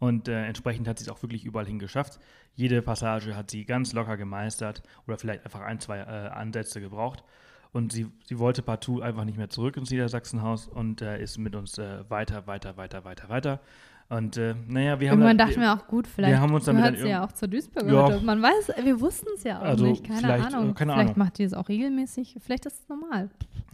Und 0.00 0.28
äh, 0.28 0.44
entsprechend 0.46 0.86
hat 0.86 0.98
sie 0.98 1.04
es 1.06 1.08
auch 1.08 1.22
wirklich 1.22 1.44
überall 1.44 1.66
hin 1.66 1.78
geschafft. 1.78 2.20
Jede 2.54 2.82
Passage 2.82 3.34
hat 3.34 3.50
sie 3.50 3.64
ganz 3.64 3.92
locker 3.92 4.16
gemeistert 4.16 4.82
oder 5.06 5.18
vielleicht 5.18 5.44
einfach 5.44 5.60
ein, 5.62 5.80
zwei 5.80 5.98
äh, 5.98 6.28
Ansätze 6.28 6.80
gebraucht. 6.80 7.24
Und 7.72 7.92
sie, 7.92 8.06
sie 8.25 8.38
wollte 8.38 8.62
partout 8.62 9.00
einfach 9.02 9.25
nicht 9.25 9.37
mehr 9.37 9.50
zurück 9.50 9.76
ins 9.76 9.90
Niedersachsenhaus 9.90 10.66
und 10.68 11.02
äh, 11.02 11.22
ist 11.22 11.37
mit 11.38 11.54
uns 11.54 11.76
äh, 11.78 12.08
weiter, 12.08 12.46
weiter, 12.46 12.76
weiter, 12.76 13.04
weiter, 13.04 13.28
weiter. 13.28 13.60
Und 14.08 14.38
äh, 14.38 14.54
naja, 14.66 14.98
wir 15.00 15.10
haben 15.10 15.18
Irgendwann 15.20 15.37
dann- 15.37 15.48
dachten 15.48 15.60
wir 15.60 15.75
auch, 15.75 15.87
gut, 15.87 16.06
vielleicht 16.06 16.38
haben 16.38 16.54
uns 16.54 16.64
damit 16.64 16.82
dann 16.82 16.96
sie 16.96 17.08
ja 17.08 17.22
auch 17.26 17.32
zur 17.32 17.48
Duisburger 17.48 17.92
Ja. 18.14 18.20
Man 18.22 18.40
weiß, 18.40 18.72
wir 18.82 18.98
wussten 19.02 19.26
es 19.37 19.44
ja 19.44 19.58
auch 19.58 19.64
Also 19.64 19.84
nicht, 19.84 20.02
keine 20.02 20.20
vielleicht, 20.20 20.46
Ahnung. 20.54 20.70
äh, 20.70 20.75
keine 20.75 20.92
vielleicht 20.92 21.08
Ahnung. 21.10 21.18
macht 21.18 21.37
die 21.38 21.42
es 21.44 21.52
auch 21.52 21.68
regelmäßig, 21.68 22.37
vielleicht 22.40 22.64
ist 22.64 22.80
es 22.80 22.88
normal. 22.88 23.28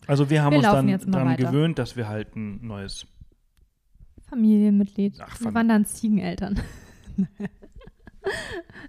Also 0.09 0.29
wir 0.29 0.43
haben 0.43 0.51
Wir 0.53 0.59
uns 0.59 0.67
dann 1.05 1.13
daran 1.13 1.37
gewöhnt, 1.37 1.79
dass 1.79 1.97
wir 1.97 2.09
halt 2.09 2.35
ein 2.35 2.67
neues. 2.67 3.07
Familienmitglied. 4.29 5.21
Ach, 5.21 5.41
wir 5.41 5.55
waren 5.55 5.69
dann 5.69 5.85
Ziegeneltern. 5.85 6.59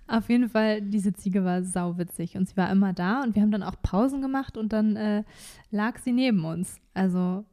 Auf 0.08 0.30
jeden 0.30 0.50
Fall, 0.50 0.82
diese 0.82 1.14
Ziege 1.14 1.44
war 1.44 1.64
sauwitzig 1.64 2.38
und 2.38 2.48
sie 2.48 2.58
war 2.58 2.72
immer 2.72 2.94
da 2.94 3.24
und 3.24 3.36
wir 3.36 3.42
haben 3.42 3.52
dann 3.52 3.64
auch 3.64 3.82
Pausen 3.82 4.22
gemacht 4.22 4.58
und 4.58 4.74
dann 4.74 4.96
äh, 4.96 5.24
lag 5.72 5.98
sie 6.00 6.12
neben 6.12 6.46
uns. 6.46 6.80
Also, 6.94 7.46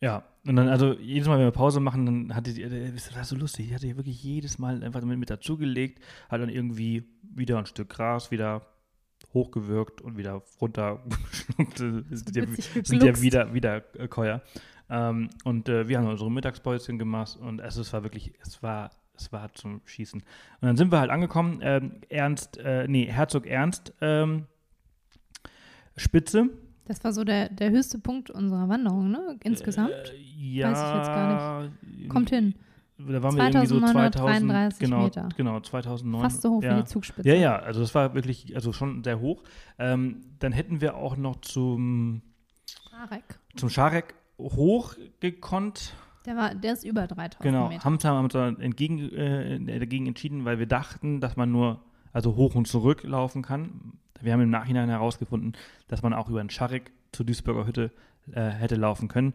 Ja, 0.00 0.24
und 0.46 0.56
dann, 0.56 0.68
also 0.68 0.94
jedes 0.94 1.28
Mal, 1.28 1.38
wenn 1.38 1.44
wir 1.44 1.50
Pause 1.50 1.80
machen, 1.80 2.06
dann 2.06 2.34
hatte 2.34 2.54
die, 2.54 2.62
das 2.62 3.14
war 3.14 3.24
so 3.24 3.36
lustig, 3.36 3.68
die 3.68 3.74
hatte 3.74 3.86
die 3.86 3.96
wirklich 3.96 4.22
jedes 4.22 4.58
Mal 4.58 4.82
einfach 4.82 5.02
mit, 5.02 5.18
mit 5.18 5.28
dazugelegt, 5.28 6.02
hat 6.30 6.40
dann 6.40 6.48
irgendwie 6.48 7.04
wieder 7.22 7.58
ein 7.58 7.66
Stück 7.66 7.90
Gras 7.90 8.30
wieder 8.30 8.62
hochgewirkt 9.34 10.00
und 10.00 10.16
wieder 10.16 10.42
runter 10.60 11.04
sind 12.10 12.34
ja, 12.34 12.44
sind 12.82 13.02
ja 13.02 13.20
wieder, 13.20 13.52
wieder 13.52 13.82
äh, 13.98 14.08
Käuer. 14.08 14.42
Ähm, 14.88 15.28
und 15.44 15.68
äh, 15.68 15.86
wir 15.88 15.98
haben 15.98 16.06
unsere 16.06 16.30
Mittagspäuschen 16.30 16.98
gemacht 16.98 17.36
und 17.36 17.60
es, 17.60 17.76
es 17.76 17.92
war 17.92 18.02
wirklich, 18.02 18.32
es 18.40 18.62
war, 18.62 18.90
es 19.20 19.32
war 19.32 19.52
zum 19.54 19.80
Schießen. 19.84 20.20
Und 20.20 20.66
dann 20.66 20.76
sind 20.76 20.92
wir 20.92 21.00
halt 21.00 21.10
angekommen, 21.10 21.60
ähm, 21.62 22.00
Ernst, 22.08 22.58
äh, 22.58 22.86
nee, 22.88 23.06
Herzog 23.06 23.46
Ernst, 23.46 23.92
ähm, 24.00 24.46
Spitze, 25.96 26.48
das 26.90 27.04
war 27.04 27.12
so 27.12 27.22
der, 27.22 27.48
der 27.50 27.70
höchste 27.70 28.00
Punkt 28.00 28.32
unserer 28.32 28.68
Wanderung, 28.68 29.12
ne? 29.12 29.38
Insgesamt. 29.44 29.92
Äh, 29.92 30.16
ja, 30.16 30.72
Weiß 30.72 30.78
ich 30.80 30.96
jetzt 30.96 31.06
gar 31.06 31.68
Kommt 32.08 32.30
hin. 32.30 32.56
Da 32.98 33.22
waren 33.22 33.36
wir 33.36 33.44
irgendwie 33.44 33.66
so 33.68 33.78
2000, 33.78 34.14
2933 34.16 34.78
genau, 34.80 35.04
Meter. 35.04 35.28
genau, 35.36 35.60
2009. 35.60 36.20
Fast 36.20 36.42
so 36.42 36.50
hoch 36.50 36.62
ja. 36.64 36.76
wie 36.76 36.80
die 36.80 36.88
Zugspitze. 36.88 37.28
Ja, 37.28 37.36
ja, 37.36 37.56
also 37.60 37.80
das 37.80 37.94
war 37.94 38.14
wirklich, 38.14 38.56
also 38.56 38.72
schon 38.72 39.04
sehr 39.04 39.20
hoch. 39.20 39.44
Ähm, 39.78 40.24
dann 40.40 40.50
hätten 40.50 40.80
wir 40.80 40.96
auch 40.96 41.16
noch 41.16 41.40
zum, 41.42 42.22
Scharek. 42.66 43.38
zum 43.54 43.70
Scharek 43.70 44.14
hochgekonnt. 44.38 45.94
Der, 46.26 46.36
war, 46.36 46.54
der 46.54 46.72
ist 46.74 46.84
über 46.84 47.06
3000 47.06 47.40
Genau, 47.42 47.68
Meter. 47.68 47.84
haben 47.84 47.98
haben 48.02 48.24
uns 48.24 48.32
dann 48.34 48.60
entgegen, 48.60 48.98
äh, 49.12 49.78
dagegen 49.78 50.06
entschieden, 50.06 50.44
weil 50.44 50.58
wir 50.58 50.66
dachten, 50.66 51.20
dass 51.20 51.36
man 51.36 51.50
nur 51.50 51.82
also 52.12 52.36
hoch 52.36 52.54
und 52.54 52.66
zurück 52.68 53.02
laufen 53.04 53.42
kann. 53.42 53.94
Wir 54.20 54.32
haben 54.34 54.40
im 54.42 54.50
Nachhinein 54.50 54.88
herausgefunden, 54.90 55.54
dass 55.88 56.02
man 56.02 56.12
auch 56.12 56.28
über 56.28 56.42
den 56.42 56.50
Scharek 56.50 56.92
zur 57.12 57.24
Duisburger 57.24 57.66
Hütte 57.66 57.90
äh, 58.32 58.50
hätte 58.50 58.74
laufen 58.76 59.08
können. 59.08 59.32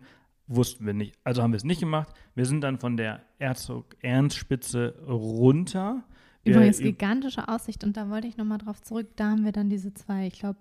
Wussten 0.48 0.86
wir 0.86 0.94
nicht. 0.94 1.16
Also 1.24 1.42
haben 1.42 1.52
wir 1.54 1.58
es 1.58 1.64
nicht 1.64 1.80
gemacht. 1.80 2.10
Wir 2.36 2.46
sind 2.46 2.62
dann 2.62 2.78
von 2.78 2.98
der 2.98 3.22
Herzog-Ernst-Spitze 3.40 4.96
runter. 5.08 6.04
Wir- 6.44 6.56
Übrigens 6.56 6.78
gigantische 6.78 7.48
Aussicht 7.48 7.84
und 7.84 7.98
da 7.98 8.10
wollte 8.10 8.28
ich 8.28 8.38
nochmal 8.38 8.60
drauf 8.60 8.82
zurück. 8.82 9.08
Da 9.16 9.32
haben 9.32 9.44
wir 9.46 9.52
dann 9.52 9.70
diese 9.70 9.94
zwei, 9.96 10.28
ich 10.28 10.40
glaube, 10.40 10.60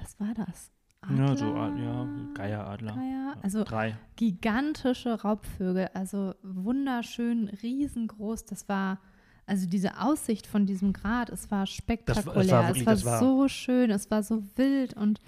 was 0.00 0.18
war 0.18 0.32
das? 0.34 0.70
Ja, 1.08 1.34
so, 1.36 1.46
ja, 1.56 2.06
Geieradler. 2.34 2.94
Geier? 2.94 3.36
Also 3.42 3.64
Drei. 3.64 3.96
gigantische 4.16 5.20
Raubvögel, 5.22 5.88
also 5.94 6.34
wunderschön, 6.42 7.48
riesengroß. 7.62 8.44
Das 8.44 8.68
war, 8.68 8.98
also 9.46 9.66
diese 9.66 9.98
Aussicht 10.00 10.46
von 10.46 10.66
diesem 10.66 10.92
Grat, 10.92 11.30
es 11.30 11.50
war 11.50 11.66
spektakulär. 11.66 12.34
Das 12.34 12.50
war 12.52 12.66
wirklich- 12.68 12.82
es 12.82 12.86
war, 12.86 12.94
das 12.94 13.04
war- 13.06 13.18
so 13.18 13.48
schön, 13.48 13.90
es 13.90 14.10
war 14.10 14.22
so 14.22 14.44
wild 14.56 14.94
und 14.94 15.20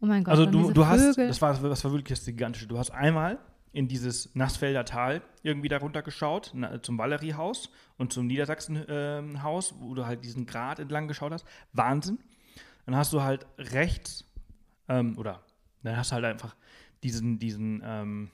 oh 0.00 0.06
mein 0.06 0.22
Gott, 0.22 0.32
Also 0.32 0.46
du, 0.46 0.70
du 0.70 0.86
hast, 0.86 1.00
Vögel. 1.02 1.26
das 1.28 1.42
war, 1.42 1.54
das 1.54 1.84
war 1.84 1.90
wirklich 1.92 2.18
das 2.18 2.24
Gigantische. 2.26 2.68
Du 2.68 2.78
hast 2.78 2.90
einmal 2.90 3.38
in 3.72 3.88
dieses 3.88 4.34
Nassfelder 4.34 4.84
Tal 4.84 5.22
irgendwie 5.42 5.68
darunter 5.68 6.02
geschaut, 6.02 6.52
na, 6.54 6.80
zum 6.82 6.96
Valeriehaus 6.98 7.70
und 7.98 8.12
zum 8.12 8.26
Niedersachsenhaus, 8.28 9.74
wo 9.80 9.94
du 9.94 10.06
halt 10.06 10.24
diesen 10.24 10.46
Grat 10.46 10.78
entlang 10.78 11.08
geschaut 11.08 11.32
hast. 11.32 11.44
Wahnsinn. 11.72 12.18
Dann 12.86 12.94
hast 12.96 13.12
du 13.12 13.22
halt 13.22 13.44
rechts, 13.58 14.24
ähm, 14.88 15.16
oder 15.18 15.42
dann 15.82 15.96
hast 15.96 16.10
du 16.10 16.14
halt 16.14 16.24
einfach 16.24 16.56
diesen, 17.02 17.38
diesen 17.38 17.82
ähm, 17.84 18.30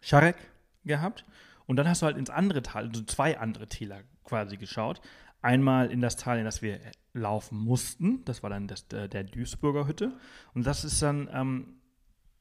Scharek 0.00 0.36
gehabt. 0.84 1.24
Und 1.66 1.76
dann 1.76 1.88
hast 1.88 2.02
du 2.02 2.06
halt 2.06 2.16
ins 2.16 2.30
andere 2.30 2.62
Tal, 2.62 2.86
also 2.88 3.02
zwei 3.02 3.38
andere 3.38 3.66
Täler 3.66 4.02
quasi 4.24 4.56
geschaut. 4.56 5.00
Einmal 5.42 5.90
in 5.90 6.00
das 6.00 6.16
Tal, 6.16 6.38
in 6.38 6.44
das 6.44 6.62
wir 6.62 6.80
laufen 7.12 7.58
mussten. 7.58 8.24
Das 8.24 8.42
war 8.42 8.50
dann 8.50 8.68
das, 8.68 8.86
äh, 8.92 9.08
der 9.08 9.24
Duisburger 9.24 9.86
Hütte. 9.86 10.12
Und 10.54 10.66
das 10.66 10.84
ist 10.84 11.02
dann, 11.02 11.28
ähm, 11.32 11.80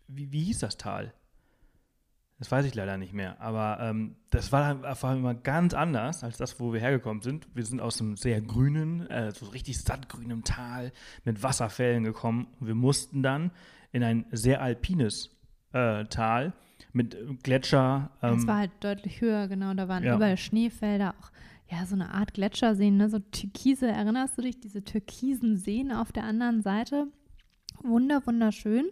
wie, 0.08 0.32
wie 0.32 0.44
hieß 0.44 0.60
das 0.60 0.78
Tal? 0.78 1.14
Das 2.38 2.52
weiß 2.52 2.66
ich 2.66 2.76
leider 2.76 2.98
nicht 2.98 3.14
mehr. 3.14 3.40
Aber 3.40 3.78
ähm, 3.80 4.16
das 4.30 4.52
war 4.52 4.62
dann 4.62 4.86
auf 4.86 5.06
einmal 5.06 5.36
ganz 5.36 5.74
anders 5.74 6.24
als 6.24 6.38
das, 6.38 6.60
wo 6.60 6.74
wir 6.74 6.82
hergekommen 6.82 7.22
sind. 7.22 7.48
Wir 7.54 7.66
sind 7.66 7.80
aus 7.80 8.02
einem 8.02 8.18
sehr 8.18 8.42
grünen, 8.42 9.10
äh, 9.10 9.32
so 9.32 9.46
richtig 9.48 9.80
sattgrünem 9.80 10.44
Tal 10.44 10.92
mit 11.24 11.44
Wasserfällen 11.44 12.04
gekommen. 12.04 12.48
Wir 12.60 12.76
mussten 12.76 13.24
dann 13.24 13.52
in 13.94 14.04
ein 14.04 14.26
sehr 14.32 14.62
alpines 14.62 15.30
äh, 15.72 16.04
Tal 16.06 16.54
mit 16.92 17.18
Gletscher. 17.44 18.12
es 18.22 18.44
ähm, 18.44 18.48
war 18.48 18.58
halt 18.58 18.72
deutlich 18.82 19.22
höher, 19.22 19.48
genau. 19.48 19.74
Da 19.74 19.88
waren 19.88 20.04
ja. 20.04 20.16
überall 20.16 20.38
Schneefelder, 20.38 21.16
auch 21.20 21.32
ja, 21.70 21.86
so 21.86 21.96
eine 21.96 22.14
Art 22.14 22.34
Gletscherseen, 22.34 22.98
ne? 22.98 23.10
so 23.10 23.20
türkise, 23.20 23.88
erinnerst 23.88 24.38
du 24.38 24.42
dich, 24.42 24.60
diese 24.60 24.84
türkisen 24.84 25.58
Seen 25.58 25.92
auf 25.92 26.12
der 26.12 26.24
anderen 26.24 26.62
Seite? 26.62 27.08
Wunder, 27.82 28.26
wunderschön. 28.26 28.86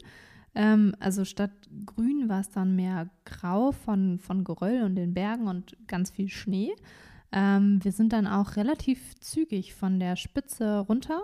Ähm, 0.55 0.95
also 0.99 1.25
statt 1.25 1.51
grün 1.85 2.29
war 2.29 2.41
es 2.41 2.49
dann 2.49 2.75
mehr 2.75 3.09
grau 3.25 3.71
von, 3.71 4.19
von 4.19 4.43
Geröll 4.43 4.83
und 4.83 4.95
den 4.95 5.13
Bergen 5.13 5.47
und 5.47 5.75
ganz 5.87 6.11
viel 6.11 6.29
Schnee. 6.29 6.73
Ähm, 7.31 7.83
wir 7.83 7.91
sind 7.91 8.13
dann 8.13 8.27
auch 8.27 8.55
relativ 8.55 9.15
zügig 9.19 9.73
von 9.73 9.99
der 9.99 10.15
Spitze 10.15 10.79
runter 10.79 11.23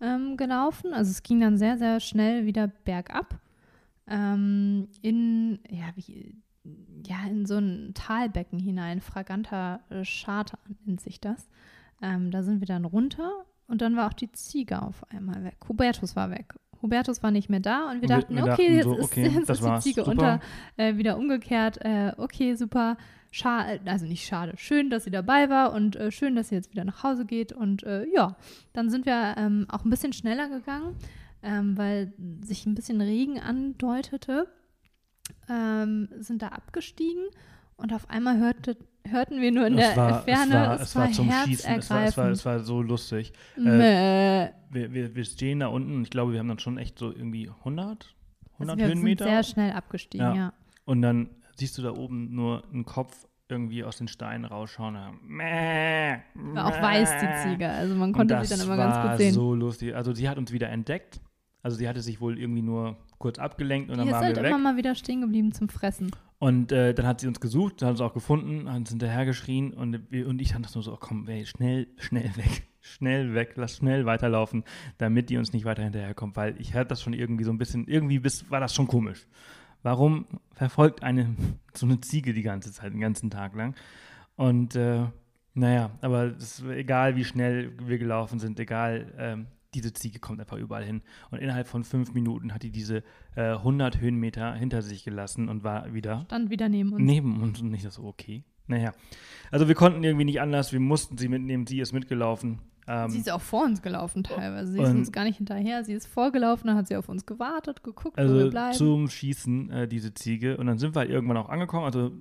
ähm, 0.00 0.36
gelaufen. 0.36 0.94
Also 0.94 1.10
es 1.10 1.22
ging 1.22 1.40
dann 1.40 1.58
sehr, 1.58 1.76
sehr 1.76 2.00
schnell 2.00 2.46
wieder 2.46 2.68
bergab. 2.68 3.38
Ähm, 4.06 4.88
in, 5.02 5.58
ja, 5.68 5.88
wie, 5.96 6.34
ja, 7.06 7.26
in 7.28 7.44
so 7.44 7.58
ein 7.58 7.92
Talbecken 7.94 8.58
hinein, 8.58 9.00
fraganter 9.02 9.80
äh, 9.90 10.02
Charter 10.04 10.58
nennt 10.86 11.00
sich 11.00 11.20
das. 11.20 11.48
Ähm, 12.00 12.30
da 12.30 12.42
sind 12.42 12.60
wir 12.60 12.66
dann 12.66 12.86
runter 12.86 13.44
und 13.66 13.82
dann 13.82 13.96
war 13.96 14.08
auch 14.08 14.14
die 14.14 14.32
Ziege 14.32 14.80
auf 14.80 15.04
einmal 15.10 15.44
weg. 15.44 15.56
Hubertus 15.68 16.16
war 16.16 16.30
weg. 16.30 16.54
Hubertus 16.82 17.22
war 17.22 17.30
nicht 17.30 17.48
mehr 17.48 17.60
da 17.60 17.90
und 17.90 18.00
wir 18.00 18.08
dachten, 18.08 18.36
wir 18.36 18.42
okay, 18.42 18.50
dachten 18.50 18.74
jetzt 18.74 18.84
so, 18.84 18.96
ist, 18.96 19.04
okay, 19.04 19.28
jetzt 19.28 19.48
das 19.48 19.60
ist 19.60 19.66
die 19.66 19.80
Ziege 19.80 20.04
super. 20.04 20.10
unter, 20.10 20.40
äh, 20.76 20.96
wieder 20.96 21.16
umgekehrt. 21.16 21.78
Äh, 21.84 22.12
okay, 22.16 22.54
super. 22.54 22.96
Schade, 23.30 23.80
also 23.84 24.06
nicht 24.06 24.26
schade. 24.26 24.54
Schön, 24.56 24.88
dass 24.88 25.04
sie 25.04 25.10
dabei 25.10 25.50
war 25.50 25.72
und 25.72 25.96
äh, 25.96 26.10
schön, 26.10 26.34
dass 26.34 26.48
sie 26.48 26.54
jetzt 26.54 26.70
wieder 26.72 26.84
nach 26.84 27.02
Hause 27.02 27.26
geht. 27.26 27.52
Und 27.52 27.82
äh, 27.82 28.06
ja, 28.06 28.36
dann 28.72 28.88
sind 28.88 29.04
wir 29.04 29.34
ähm, 29.36 29.66
auch 29.68 29.84
ein 29.84 29.90
bisschen 29.90 30.12
schneller 30.12 30.48
gegangen, 30.48 30.96
ähm, 31.42 31.76
weil 31.76 32.14
sich 32.42 32.64
ein 32.64 32.74
bisschen 32.74 33.00
Regen 33.00 33.38
andeutete. 33.38 34.48
Ähm, 35.48 36.08
sind 36.18 36.40
da 36.40 36.48
abgestiegen 36.48 37.24
und 37.76 37.92
auf 37.92 38.08
einmal 38.08 38.38
hörte, 38.38 38.78
hörten 39.10 39.40
wir 39.40 39.50
nur 39.52 39.66
in 39.66 39.76
der 39.76 39.90
es 39.90 39.96
war, 39.96 40.22
Ferne, 40.22 40.54
es 40.54 40.54
war, 40.54 40.80
es 40.80 40.96
war 40.96 41.10
zum 41.12 41.30
Schießen, 41.32 41.74
es 41.78 41.90
war, 41.90 42.04
es, 42.04 42.16
war, 42.16 42.28
es 42.30 42.44
war 42.46 42.60
so 42.60 42.82
lustig. 42.82 43.32
Mäh. 43.56 44.48
Wir, 44.70 44.92
wir, 44.92 45.14
wir 45.14 45.24
stehen 45.24 45.60
da 45.60 45.68
unten 45.68 46.02
ich 46.02 46.10
glaube, 46.10 46.32
wir 46.32 46.38
haben 46.40 46.48
dann 46.48 46.58
schon 46.58 46.78
echt 46.78 46.98
so 46.98 47.10
irgendwie 47.12 47.48
100, 47.48 48.14
100 48.54 48.60
also 48.60 48.76
wir 48.76 48.86
Höhenmeter. 48.86 49.24
sind 49.24 49.32
sehr 49.34 49.42
schnell 49.42 49.72
abgestiegen, 49.72 50.26
Ja. 50.26 50.34
ja. 50.34 50.52
Und 50.84 51.02
dann 51.02 51.28
siehst 51.56 51.76
du 51.78 51.82
da 51.82 51.90
oben 51.92 52.34
nur 52.34 52.64
einen 52.72 52.84
Kopf 52.84 53.26
irgendwie 53.50 53.82
aus 53.84 53.96
den 53.98 54.08
Steinen 54.08 54.44
rausschauen. 54.44 54.94
Ja. 54.94 55.12
Mäh, 55.22 56.18
War 56.54 56.66
auch 56.66 56.82
weiß 56.82 57.10
die 57.20 57.48
Ziege, 57.50 57.68
also 57.70 57.94
man 57.94 58.12
konnte 58.12 58.34
das 58.34 58.48
sie 58.48 58.56
dann 58.56 58.66
immer 58.66 58.76
war 58.76 58.90
ganz 59.02 59.08
gut 59.10 59.18
sehen. 59.18 59.32
so 59.34 59.54
lustig. 59.54 59.94
Also 59.94 60.12
sie 60.14 60.28
hat 60.28 60.36
uns 60.38 60.52
wieder 60.52 60.68
entdeckt. 60.68 61.20
Also 61.62 61.76
sie 61.76 61.88
hatte 61.88 62.00
sich 62.02 62.20
wohl 62.20 62.38
irgendwie 62.38 62.62
nur 62.62 62.96
kurz 63.18 63.38
abgelenkt 63.38 63.90
und 63.90 63.94
Die 63.94 63.98
dann 63.98 64.08
ist 64.08 64.12
waren 64.14 64.24
halt 64.24 64.36
wir 64.36 64.44
immer 64.44 64.56
weg. 64.58 64.62
mal 64.64 64.76
wieder 64.76 64.94
stehen 64.94 65.20
geblieben 65.22 65.52
zum 65.52 65.68
Fressen. 65.68 66.10
Und 66.38 66.70
äh, 66.70 66.94
dann 66.94 67.06
hat 67.06 67.20
sie 67.20 67.26
uns 67.26 67.40
gesucht, 67.40 67.82
hat 67.82 67.90
uns 67.90 68.00
auch 68.00 68.14
gefunden, 68.14 68.70
hat 68.70 68.78
uns 68.78 68.90
hinterhergeschrien 68.90 69.72
und, 69.72 70.12
und 70.12 70.40
ich 70.40 70.52
dachte 70.52 70.70
nur 70.74 70.84
so, 70.84 70.92
oh, 70.92 70.98
komm, 70.98 71.26
ey, 71.28 71.44
schnell, 71.46 71.88
schnell 71.96 72.30
weg, 72.36 72.68
schnell 72.80 73.34
weg, 73.34 73.54
lass 73.56 73.76
schnell 73.76 74.06
weiterlaufen, 74.06 74.62
damit 74.98 75.30
die 75.30 75.36
uns 75.36 75.52
nicht 75.52 75.64
weiter 75.64 75.82
hinterherkommt, 75.82 76.36
weil 76.36 76.54
ich 76.60 76.74
hatte 76.74 76.88
das 76.88 77.02
schon 77.02 77.12
irgendwie 77.12 77.42
so 77.42 77.50
ein 77.50 77.58
bisschen, 77.58 77.88
irgendwie 77.88 78.20
bis, 78.20 78.48
war 78.50 78.60
das 78.60 78.72
schon 78.72 78.86
komisch. 78.86 79.26
Warum 79.82 80.26
verfolgt 80.52 81.02
eine 81.02 81.34
so 81.74 81.86
eine 81.86 82.00
Ziege 82.00 82.32
die 82.32 82.42
ganze 82.42 82.72
Zeit, 82.72 82.92
den 82.92 83.00
ganzen 83.00 83.30
Tag 83.30 83.56
lang? 83.56 83.74
Und 84.36 84.76
äh, 84.76 85.06
naja, 85.54 85.90
aber 86.02 86.36
es 86.36 86.60
ist 86.60 86.64
egal, 86.66 87.16
wie 87.16 87.24
schnell 87.24 87.72
wir 87.82 87.98
gelaufen 87.98 88.38
sind, 88.38 88.60
egal, 88.60 89.12
ähm, 89.18 89.46
diese 89.74 89.92
Ziege 89.92 90.18
kommt 90.18 90.40
einfach 90.40 90.56
überall 90.56 90.84
hin. 90.84 91.02
Und 91.30 91.38
innerhalb 91.38 91.66
von 91.68 91.84
fünf 91.84 92.14
Minuten 92.14 92.54
hat 92.54 92.62
die 92.62 92.70
diese 92.70 93.02
äh, 93.36 93.52
100 93.52 94.00
Höhenmeter 94.00 94.54
hinter 94.54 94.82
sich 94.82 95.04
gelassen 95.04 95.48
und 95.48 95.64
war 95.64 95.92
wieder 95.92 96.22
Stand 96.26 96.50
wieder 96.50 96.68
neben 96.68 96.92
uns. 96.92 97.02
neben 97.02 97.42
uns 97.42 97.60
und 97.60 97.70
nicht 97.70 97.90
so, 97.90 98.04
okay. 98.04 98.44
Naja, 98.66 98.92
also 99.50 99.66
wir 99.66 99.74
konnten 99.74 100.04
irgendwie 100.04 100.26
nicht 100.26 100.40
anders, 100.40 100.72
wir 100.72 100.80
mussten 100.80 101.16
sie 101.16 101.28
mitnehmen, 101.28 101.66
sie 101.66 101.80
ist 101.80 101.92
mitgelaufen. 101.92 102.60
Ähm, 102.86 103.10
Sie 103.10 103.18
ist 103.18 103.30
auch 103.30 103.40
vor 103.40 103.64
uns 103.64 103.82
gelaufen 103.82 104.24
teilweise. 104.24 104.72
Sie 104.72 104.80
ist 104.80 104.88
uns 104.88 105.12
gar 105.12 105.24
nicht 105.24 105.36
hinterher. 105.36 105.84
Sie 105.84 105.92
ist 105.92 106.06
vorgelaufen, 106.06 106.68
dann 106.68 106.76
hat 106.76 106.88
sie 106.88 106.96
auf 106.96 107.10
uns 107.10 107.26
gewartet, 107.26 107.82
geguckt, 107.82 108.16
wo 108.16 108.22
wir 108.22 108.28
also 108.30 108.50
bleiben. 108.50 108.74
zum 108.74 109.08
Schießen, 109.08 109.70
äh, 109.70 109.88
diese 109.88 110.14
Ziege. 110.14 110.56
Und 110.56 110.66
dann 110.66 110.78
sind 110.78 110.94
wir 110.94 111.00
halt 111.00 111.10
irgendwann 111.10 111.36
auch 111.36 111.50
angekommen, 111.50 111.84
also 111.84 112.12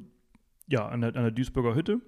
ja, 0.68 0.86
an 0.86 1.00
der, 1.02 1.16
an 1.16 1.24
der 1.24 1.32
Duisburger 1.32 1.74
Hütte. 1.74 2.02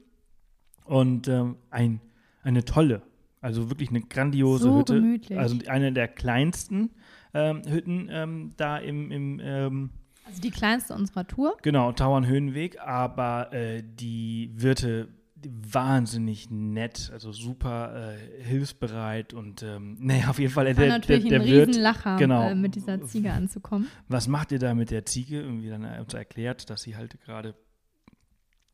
Und 0.83 1.29
ähm, 1.29 1.55
ein, 1.69 2.01
eine 2.43 2.65
tolle, 2.65 3.01
also 3.41 3.69
wirklich 3.69 3.89
eine 3.89 4.01
grandiose 4.01 4.63
So 4.63 4.79
Hütte. 4.79 4.95
gemütlich. 4.95 5.37
Also 5.37 5.57
eine 5.67 5.93
der 5.93 6.07
kleinsten 6.07 6.91
ähm, 7.33 7.61
Hütten 7.67 8.09
ähm, 8.11 8.51
da 8.57 8.77
im, 8.77 9.11
im 9.11 9.39
ähm, 9.43 9.89
also 10.25 10.41
die 10.41 10.51
kleinste 10.51 10.93
unserer 10.93 11.25
Tour. 11.25 11.57
Genau, 11.63 11.91
Tauernhöhenweg, 11.91 12.79
aber 12.79 13.51
äh, 13.51 13.83
die 13.83 14.51
Wirte 14.53 15.09
wahnsinnig 15.43 16.49
nett, 16.51 17.09
also 17.13 17.31
super 17.31 18.13
äh, 18.13 18.43
hilfsbereit 18.43 19.33
und 19.33 19.63
ähm, 19.63 19.97
naja, 20.01 20.29
auf 20.29 20.39
jeden 20.39 20.51
Fall, 20.51 20.67
äh, 20.67 20.73
der, 20.73 20.89
natürlich 20.89 21.23
der, 21.23 21.39
der 21.39 21.41
ein 21.41 21.47
Wirt, 21.47 21.67
Riesenlacher, 21.69 22.17
genau. 22.17 22.49
äh, 22.49 22.55
mit 22.55 22.75
dieser 22.75 23.01
Ziege 23.03 23.31
anzukommen. 23.31 23.87
was 24.07 24.27
macht 24.27 24.51
ihr 24.51 24.59
da 24.59 24.73
mit 24.73 24.91
der 24.91 25.05
Ziege? 25.05 25.41
Irgendwie 25.41 25.69
dann 25.69 25.83
äh, 25.83 25.99
uns 25.99 26.13
erklärt, 26.13 26.69
dass 26.69 26.81
sie 26.81 26.95
halt 26.95 27.19
gerade 27.21 27.55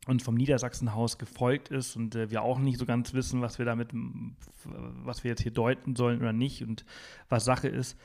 uns 0.06 0.22
vom 0.22 0.34
Niedersachsenhaus 0.34 1.18
gefolgt 1.18 1.68
ist 1.68 1.96
und 1.96 2.14
äh, 2.14 2.30
wir 2.30 2.42
auch 2.42 2.58
nicht 2.58 2.78
so 2.78 2.86
ganz 2.86 3.12
wissen, 3.12 3.40
was 3.40 3.58
wir 3.58 3.66
damit, 3.66 3.88
was 4.64 5.24
wir 5.24 5.30
jetzt 5.30 5.42
hier 5.42 5.52
deuten 5.52 5.96
sollen 5.96 6.20
oder 6.20 6.32
nicht 6.32 6.62
und 6.62 6.84
was 7.28 7.44
Sache 7.44 7.68
ist. 7.68 7.98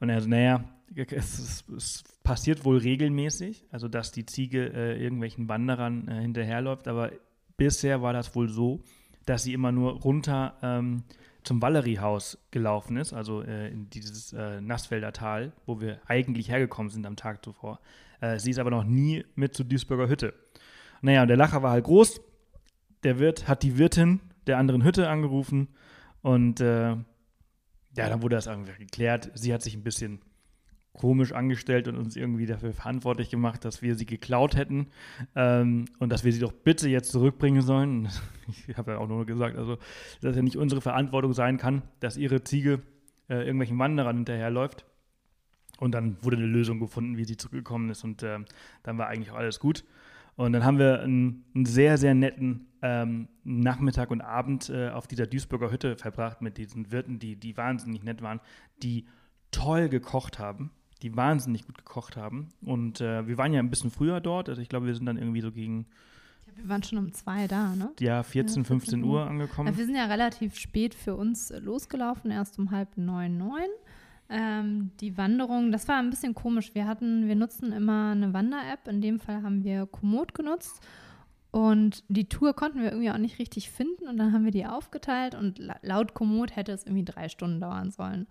Und 0.00 0.10
er 0.10 0.20
so, 0.20 0.28
naja, 0.28 0.64
es, 0.94 1.38
es, 1.38 1.64
es 1.74 2.04
passiert 2.22 2.64
wohl 2.64 2.78
regelmäßig, 2.78 3.66
also 3.70 3.88
dass 3.88 4.12
die 4.12 4.26
Ziege 4.26 4.72
äh, 4.72 5.02
irgendwelchen 5.02 5.48
Wanderern 5.48 6.08
äh, 6.08 6.20
hinterherläuft, 6.20 6.88
aber 6.88 7.12
bisher 7.56 8.02
war 8.02 8.12
das 8.12 8.34
wohl 8.34 8.48
so, 8.48 8.80
dass 9.26 9.44
sie 9.44 9.54
immer 9.54 9.72
nur 9.72 9.92
runter 10.00 10.58
ähm, 10.62 11.04
zum 11.44 11.60
Valeriehaus 11.60 12.38
gelaufen 12.50 12.96
ist, 12.96 13.12
also 13.12 13.42
äh, 13.42 13.68
in 13.68 13.88
dieses 13.90 14.32
äh, 14.32 14.60
Nassfelder 14.60 15.12
Tal, 15.12 15.52
wo 15.66 15.80
wir 15.80 16.00
eigentlich 16.06 16.48
hergekommen 16.48 16.90
sind 16.90 17.06
am 17.06 17.16
Tag 17.16 17.44
zuvor. 17.44 17.80
Äh, 18.20 18.38
sie 18.38 18.50
ist 18.50 18.58
aber 18.58 18.70
noch 18.70 18.84
nie 18.84 19.24
mit 19.34 19.54
zur 19.54 19.66
Duisburger 19.66 20.08
Hütte. 20.08 20.34
Naja, 21.04 21.20
und 21.20 21.28
der 21.28 21.36
Lacher 21.36 21.62
war 21.62 21.72
halt 21.72 21.84
groß. 21.84 22.22
Der 23.02 23.18
Wirt 23.18 23.46
hat 23.46 23.62
die 23.62 23.76
Wirtin 23.76 24.20
der 24.46 24.56
anderen 24.56 24.82
Hütte 24.82 25.10
angerufen 25.10 25.68
und 26.22 26.62
äh, 26.62 26.92
ja, 26.92 27.04
dann 27.94 28.22
wurde 28.22 28.36
das 28.36 28.46
irgendwie 28.46 28.72
geklärt. 28.78 29.30
Sie 29.34 29.52
hat 29.52 29.60
sich 29.60 29.74
ein 29.76 29.82
bisschen 29.82 30.22
komisch 30.94 31.32
angestellt 31.32 31.88
und 31.88 31.98
uns 31.98 32.16
irgendwie 32.16 32.46
dafür 32.46 32.72
verantwortlich 32.72 33.28
gemacht, 33.28 33.66
dass 33.66 33.82
wir 33.82 33.96
sie 33.96 34.06
geklaut 34.06 34.56
hätten 34.56 34.86
ähm, 35.36 35.84
und 35.98 36.08
dass 36.08 36.24
wir 36.24 36.32
sie 36.32 36.40
doch 36.40 36.52
bitte 36.52 36.88
jetzt 36.88 37.12
zurückbringen 37.12 37.60
sollen. 37.60 38.08
Ich 38.66 38.78
habe 38.78 38.92
ja 38.92 38.98
auch 38.98 39.08
nur 39.08 39.26
gesagt, 39.26 39.58
also 39.58 39.76
dass 40.22 40.36
ja 40.36 40.42
nicht 40.42 40.56
unsere 40.56 40.80
Verantwortung 40.80 41.34
sein 41.34 41.58
kann, 41.58 41.82
dass 42.00 42.16
ihre 42.16 42.44
Ziege 42.44 42.80
äh, 43.28 43.42
irgendwelchen 43.42 43.78
Wanderern 43.78 44.16
hinterherläuft. 44.16 44.86
Und 45.80 45.92
dann 45.92 46.16
wurde 46.22 46.38
eine 46.38 46.46
Lösung 46.46 46.78
gefunden, 46.78 47.18
wie 47.18 47.24
sie 47.24 47.36
zurückgekommen 47.36 47.90
ist 47.90 48.04
und 48.04 48.22
ähm, 48.22 48.46
dann 48.82 48.96
war 48.96 49.08
eigentlich 49.08 49.30
auch 49.32 49.36
alles 49.36 49.60
gut. 49.60 49.84
Und 50.36 50.52
dann 50.52 50.64
haben 50.64 50.78
wir 50.78 51.00
einen, 51.00 51.44
einen 51.54 51.66
sehr, 51.66 51.96
sehr 51.96 52.14
netten 52.14 52.66
ähm, 52.82 53.28
Nachmittag 53.44 54.10
und 54.10 54.20
Abend 54.20 54.68
äh, 54.68 54.90
auf 54.90 55.06
dieser 55.06 55.26
Duisburger 55.26 55.70
Hütte 55.70 55.96
verbracht 55.96 56.42
mit 56.42 56.58
diesen 56.58 56.90
Wirten, 56.90 57.18
die, 57.18 57.36
die 57.36 57.56
wahnsinnig 57.56 58.02
nett 58.02 58.20
waren, 58.20 58.40
die 58.82 59.06
toll 59.50 59.88
gekocht 59.88 60.38
haben, 60.38 60.70
die 61.02 61.16
wahnsinnig 61.16 61.66
gut 61.66 61.78
gekocht 61.78 62.16
haben. 62.16 62.48
Und 62.62 63.00
äh, 63.00 63.26
wir 63.26 63.38
waren 63.38 63.52
ja 63.52 63.60
ein 63.60 63.70
bisschen 63.70 63.90
früher 63.90 64.20
dort, 64.20 64.48
also 64.48 64.60
ich 64.60 64.68
glaube, 64.68 64.86
wir 64.86 64.94
sind 64.94 65.06
dann 65.06 65.16
irgendwie 65.16 65.40
so 65.40 65.52
gegen 65.52 65.86
Wir 66.56 66.68
waren 66.68 66.82
schon 66.82 66.98
um 66.98 67.12
zwei 67.12 67.46
da, 67.46 67.74
ne? 67.76 67.92
Ja, 68.00 68.22
14, 68.22 68.62
Ja, 68.62 68.68
15 68.68 69.00
14 69.00 69.04
Uhr 69.04 69.26
angekommen. 69.26 69.68
Ja, 69.72 69.78
wir 69.78 69.86
sind 69.86 69.94
ja 69.94 70.06
relativ 70.06 70.56
spät 70.56 70.94
für 70.94 71.14
uns 71.14 71.52
losgelaufen, 71.60 72.30
erst 72.30 72.58
um 72.58 72.70
halb 72.70 72.96
neun, 72.96 73.38
neun. 73.38 73.68
Ähm, 74.36 74.90
die 75.00 75.16
Wanderung, 75.16 75.70
das 75.70 75.86
war 75.86 75.98
ein 75.98 76.10
bisschen 76.10 76.34
komisch. 76.34 76.74
Wir 76.74 76.86
hatten, 76.88 77.28
wir 77.28 77.36
nutzen 77.36 77.70
immer 77.70 78.10
eine 78.10 78.32
Wander-App. 78.32 78.88
In 78.88 79.00
dem 79.00 79.20
Fall 79.20 79.42
haben 79.44 79.62
wir 79.62 79.86
Komoot 79.86 80.34
genutzt. 80.34 80.82
Und 81.52 82.02
die 82.08 82.28
Tour 82.28 82.52
konnten 82.52 82.80
wir 82.80 82.90
irgendwie 82.90 83.12
auch 83.12 83.18
nicht 83.18 83.38
richtig 83.38 83.70
finden. 83.70 84.08
Und 84.08 84.16
dann 84.16 84.32
haben 84.32 84.44
wir 84.44 84.50
die 84.50 84.66
aufgeteilt. 84.66 85.36
Und 85.36 85.60
la- 85.60 85.78
laut 85.82 86.12
Komoot 86.12 86.56
hätte 86.56 86.72
es 86.72 86.82
irgendwie 86.84 87.04
drei 87.04 87.28
Stunden 87.28 87.60
dauern 87.60 87.92
sollen. 87.92 88.26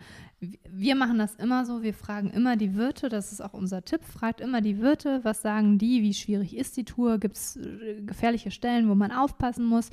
Wir 0.70 0.96
machen 0.96 1.20
das 1.20 1.36
immer 1.36 1.66
so. 1.66 1.84
Wir 1.84 1.94
fragen 1.94 2.32
immer 2.32 2.58
die 2.58 2.76
Wirte. 2.76 3.08
Das 3.08 3.32
ist 3.32 3.40
auch 3.40 3.54
unser 3.54 3.86
Tipp. 3.86 4.04
Fragt 4.04 4.42
immer 4.42 4.60
die 4.60 4.80
Wirte. 4.80 5.22
Was 5.24 5.42
sagen 5.42 5.78
die? 5.78 6.02
Wie 6.02 6.14
schwierig 6.14 6.54
ist 6.58 6.76
die 6.76 6.84
Tour? 6.84 7.18
Gibt 7.18 7.38
es 7.38 7.56
äh, 7.56 8.02
gefährliche 8.02 8.52
Stellen, 8.52 8.90
wo 8.90 8.96
man 8.96 9.14
aufpassen 9.14 9.64
muss? 9.66 9.90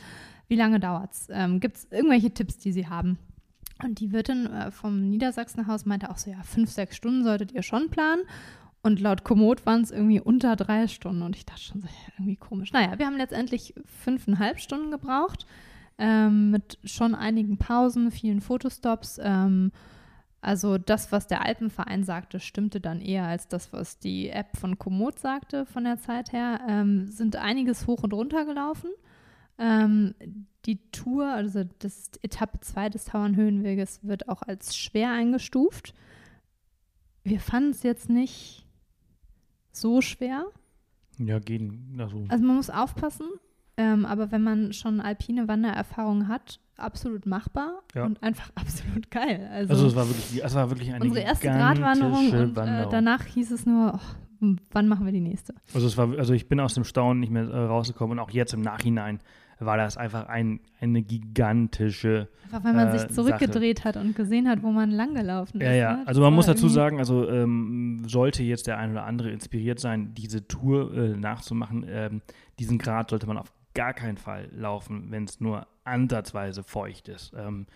Wie 0.49 0.57
lange 0.57 0.81
dauert 0.81 1.13
es? 1.13 1.29
Ähm, 1.31 1.61
Gibt 1.61 1.77
es 1.77 1.87
irgendwelche 1.93 2.33
Tipps, 2.33 2.59
die 2.59 2.73
sie 2.73 2.89
haben? 2.89 3.17
Und 3.83 4.01
die 4.01 4.13
Wirtin 4.13 4.47
äh, 4.47 4.71
vom 4.71 5.09
Niedersachsenhaus 5.09 5.87
meinte 5.87 6.11
auch 6.11 6.19
so, 6.19 6.31
ja, 6.31 6.43
fünf, 6.43 6.71
sechs 6.71 6.97
Stunden 6.97 7.25
solltet 7.25 7.53
ihr 7.53 7.63
schon 7.63 7.91
planen. 7.91 8.23
Und 8.83 9.01
laut 9.01 9.25
Komoot 9.25 9.67
waren 9.67 9.83
es 9.83 9.91
irgendwie 9.91 10.21
unter 10.21 10.57
drei 10.57 10.89
Stunden. 10.89 11.23
Und 11.23 11.37
ich 11.37 11.45
dachte 11.45 11.61
schon 11.61 11.81
so, 11.81 11.87
ja, 11.87 12.13
irgendwie 12.19 12.37
komisch. 12.37 12.73
Naja, 12.73 12.99
wir 12.99 13.07
haben 13.07 13.17
letztendlich 13.17 13.75
fünfeinhalb 13.85 14.59
Stunden 14.59 14.91
gebraucht. 14.91 15.47
Ähm, 15.99 16.51
mit 16.51 16.79
schon 16.85 17.15
einigen 17.15 17.59
Pausen, 17.59 18.11
vielen 18.11 18.41
Fotostops. 18.41 19.21
Ähm, 19.23 19.71
also 20.41 20.79
das, 20.79 21.13
was 21.13 21.27
der 21.27 21.45
Alpenverein 21.45 22.05
sagte, 22.05 22.41
stimmte 22.41 22.81
dann 22.81 23.03
eher 23.03 23.27
als 23.27 23.49
das, 23.49 23.73
was 23.75 23.99
die 23.99 24.31
App 24.31 24.57
von 24.57 24.79
Komoot 24.79 25.19
sagte 25.19 25.67
von 25.67 25.85
der 25.85 25.99
Zeit 25.99 26.33
her. 26.33 26.61
Ähm, 26.67 27.07
sind 27.09 27.37
einiges 27.37 27.87
hoch 27.87 28.03
und 28.03 28.15
runter 28.15 28.47
gelaufen. 28.47 28.91
Ähm, 29.61 30.15
die 30.67 30.79
Tour, 30.91 31.27
also 31.27 31.65
das 31.79 32.11
Etappe 32.23 32.61
2 32.61 32.89
des 32.91 33.05
Tauernhöhenweges, 33.07 34.01
wird 34.03 34.29
auch 34.29 34.43
als 34.43 34.77
schwer 34.77 35.11
eingestuft. 35.13 35.95
Wir 37.25 37.41
fanden 37.41 37.71
es 37.71 37.83
jetzt 37.83 38.09
nicht 38.11 38.67
so 39.73 40.01
schwer. 40.01 40.47
ja, 41.19 41.39
gehen. 41.39 41.95
Also, 41.99 42.25
Also 42.29 42.45
man 42.45 42.57
muss 42.57 42.71
aufpassen, 42.71 43.27
ähm, 43.77 44.05
aber 44.07 44.33
wenn 44.33 44.43
man 44.43 44.73
schon 44.73 45.01
alpine 45.01 45.47
Wandererfahrung 45.49 46.29
hat, 46.29 46.61
absolut 46.77 47.27
machbar 47.27 47.83
Ja. 47.95 48.05
und 48.05 48.23
einfach 48.23 48.51
absolut 48.55 49.11
geil. 49.11 49.49
Also, 49.53 49.75
also 49.75 49.87
es 49.89 49.95
war 49.95 50.09
wirklich, 50.09 50.45
es 50.45 50.55
war 50.55 50.71
wirklich 50.71 50.93
eine 50.93 51.05
unsere 51.05 51.25
erste 51.25 51.47
Gratwanderung 51.49 52.31
und 52.33 52.57
äh, 52.59 52.87
danach 52.91 53.25
hieß 53.27 53.51
es 53.53 53.67
nur, 53.67 53.95
oh, 54.41 54.55
wann 54.73 54.89
machen 54.89 55.05
wir 55.05 55.13
die 55.13 55.21
nächste? 55.21 55.55
Also 55.75 55.87
es 55.87 55.97
war, 55.97 56.11
also 56.19 56.33
ich 56.33 56.49
bin 56.49 56.59
aus 56.61 56.75
dem 56.75 56.85
Staunen 56.85 57.21
nicht 57.21 57.31
mehr 57.31 57.45
äh, 57.49 57.65
rausgekommen 57.67 58.19
und 58.19 58.25
auch 58.25 58.31
jetzt 58.31 58.55
im 58.55 58.63
Nachhinein 58.63 59.21
war 59.61 59.77
das 59.77 59.97
einfach 59.97 60.29
ein, 60.29 60.61
eine 60.81 61.03
gigantische. 61.03 62.29
Einfach 62.45 62.65
weil 62.65 62.75
man 62.75 62.89
Äh, 62.89 62.99
sich 62.99 63.09
zurückgedreht 63.11 63.85
hat 63.85 63.97
und 63.97 64.17
gesehen 64.17 64.49
hat, 64.49 64.63
wo 64.63 64.71
man 64.71 64.91
langgelaufen 64.91 65.61
ist. 65.61 65.67
Ja, 65.67 65.73
ja. 65.73 65.97
ne? 65.99 66.07
Also 66.07 66.21
man 66.21 66.33
muss 66.33 66.47
dazu 66.47 66.69
sagen, 66.69 66.99
also 66.99 67.29
ähm, 67.29 68.03
sollte 68.07 68.43
jetzt 68.43 68.67
der 68.67 68.79
ein 68.79 68.93
oder 68.93 69.05
andere 69.05 69.31
inspiriert 69.31 69.79
sein, 69.79 70.15
diese 70.15 70.47
Tour 70.49 70.93
äh, 70.95 71.17
nachzumachen, 71.17 71.85
ähm, 71.89 72.23
diesen 72.59 72.79
Grad 72.79 73.11
sollte 73.11 73.27
man 73.27 73.39
auf 73.39 73.53
gar 73.75 73.95
keinen 73.95 74.17
Fall 74.17 74.49
laufen, 74.53 75.07
wenn 75.11 75.25
es 75.25 75.41
nur 75.41 75.67
ansatzweise 75.85 76.63
feucht 76.63 77.09
ist. 77.09 77.33
Ähm, 77.37 77.67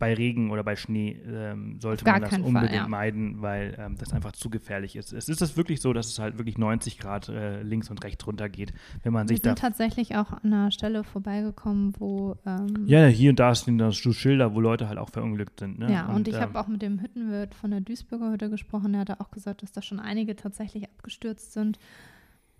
bei 0.00 0.14
Regen 0.14 0.50
oder 0.50 0.64
bei 0.64 0.74
Schnee 0.76 1.20
ähm, 1.28 1.78
sollte 1.78 2.04
man 2.04 2.22
das 2.22 2.30
keinen 2.30 2.40
Fall, 2.40 2.48
unbedingt 2.48 2.72
ja. 2.72 2.88
meiden, 2.88 3.42
weil 3.42 3.76
ähm, 3.78 3.96
das 3.98 4.12
einfach 4.12 4.32
zu 4.32 4.48
gefährlich 4.48 4.96
ist. 4.96 5.12
Es 5.12 5.28
ist 5.28 5.42
es 5.42 5.56
wirklich 5.58 5.80
so, 5.80 5.92
dass 5.92 6.06
es 6.08 6.18
halt 6.18 6.38
wirklich 6.38 6.58
90 6.58 6.98
Grad 6.98 7.28
äh, 7.28 7.62
links 7.62 7.90
und 7.90 8.02
rechts 8.02 8.26
runter 8.26 8.48
geht, 8.48 8.72
wenn 9.02 9.12
man 9.12 9.28
Wir 9.28 9.36
sich 9.36 9.42
da 9.42 9.50
sind 9.50 9.58
tatsächlich 9.58 10.16
auch 10.16 10.32
an 10.32 10.40
einer 10.42 10.70
Stelle 10.70 11.04
vorbeigekommen, 11.04 11.94
wo. 11.98 12.34
Ähm, 12.46 12.86
Ja, 12.86 13.06
hier 13.06 13.30
und 13.30 13.38
da 13.38 13.54
sind 13.54 13.78
da 13.78 13.92
so 13.92 14.12
Schilder, 14.12 14.54
wo 14.54 14.60
Leute 14.60 14.88
halt 14.88 14.98
auch 14.98 15.10
verunglückt 15.10 15.60
sind. 15.60 15.78
Ne? 15.78 15.92
Ja, 15.92 16.06
und, 16.06 16.26
ich 16.26 16.34
ähm, 16.34 16.40
habe 16.40 16.58
auch 16.58 16.66
mit 16.66 16.80
dem 16.80 17.00
Hüttenwirt 17.00 17.54
von 17.54 17.70
der 17.70 17.80
Duisburger 17.82 18.32
Hütte 18.32 18.48
gesprochen. 18.48 18.92
Der 18.92 19.02
hat 19.02 19.20
auch 19.20 19.30
gesagt, 19.30 19.62
dass 19.62 19.70
da 19.70 19.82
schon 19.82 20.00
einige 20.00 20.34
tatsächlich 20.34 20.84
abgestürzt 20.84 21.52
sind. 21.52 21.78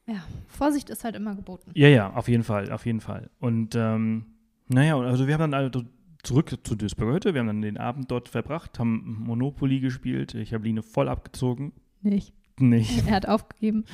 Ja, 0.06 0.22
Vorsicht 0.46 0.90
ist 0.90 1.04
halt 1.04 1.16
immer 1.16 1.34
geboten. 1.34 1.70
Ja, 1.74 1.88
ja, 1.88 2.12
auf 2.12 2.28
jeden 2.28 2.44
Fall, 2.44 2.70
auf 2.70 2.84
jeden 2.84 3.00
Fall. 3.00 3.30
Und 3.40 3.74
ähm, 3.74 4.26
naja, 4.68 4.98
also 4.98 5.26
wir 5.26 5.34
haben 5.34 5.50
dann 5.50 5.54
also 5.54 5.84
zurück 6.22 6.56
zu 6.64 6.74
Duisburger 6.76 7.14
Hütte. 7.14 7.34
Wir 7.34 7.40
haben 7.40 7.46
dann 7.48 7.62
den 7.62 7.78
Abend 7.78 8.10
dort 8.10 8.28
verbracht, 8.28 8.78
haben 8.78 9.22
Monopoly 9.26 9.80
gespielt. 9.80 10.34
Ich 10.34 10.52
habe 10.54 10.64
Line 10.64 10.82
voll 10.82 11.08
abgezogen. 11.08 11.72
Nicht. 12.02 12.32
Nicht. 12.58 13.06
Er 13.08 13.14
hat 13.16 13.26
aufgegeben. 13.28 13.84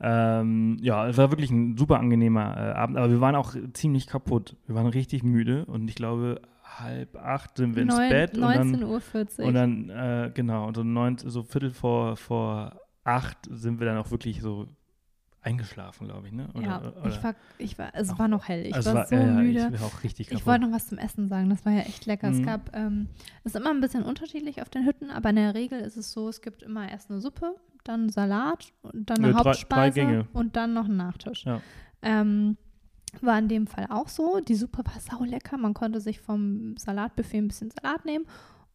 ähm, 0.00 0.78
ja, 0.80 1.06
es 1.06 1.18
war 1.18 1.30
wirklich 1.30 1.50
ein 1.50 1.76
super 1.76 1.98
angenehmer 1.98 2.56
äh, 2.56 2.72
Abend, 2.72 2.96
aber 2.96 3.10
wir 3.10 3.20
waren 3.20 3.34
auch 3.34 3.54
ziemlich 3.74 4.06
kaputt. 4.06 4.56
Wir 4.66 4.74
waren 4.74 4.86
richtig 4.86 5.22
müde 5.22 5.66
und 5.66 5.88
ich 5.88 5.94
glaube, 5.96 6.40
halb 6.64 7.16
acht 7.16 7.56
sind 7.58 7.76
wir 7.76 7.82
ins 7.82 7.94
Neun- 7.96 8.08
Bett 8.08 8.34
und 8.34 8.40
dann 8.42 8.76
19.40 8.76 9.38
Uhr. 9.40 9.44
Und 9.46 9.54
dann, 9.54 9.90
äh, 9.90 10.30
genau, 10.34 10.66
und 10.66 10.76
so, 10.76 10.82
neun, 10.82 11.18
so 11.18 11.42
Viertel 11.42 11.70
vor, 11.70 12.16
vor 12.16 12.80
acht 13.04 13.38
sind 13.50 13.80
wir 13.80 13.86
dann 13.86 13.98
auch 13.98 14.10
wirklich 14.10 14.40
so 14.40 14.66
eingeschlafen, 15.46 16.08
glaube 16.08 16.26
ich, 16.26 16.32
ne? 16.32 16.48
Oder, 16.54 16.66
ja, 16.66 16.78
oder, 16.80 17.06
ich 17.08 17.22
war, 17.22 17.34
ich 17.58 17.78
war, 17.78 17.88
es 17.94 18.10
Auch- 18.10 18.18
war 18.18 18.28
noch 18.28 18.48
hell. 18.48 18.66
Ich 18.66 18.74
also 18.74 18.92
war, 18.92 19.06
so 19.06 19.14
ja, 19.14 19.26
ja, 19.26 19.32
müde. 19.32 19.70
Ich 19.74 19.80
war 19.80 19.86
auch 19.86 20.02
richtig 20.02 20.30
Ich 20.32 20.44
wollte 20.46 20.66
noch 20.66 20.72
was 20.72 20.88
zum 20.88 20.98
Essen 20.98 21.28
sagen, 21.28 21.48
das 21.48 21.64
war 21.64 21.72
ja 21.72 21.80
echt 21.80 22.04
lecker. 22.06 22.28
Es 22.30 22.38
Mhm. 22.38 22.44
gab, 22.46 22.74
ähm, 22.76 23.08
es 23.44 23.54
ist 23.54 23.60
immer 23.60 23.70
ein 23.70 23.80
bisschen 23.80 24.02
unterschiedlich 24.02 24.60
auf 24.60 24.68
den 24.68 24.84
Hütten, 24.84 25.10
aber 25.10 25.30
in 25.30 25.36
der 25.36 25.54
Regel 25.54 25.80
ist 25.80 25.96
es 25.96 26.12
so, 26.12 26.28
es 26.28 26.40
gibt 26.42 26.62
immer 26.62 26.90
erst 26.90 27.10
eine 27.10 27.20
Suppe, 27.20 27.54
dann 27.84 28.08
Salat 28.10 28.72
und 28.82 29.08
dann 29.08 29.18
eine 29.18 29.28
Äh, 29.28 29.32
drei- 29.32 29.42
drei 29.42 29.48
Hauptspeise 29.50 30.00
Gänge. 30.00 30.26
und 30.32 30.56
dann 30.56 30.74
noch 30.74 30.86
einen 30.86 30.96
Nachtisch. 30.96 31.44
Ja. 31.46 31.60
Ähm, 32.02 32.56
war 33.22 33.38
in 33.38 33.48
dem 33.48 33.66
Fall 33.66 33.86
auch 33.88 34.08
so. 34.08 34.40
Die 34.40 34.54
Suppe 34.56 34.82
war 34.84 35.00
sau 35.00 35.24
lecker. 35.24 35.56
Man 35.56 35.72
konnte 35.72 36.00
sich 36.00 36.20
vom 36.20 36.76
Salatbuffet 36.76 37.38
ein 37.38 37.48
bisschen 37.48 37.70
Salat 37.70 38.04
nehmen. 38.04 38.26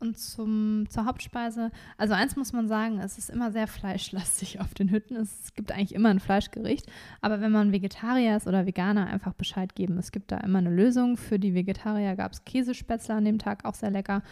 Und 0.02 0.18
zum, 0.18 0.88
zur 0.90 1.06
Hauptspeise, 1.06 1.72
also 1.96 2.16
eins 2.16 2.36
muss 2.36 2.54
man 2.54 2.68
sagen, 2.68 3.00
es 3.00 3.20
ist 3.20 3.30
immer 3.30 3.52
sehr 3.52 3.68
fleischlastig 3.68 4.60
auf 4.60 4.74
den 4.74 4.90
Hütten. 4.90 5.16
Es 5.16 5.54
gibt 5.54 5.72
eigentlich 5.72 5.94
immer 5.94 6.10
ein 6.10 6.20
Fleischgericht. 6.20 6.92
Aber 7.22 7.40
wenn 7.40 7.52
man 7.52 7.72
Vegetarier 7.72 8.36
ist 8.36 8.48
oder 8.48 8.66
Veganer, 8.66 9.06
einfach 9.06 9.34
Bescheid 9.34 9.76
geben. 9.76 10.00
Es 10.00 10.12
gibt 10.12 10.32
da 10.32 10.38
immer 10.38 10.58
eine 10.58 10.72
Lösung. 10.72 11.18
Für 11.18 11.38
die 11.38 11.54
Vegetarier 11.54 12.16
gab 12.16 12.32
es 12.34 12.44
Käsespätzle 12.46 13.14
an 13.14 13.26
dem 13.26 13.38
Tag, 13.38 13.64
auch 13.64 13.76
sehr 13.76 13.92
lecker. 13.92 14.24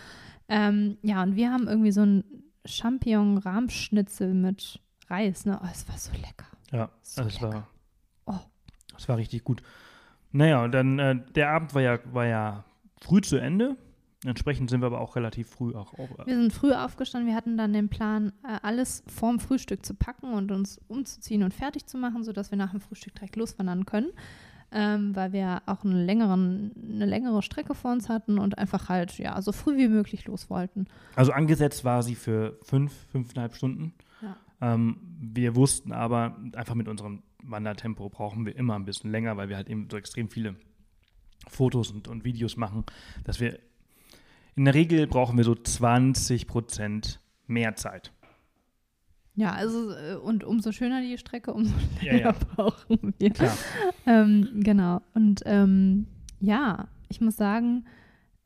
Ähm, 0.47 0.97
ja, 1.03 1.21
und 1.21 1.35
wir 1.35 1.51
haben 1.51 1.67
irgendwie 1.67 1.91
so 1.91 2.01
ein 2.03 2.23
Champignon-Rahmschnitzel 2.65 4.33
mit 4.33 4.79
Reis. 5.07 5.45
Ne? 5.45 5.59
Oh, 5.61 5.67
es 5.71 5.87
war 5.87 5.97
so 5.97 6.11
lecker. 6.13 6.47
Ja, 6.71 6.89
So 7.01 7.21
also 7.21 7.35
es 7.35 7.41
lecker. 7.41 7.53
war, 7.53 7.67
Oh. 8.25 8.39
es 8.97 9.07
war 9.07 9.17
richtig 9.17 9.43
gut. 9.43 9.61
Naja, 10.31 10.63
und 10.63 10.71
dann, 10.71 10.99
äh, 10.99 11.15
der 11.35 11.49
Abend 11.51 11.73
war 11.73 11.81
ja, 11.81 11.99
war 12.11 12.25
ja 12.25 12.63
früh 13.01 13.21
zu 13.21 13.37
Ende. 13.37 13.77
Entsprechend 14.25 14.69
sind 14.69 14.81
wir 14.81 14.87
aber 14.87 14.99
auch 14.99 15.15
relativ 15.15 15.47
früh 15.47 15.73
auch 15.73 15.93
auf. 15.93 16.09
Wir 16.25 16.35
sind 16.35 16.51
früh 16.51 16.73
aufgestanden. 16.73 17.29
Wir 17.29 17.35
hatten 17.35 17.57
dann 17.57 17.71
den 17.71 17.87
Plan, 17.87 18.33
äh, 18.43 18.57
alles 18.63 19.03
vorm 19.07 19.39
Frühstück 19.39 19.85
zu 19.85 19.93
packen 19.93 20.33
und 20.33 20.51
uns 20.51 20.81
umzuziehen 20.87 21.41
und 21.43 21.53
fertig 21.53 21.85
zu 21.85 21.97
machen, 21.97 22.23
sodass 22.23 22.51
wir 22.51 22.57
nach 22.57 22.71
dem 22.71 22.81
Frühstück 22.81 23.15
direkt 23.15 23.37
loswandern 23.37 23.85
können. 23.85 24.09
Ähm, 24.71 25.15
weil 25.15 25.33
wir 25.33 25.63
auch 25.65 25.83
einen 25.83 26.05
längeren, 26.05 26.71
eine 26.93 27.05
längere 27.05 27.41
Strecke 27.41 27.73
vor 27.73 27.91
uns 27.91 28.07
hatten 28.07 28.37
und 28.37 28.59
einfach 28.59 28.87
halt, 28.87 29.17
ja, 29.17 29.41
so 29.41 29.51
früh 29.51 29.77
wie 29.77 29.87
möglich 29.87 30.25
los 30.25 30.49
wollten. 30.49 30.85
Also 31.15 31.31
angesetzt 31.31 31.85
war 31.85 32.03
sie 32.03 32.13
für 32.13 32.59
fünf, 32.61 32.93
fünfeinhalb 33.11 33.55
Stunden. 33.55 33.95
Ja. 34.21 34.37
Ähm, 34.61 34.97
wir 35.19 35.55
wussten 35.55 35.91
aber, 35.91 36.37
einfach 36.53 36.75
mit 36.75 36.87
unserem 36.87 37.23
Wandertempo 37.41 38.09
brauchen 38.09 38.45
wir 38.45 38.55
immer 38.55 38.75
ein 38.75 38.85
bisschen 38.85 39.09
länger, 39.09 39.37
weil 39.37 39.49
wir 39.49 39.55
halt 39.55 39.69
eben 39.69 39.87
so 39.89 39.97
extrem 39.97 40.29
viele 40.29 40.55
Fotos 41.47 41.89
und, 41.89 42.07
und 42.07 42.23
Videos 42.23 42.57
machen, 42.57 42.83
dass 43.23 43.39
wir 43.39 43.59
in 44.55 44.65
der 44.65 44.73
Regel 44.73 45.07
brauchen 45.07 45.37
wir 45.37 45.43
so 45.43 45.55
20 45.55 46.47
Prozent 46.47 47.19
mehr 47.47 47.75
Zeit. 47.75 48.11
Ja, 49.35 49.53
also, 49.53 49.91
äh, 49.91 50.15
und 50.15 50.43
umso 50.43 50.71
schöner 50.71 51.01
die 51.01 51.17
Strecke, 51.17 51.53
umso 51.53 51.73
Ja, 52.01 52.11
länger 52.13 52.25
ja. 52.25 52.35
brauchen 52.55 53.13
wir. 53.19 53.31
Ähm, 54.05 54.49
genau. 54.55 55.01
Und 55.13 55.41
ähm, 55.45 56.07
ja, 56.41 56.89
ich 57.07 57.21
muss 57.21 57.37
sagen, 57.37 57.85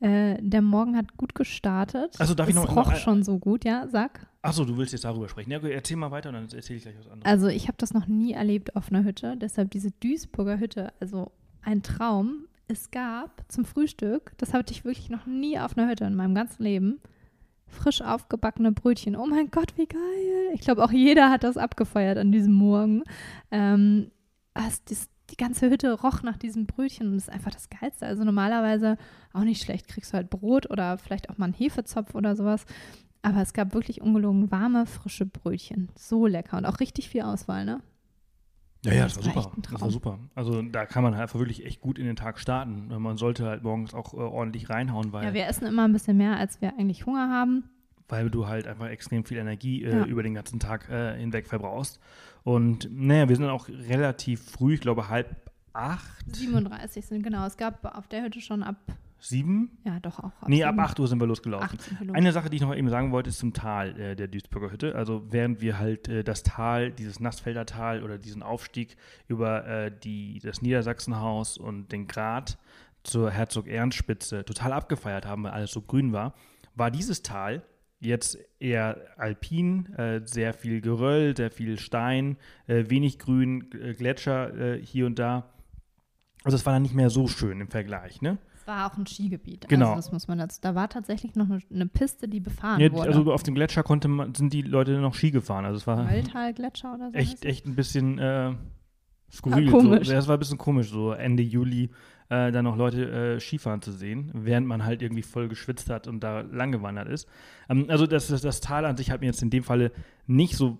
äh, 0.00 0.36
der 0.40 0.62
Morgen 0.62 0.96
hat 0.96 1.16
gut 1.16 1.34
gestartet. 1.34 2.14
Also 2.20 2.34
darf 2.34 2.48
ich 2.48 2.54
es 2.54 2.62
noch- 2.62 2.70
roch 2.76 2.90
noch- 2.92 2.96
schon 2.96 3.22
so 3.24 3.38
gut, 3.38 3.64
ja, 3.64 3.88
sag. 3.88 4.26
Achso, 4.42 4.64
du 4.64 4.76
willst 4.76 4.92
jetzt 4.92 5.04
darüber 5.04 5.28
sprechen. 5.28 5.50
Ja, 5.50 5.58
erzähl 5.62 5.96
mal 5.96 6.10
weiter 6.10 6.28
und 6.28 6.34
dann 6.34 6.44
erzähle 6.44 6.76
ich 6.76 6.82
gleich 6.82 6.98
was 6.98 7.06
anderes. 7.08 7.24
Also 7.24 7.48
ich 7.48 7.66
habe 7.66 7.78
das 7.78 7.92
noch 7.94 8.06
nie 8.06 8.32
erlebt 8.34 8.76
auf 8.76 8.90
einer 8.92 9.02
Hütte. 9.02 9.36
Deshalb 9.38 9.70
diese 9.70 9.90
Duisburger 9.90 10.60
Hütte, 10.60 10.92
also 11.00 11.32
ein 11.62 11.82
Traum. 11.82 12.46
Es 12.66 12.90
gab 12.90 13.44
zum 13.48 13.64
Frühstück, 13.64 14.32
das 14.38 14.54
hatte 14.54 14.72
ich 14.72 14.84
wirklich 14.84 15.10
noch 15.10 15.26
nie 15.26 15.58
auf 15.58 15.76
einer 15.76 15.90
Hütte 15.90 16.04
in 16.04 16.14
meinem 16.14 16.34
ganzen 16.34 16.62
Leben, 16.62 17.00
frisch 17.66 18.00
aufgebackene 18.00 18.72
Brötchen. 18.72 19.16
Oh 19.16 19.26
mein 19.26 19.50
Gott, 19.50 19.76
wie 19.76 19.86
geil. 19.86 20.50
Ich 20.54 20.60
glaube, 20.62 20.82
auch 20.82 20.92
jeder 20.92 21.30
hat 21.30 21.44
das 21.44 21.58
abgefeiert 21.58 22.16
an 22.16 22.32
diesem 22.32 22.54
Morgen. 22.54 23.04
Ähm, 23.50 24.10
es, 24.54 24.82
das, 24.84 25.08
die 25.30 25.36
ganze 25.36 25.68
Hütte 25.68 25.92
roch 26.00 26.22
nach 26.22 26.38
diesen 26.38 26.66
Brötchen 26.66 27.08
und 27.08 27.14
das 27.14 27.24
ist 27.24 27.34
einfach 27.34 27.50
das 27.50 27.68
Geilste. 27.68 28.06
Also 28.06 28.24
normalerweise 28.24 28.96
auch 29.34 29.44
nicht 29.44 29.62
schlecht, 29.62 29.88
kriegst 29.88 30.12
du 30.12 30.16
halt 30.16 30.30
Brot 30.30 30.70
oder 30.70 30.96
vielleicht 30.96 31.28
auch 31.28 31.36
mal 31.36 31.46
einen 31.46 31.54
Hefezopf 31.54 32.14
oder 32.14 32.34
sowas. 32.34 32.64
Aber 33.20 33.42
es 33.42 33.52
gab 33.52 33.74
wirklich 33.74 34.00
ungelogen 34.00 34.50
warme, 34.50 34.86
frische 34.86 35.26
Brötchen. 35.26 35.90
So 35.96 36.26
lecker 36.26 36.56
und 36.56 36.66
auch 36.66 36.80
richtig 36.80 37.08
viel 37.08 37.22
Auswahl, 37.22 37.64
ne? 37.64 37.80
Ja, 38.84 38.92
ja, 38.92 39.04
das 39.04 39.16
war, 39.26 39.34
war 39.34 39.42
super. 39.42 39.56
Das 39.72 39.80
war 39.80 39.90
super. 39.90 40.18
Also 40.34 40.62
da 40.62 40.84
kann 40.86 41.02
man 41.02 41.14
halt 41.14 41.22
einfach 41.22 41.38
wirklich 41.38 41.64
echt 41.64 41.80
gut 41.80 41.98
in 41.98 42.04
den 42.06 42.16
Tag 42.16 42.38
starten. 42.38 42.88
Man 43.00 43.16
sollte 43.16 43.46
halt 43.46 43.62
morgens 43.62 43.94
auch 43.94 44.14
äh, 44.14 44.18
ordentlich 44.18 44.68
reinhauen, 44.70 45.12
weil, 45.12 45.24
Ja, 45.24 45.34
wir 45.34 45.46
essen 45.46 45.66
immer 45.66 45.84
ein 45.84 45.92
bisschen 45.92 46.16
mehr, 46.16 46.36
als 46.36 46.60
wir 46.60 46.74
eigentlich 46.78 47.06
Hunger 47.06 47.28
haben. 47.30 47.64
weil 48.08 48.28
du 48.30 48.46
halt 48.46 48.66
einfach 48.66 48.88
extrem 48.88 49.24
viel 49.24 49.38
Energie 49.38 49.82
äh, 49.84 49.98
Ja. 50.00 50.04
über 50.04 50.22
den 50.22 50.34
ganzen 50.34 50.60
Tag 50.60 50.88
äh, 50.90 51.16
hinweg 51.18 51.46
verbrauchst. 51.46 51.98
Und 52.42 52.88
naja, 52.92 53.28
wir 53.28 53.36
sind 53.36 53.46
auch 53.46 53.68
relativ 53.68 54.42
früh, 54.44 54.74
ich 54.74 54.80
glaube 54.82 55.08
halb 55.08 55.50
acht, 55.72 56.24
37 56.36 57.06
sind, 57.06 57.22
genau. 57.22 57.46
Es 57.46 57.56
gab 57.56 57.84
auf 57.96 58.06
der 58.08 58.22
Hütte 58.22 58.40
schon 58.42 58.62
ab, 58.62 58.76
sieben? 59.24 59.78
ja 59.84 59.98
doch 60.00 60.18
auch. 60.20 60.32
Nee, 60.46 60.62
ab 60.64 60.72
sieben- 60.74 60.80
acht 60.84 61.00
Uhr 61.00 61.08
sind 61.08 61.20
wir 61.20 61.26
losgelaufen. 61.26 61.78
18 61.78 61.96
Kilometer. 61.98 62.18
Eine 62.18 62.32
Sache, 62.32 62.50
die 62.50 62.56
ich 62.56 62.62
noch 62.62 62.74
eben 62.74 62.88
sagen 62.88 63.12
wollte, 63.12 63.30
ist 63.30 63.38
zum 63.38 63.52
Tal 63.52 63.98
äh, 63.98 64.16
der 64.16 64.28
Duisburger 64.28 64.70
Hütte. 64.70 64.94
Also 64.94 65.24
während 65.30 65.60
wir 65.60 65.78
halt 65.78 66.08
äh, 66.08 66.22
das 66.24 66.42
Tal, 66.42 66.92
dieses 66.92 67.20
Nassfelder 67.20 67.66
Tal 67.66 68.02
oder 68.02 68.18
diesen 68.18 68.42
Aufstieg 68.42 68.96
über 69.28 69.66
äh, 69.66 69.90
die, 70.02 70.38
das 70.42 70.62
Niedersachsenhaus 70.62 71.58
und 71.58 71.90
den 71.92 72.06
Grat 72.06 72.58
zur 73.02 73.30
Herzog-Ernst-Spitze 73.30 74.44
total 74.44 74.72
abgefeiert 74.72 75.26
haben, 75.26 75.44
weil 75.44 75.52
alles 75.52 75.72
so 75.72 75.82
grün 75.82 76.12
war, 76.12 76.34
war 76.74 76.90
dieses 76.90 77.22
Tal 77.22 77.62
jetzt 78.00 78.38
eher 78.58 78.98
alpin, 79.16 79.86
äh, 79.94 80.20
sehr 80.24 80.52
viel 80.52 80.80
Geröll, 80.80 81.34
sehr 81.36 81.50
viel 81.50 81.78
Stein, 81.78 82.36
äh, 82.66 82.84
wenig 82.88 83.18
Grün, 83.18 83.70
Gletscher 83.70 84.54
äh, 84.74 84.82
hier 84.84 85.06
und 85.06 85.18
da. 85.18 85.50
Also 86.42 86.56
es 86.56 86.66
war 86.66 86.74
dann 86.74 86.82
nicht 86.82 86.94
mehr 86.94 87.08
so 87.08 87.26
schön 87.28 87.60
im 87.60 87.68
Vergleich, 87.68 88.20
ne? 88.20 88.36
War 88.66 88.86
auch 88.90 88.96
ein 88.96 89.06
Skigebiet. 89.06 89.68
Genau. 89.68 89.86
Also 89.90 89.96
das 89.96 90.12
muss 90.12 90.28
man 90.28 90.38
dazu. 90.38 90.58
Da 90.62 90.74
war 90.74 90.88
tatsächlich 90.88 91.34
noch 91.34 91.46
eine, 91.50 91.58
eine 91.72 91.86
Piste, 91.86 92.28
die 92.28 92.40
befahren 92.40 92.80
Ja, 92.80 92.90
wurde. 92.92 93.08
also 93.08 93.32
auf 93.32 93.42
dem 93.42 93.54
Gletscher 93.54 93.82
konnte 93.82 94.08
man, 94.08 94.34
sind 94.34 94.52
die 94.52 94.62
Leute 94.62 94.98
noch 95.00 95.14
Ski 95.14 95.30
gefahren. 95.30 95.64
Also 95.64 95.76
es 95.78 95.86
war 95.86 95.98
Waldtal-Gletscher 96.08 96.94
oder 96.94 97.10
so. 97.10 97.14
echt, 97.18 97.44
echt 97.44 97.66
ein 97.66 97.74
bisschen 97.74 98.18
äh, 98.18 98.54
skurril. 99.30 99.68
Ah, 99.68 99.70
komisch. 99.72 100.06
So. 100.08 100.12
Ja, 100.12 100.18
es 100.18 100.28
war 100.28 100.36
ein 100.36 100.40
bisschen 100.40 100.58
komisch, 100.58 100.88
so 100.90 101.12
Ende 101.12 101.42
Juli 101.42 101.90
äh, 102.30 102.50
da 102.52 102.62
noch 102.62 102.76
Leute 102.76 103.34
äh, 103.36 103.40
Skifahren 103.40 103.82
zu 103.82 103.92
sehen, 103.92 104.30
während 104.32 104.66
man 104.66 104.84
halt 104.84 105.02
irgendwie 105.02 105.22
voll 105.22 105.48
geschwitzt 105.48 105.90
hat 105.90 106.06
und 106.08 106.20
da 106.20 106.40
lang 106.40 106.72
gewandert 106.72 107.08
ist. 107.08 107.28
Ähm, 107.68 107.84
also 107.88 108.06
das, 108.06 108.28
das, 108.28 108.40
das 108.40 108.60
Tal 108.62 108.86
an 108.86 108.96
sich 108.96 109.10
hat 109.10 109.20
mir 109.20 109.26
jetzt 109.26 109.42
in 109.42 109.50
dem 109.50 109.62
Falle 109.62 109.92
nicht 110.26 110.56
so 110.56 110.78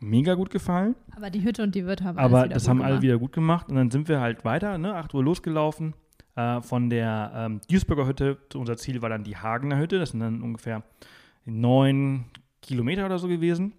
mega 0.00 0.34
gut 0.34 0.50
gefallen. 0.50 0.94
Aber 1.16 1.30
die 1.30 1.42
Hütte 1.42 1.62
und 1.62 1.74
die 1.74 1.86
Wirt 1.86 2.02
haben 2.02 2.18
Aber 2.18 2.46
das 2.48 2.68
haben 2.68 2.80
alle 2.82 2.90
gemacht. 2.92 3.02
wieder 3.02 3.18
gut 3.18 3.32
gemacht. 3.32 3.68
Und 3.70 3.76
dann 3.76 3.90
sind 3.90 4.08
wir 4.08 4.20
halt 4.20 4.44
weiter, 4.44 4.76
ne, 4.78 4.94
8 4.94 5.14
Uhr 5.14 5.24
losgelaufen. 5.24 5.94
Äh, 6.40 6.62
von 6.62 6.90
der 6.90 7.32
ähm, 7.34 7.60
Duisburger 7.68 8.06
Hütte, 8.06 8.38
unser 8.54 8.76
Ziel 8.76 9.02
war 9.02 9.08
dann 9.08 9.24
die 9.24 9.36
Hagener 9.36 9.78
Hütte. 9.78 9.98
Das 9.98 10.10
sind 10.10 10.20
dann 10.20 10.42
ungefähr 10.42 10.82
neun 11.44 12.26
Kilometer 12.62 13.06
oder 13.06 13.18
so 13.18 13.28
gewesen. 13.28 13.74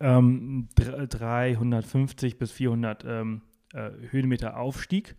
Ähm, 0.00 0.68
dr- 0.74 1.06
350 1.06 2.38
bis 2.38 2.50
400 2.52 3.04
ähm, 3.04 3.42
äh, 3.72 3.90
Höhenmeter 4.10 4.56
Aufstieg. 4.58 5.14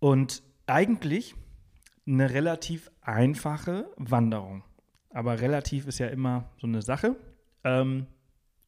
Und 0.00 0.42
eigentlich 0.66 1.34
eine 2.06 2.30
relativ 2.30 2.90
einfache 3.00 3.88
Wanderung. 3.96 4.64
Aber 5.10 5.40
relativ 5.40 5.86
ist 5.86 5.98
ja 5.98 6.08
immer 6.08 6.50
so 6.58 6.66
eine 6.66 6.82
Sache. 6.82 7.16
Ähm, 7.64 8.06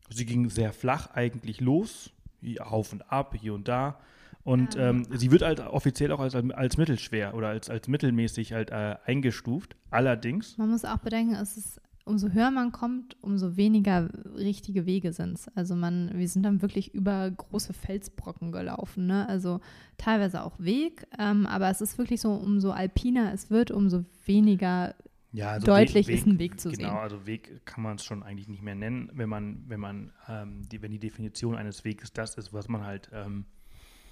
sie 0.09 0.26
ging 0.26 0.48
sehr 0.48 0.72
flach 0.72 1.11
eigentlich 1.12 1.61
los, 1.61 2.12
auf 2.59 2.92
und 2.92 3.11
ab, 3.12 3.35
hier 3.38 3.55
und 3.55 3.68
da. 3.68 4.00
Und 4.42 4.74
Ja. 4.74 4.90
ähm, 4.90 5.07
sie 5.11 5.31
wird 5.31 5.42
halt 5.42 5.61
offiziell 5.61 6.12
auch 6.12 6.20
als, 6.20 6.35
als 6.35 6.76
mittelschwer 6.76 7.35
oder 7.35 7.48
als, 7.48 7.68
als 7.68 7.88
mittelmäßig 7.88 8.53
halt 8.53 8.70
äh, 8.70 8.96
eingestuft. 9.05 9.76
Allerdings, 9.90 10.57
Man 10.57 10.70
muss 10.70 10.85
auch 10.85 10.98
bedenken, 10.98 11.35
es 11.35 11.57
ist, 11.59 11.81
umso 12.05 12.31
höher 12.31 12.50
man 12.50 12.72
kommt, 12.72 13.16
umso 13.22 13.57
weniger 13.57 14.09
richtige 14.35 14.87
Wege 14.87 15.12
sind 15.12 15.35
es. 15.35 15.48
Also 15.57 15.76
man, 15.76 16.11
wir 16.14 16.26
sind 16.26 16.42
dann 16.42 16.62
wirklich 16.62 16.94
über 16.94 17.31
große 17.31 17.74
Felsbrocken 17.74 18.50
gelaufen, 18.50 19.07
ne? 19.07 19.29
Also 19.29 19.61
teilweise 19.98 20.42
auch 20.42 20.59
Weg, 20.59 21.07
ähm, 21.18 21.46
aber 21.46 21.68
es 21.68 21.81
ist 21.83 21.98
wirklich 21.98 22.20
so, 22.22 22.33
umso 22.33 22.70
alpiner 22.70 23.33
es 23.35 23.50
wird, 23.50 23.70
umso 23.70 24.05
weniger 24.24 24.94
ja, 25.33 25.50
also 25.50 25.66
deutlich 25.66 26.09
Weg, 26.09 26.16
ist 26.16 26.26
ein 26.26 26.38
Weg 26.40 26.59
zu 26.59 26.70
genau, 26.70 26.88
sehen. 26.88 26.96
also 26.98 27.26
Weg 27.26 27.64
kann 27.66 27.85
man 27.85 27.96
es 27.96 28.05
schon 28.05 28.22
eigentlich 28.22 28.48
nicht 28.48 28.62
mehr 28.62 28.74
nennen, 28.74 29.11
wenn 29.14 29.29
man, 29.29 29.62
wenn 29.68 29.79
man, 29.79 30.12
ähm, 30.29 30.62
die, 30.68 30.83
wenn 30.83 30.90
die 30.90 30.98
Definition 30.98 31.55
eines 31.57 31.85
Weges 31.85 32.12
das 32.12 32.35
ist, 32.37 32.53
was 32.53 32.68
man 32.68 32.85
halt, 32.85 33.11
ähm, 33.12 33.44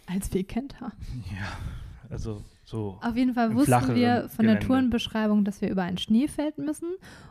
als 0.09 0.33
Weg 0.35 0.49
kennt. 0.49 0.81
ha. 0.81 0.93
ja, 1.31 2.11
also 2.11 2.45
so. 2.65 2.99
Auf 3.01 3.17
jeden 3.17 3.33
Fall 3.33 3.55
wussten 3.55 3.95
wir 3.95 4.29
von 4.29 4.45
der 4.45 4.57
Gelände. 4.57 4.67
Tourenbeschreibung, 4.67 5.45
dass 5.47 5.63
wir 5.63 5.71
über 5.71 5.85
ein 5.85 5.97
Schneefeld 5.97 6.59
müssen. 6.59 6.91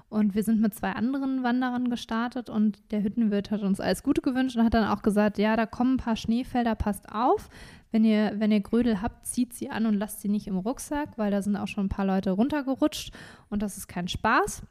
Und 0.09 0.33
wir 0.33 0.41
sind 0.41 0.61
mit 0.61 0.73
zwei 0.73 0.93
anderen 0.93 1.43
Wanderern 1.43 1.91
gestartet 1.91 2.49
und 2.49 2.79
der 2.91 3.03
Hüttenwirt 3.03 3.51
hat 3.51 3.61
uns 3.61 3.79
alles 3.79 4.01
Gute 4.01 4.21
gewünscht 4.21 4.55
und 4.55 4.63
hat 4.63 4.73
dann 4.73 4.87
auch 4.87 5.03
gesagt, 5.03 5.37
ja, 5.37 5.55
da 5.55 5.67
kommen 5.67 5.95
ein 5.95 5.97
paar 5.97 6.15
Schneefelder, 6.15 6.73
passt 6.73 7.11
auf. 7.11 7.49
Wenn 7.91 8.03
ihr, 8.03 8.33
wenn 8.37 8.51
ihr 8.51 8.61
Grödel 8.61 9.01
habt, 9.01 9.27
zieht 9.27 9.53
sie 9.53 9.69
an 9.69 9.85
und 9.85 9.93
lasst 9.93 10.21
sie 10.21 10.29
nicht 10.29 10.47
im 10.47 10.57
Rucksack, 10.57 11.17
weil 11.17 11.29
da 11.29 11.41
sind 11.43 11.55
auch 11.55 11.67
schon 11.67 11.85
ein 11.85 11.89
paar 11.89 12.05
Leute 12.05 12.31
runtergerutscht 12.31 13.13
und 13.49 13.61
das 13.61 13.77
ist 13.77 13.87
kein 13.87 14.07
Spaß. 14.07 14.63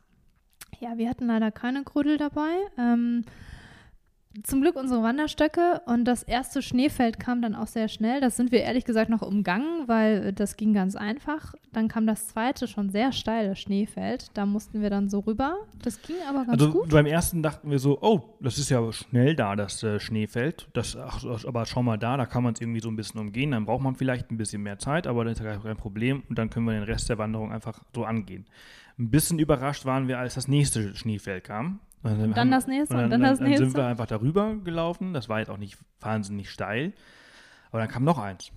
Ja, 0.80 0.98
wir 0.98 1.08
hatten 1.08 1.26
leider 1.26 1.52
keine 1.52 1.84
Grödel 1.84 2.16
dabei. 2.16 2.50
Ähm, 2.76 3.24
zum 4.42 4.60
Glück 4.60 4.76
unsere 4.76 5.02
Wanderstöcke 5.02 5.82
und 5.86 6.04
das 6.04 6.22
erste 6.22 6.62
Schneefeld 6.62 7.18
kam 7.18 7.42
dann 7.42 7.54
auch 7.54 7.66
sehr 7.66 7.88
schnell. 7.88 8.20
Das 8.20 8.36
sind 8.36 8.52
wir 8.52 8.60
ehrlich 8.60 8.84
gesagt 8.84 9.10
noch 9.10 9.22
umgangen, 9.22 9.86
weil 9.86 10.32
das 10.32 10.56
ging 10.56 10.72
ganz 10.74 10.96
einfach. 10.96 11.54
Dann 11.72 11.88
kam 11.88 12.06
das 12.06 12.28
zweite 12.28 12.66
schon 12.66 12.90
sehr 12.90 13.12
steile 13.12 13.56
Schneefeld. 13.56 14.30
Da 14.34 14.46
mussten 14.46 14.82
wir 14.82 14.90
dann 14.90 15.08
so 15.08 15.20
rüber. 15.20 15.56
Das 15.82 16.00
ging 16.02 16.16
aber 16.28 16.44
ganz 16.44 16.50
Also 16.60 16.72
gut. 16.72 16.90
beim 16.90 17.06
ersten 17.06 17.42
dachten 17.42 17.70
wir 17.70 17.78
so, 17.78 17.98
oh, 18.00 18.36
das 18.40 18.58
ist 18.58 18.70
ja 18.70 18.92
schnell 18.92 19.34
da, 19.36 19.56
das 19.56 19.82
äh, 19.82 20.00
Schneefeld. 20.00 20.68
Das, 20.72 20.96
ach, 20.96 21.22
aber 21.46 21.66
schau 21.66 21.82
mal 21.82 21.96
da, 21.98 22.16
da 22.16 22.26
kann 22.26 22.42
man 22.42 22.54
es 22.54 22.60
irgendwie 22.60 22.80
so 22.80 22.88
ein 22.88 22.96
bisschen 22.96 23.20
umgehen. 23.20 23.52
Dann 23.52 23.64
braucht 23.66 23.82
man 23.82 23.94
vielleicht 23.94 24.30
ein 24.30 24.36
bisschen 24.36 24.62
mehr 24.62 24.78
Zeit, 24.78 25.06
aber 25.06 25.24
das 25.24 25.38
ist 25.38 25.44
ja 25.44 25.56
kein 25.56 25.76
Problem. 25.76 26.22
Und 26.28 26.38
dann 26.38 26.50
können 26.50 26.66
wir 26.66 26.72
den 26.72 26.82
Rest 26.82 27.08
der 27.08 27.18
Wanderung 27.18 27.52
einfach 27.52 27.80
so 27.94 28.04
angehen. 28.04 28.46
Ein 28.98 29.10
bisschen 29.10 29.38
überrascht 29.38 29.84
waren 29.84 30.08
wir, 30.08 30.18
als 30.18 30.34
das 30.34 30.48
nächste 30.48 30.94
Schneefeld 30.96 31.44
kam. 31.44 31.80
Und 32.06 32.20
Und 32.20 32.36
dann 32.36 32.50
das 32.50 32.66
nächste 32.66 32.94
und 32.96 33.10
dann 33.10 33.20
das 33.22 33.38
Dann 33.38 33.48
sind 33.48 33.60
nächste. 33.60 33.78
wir 33.78 33.86
einfach 33.86 34.06
darüber 34.06 34.56
gelaufen. 34.56 35.12
Das 35.14 35.28
war 35.28 35.38
jetzt 35.40 35.48
auch 35.50 35.58
nicht 35.58 35.78
wahnsinnig 36.00 36.50
steil. 36.50 36.92
Aber 37.70 37.80
dann 37.80 37.88
kam 37.88 38.04
noch 38.04 38.18
eins. 38.18 38.50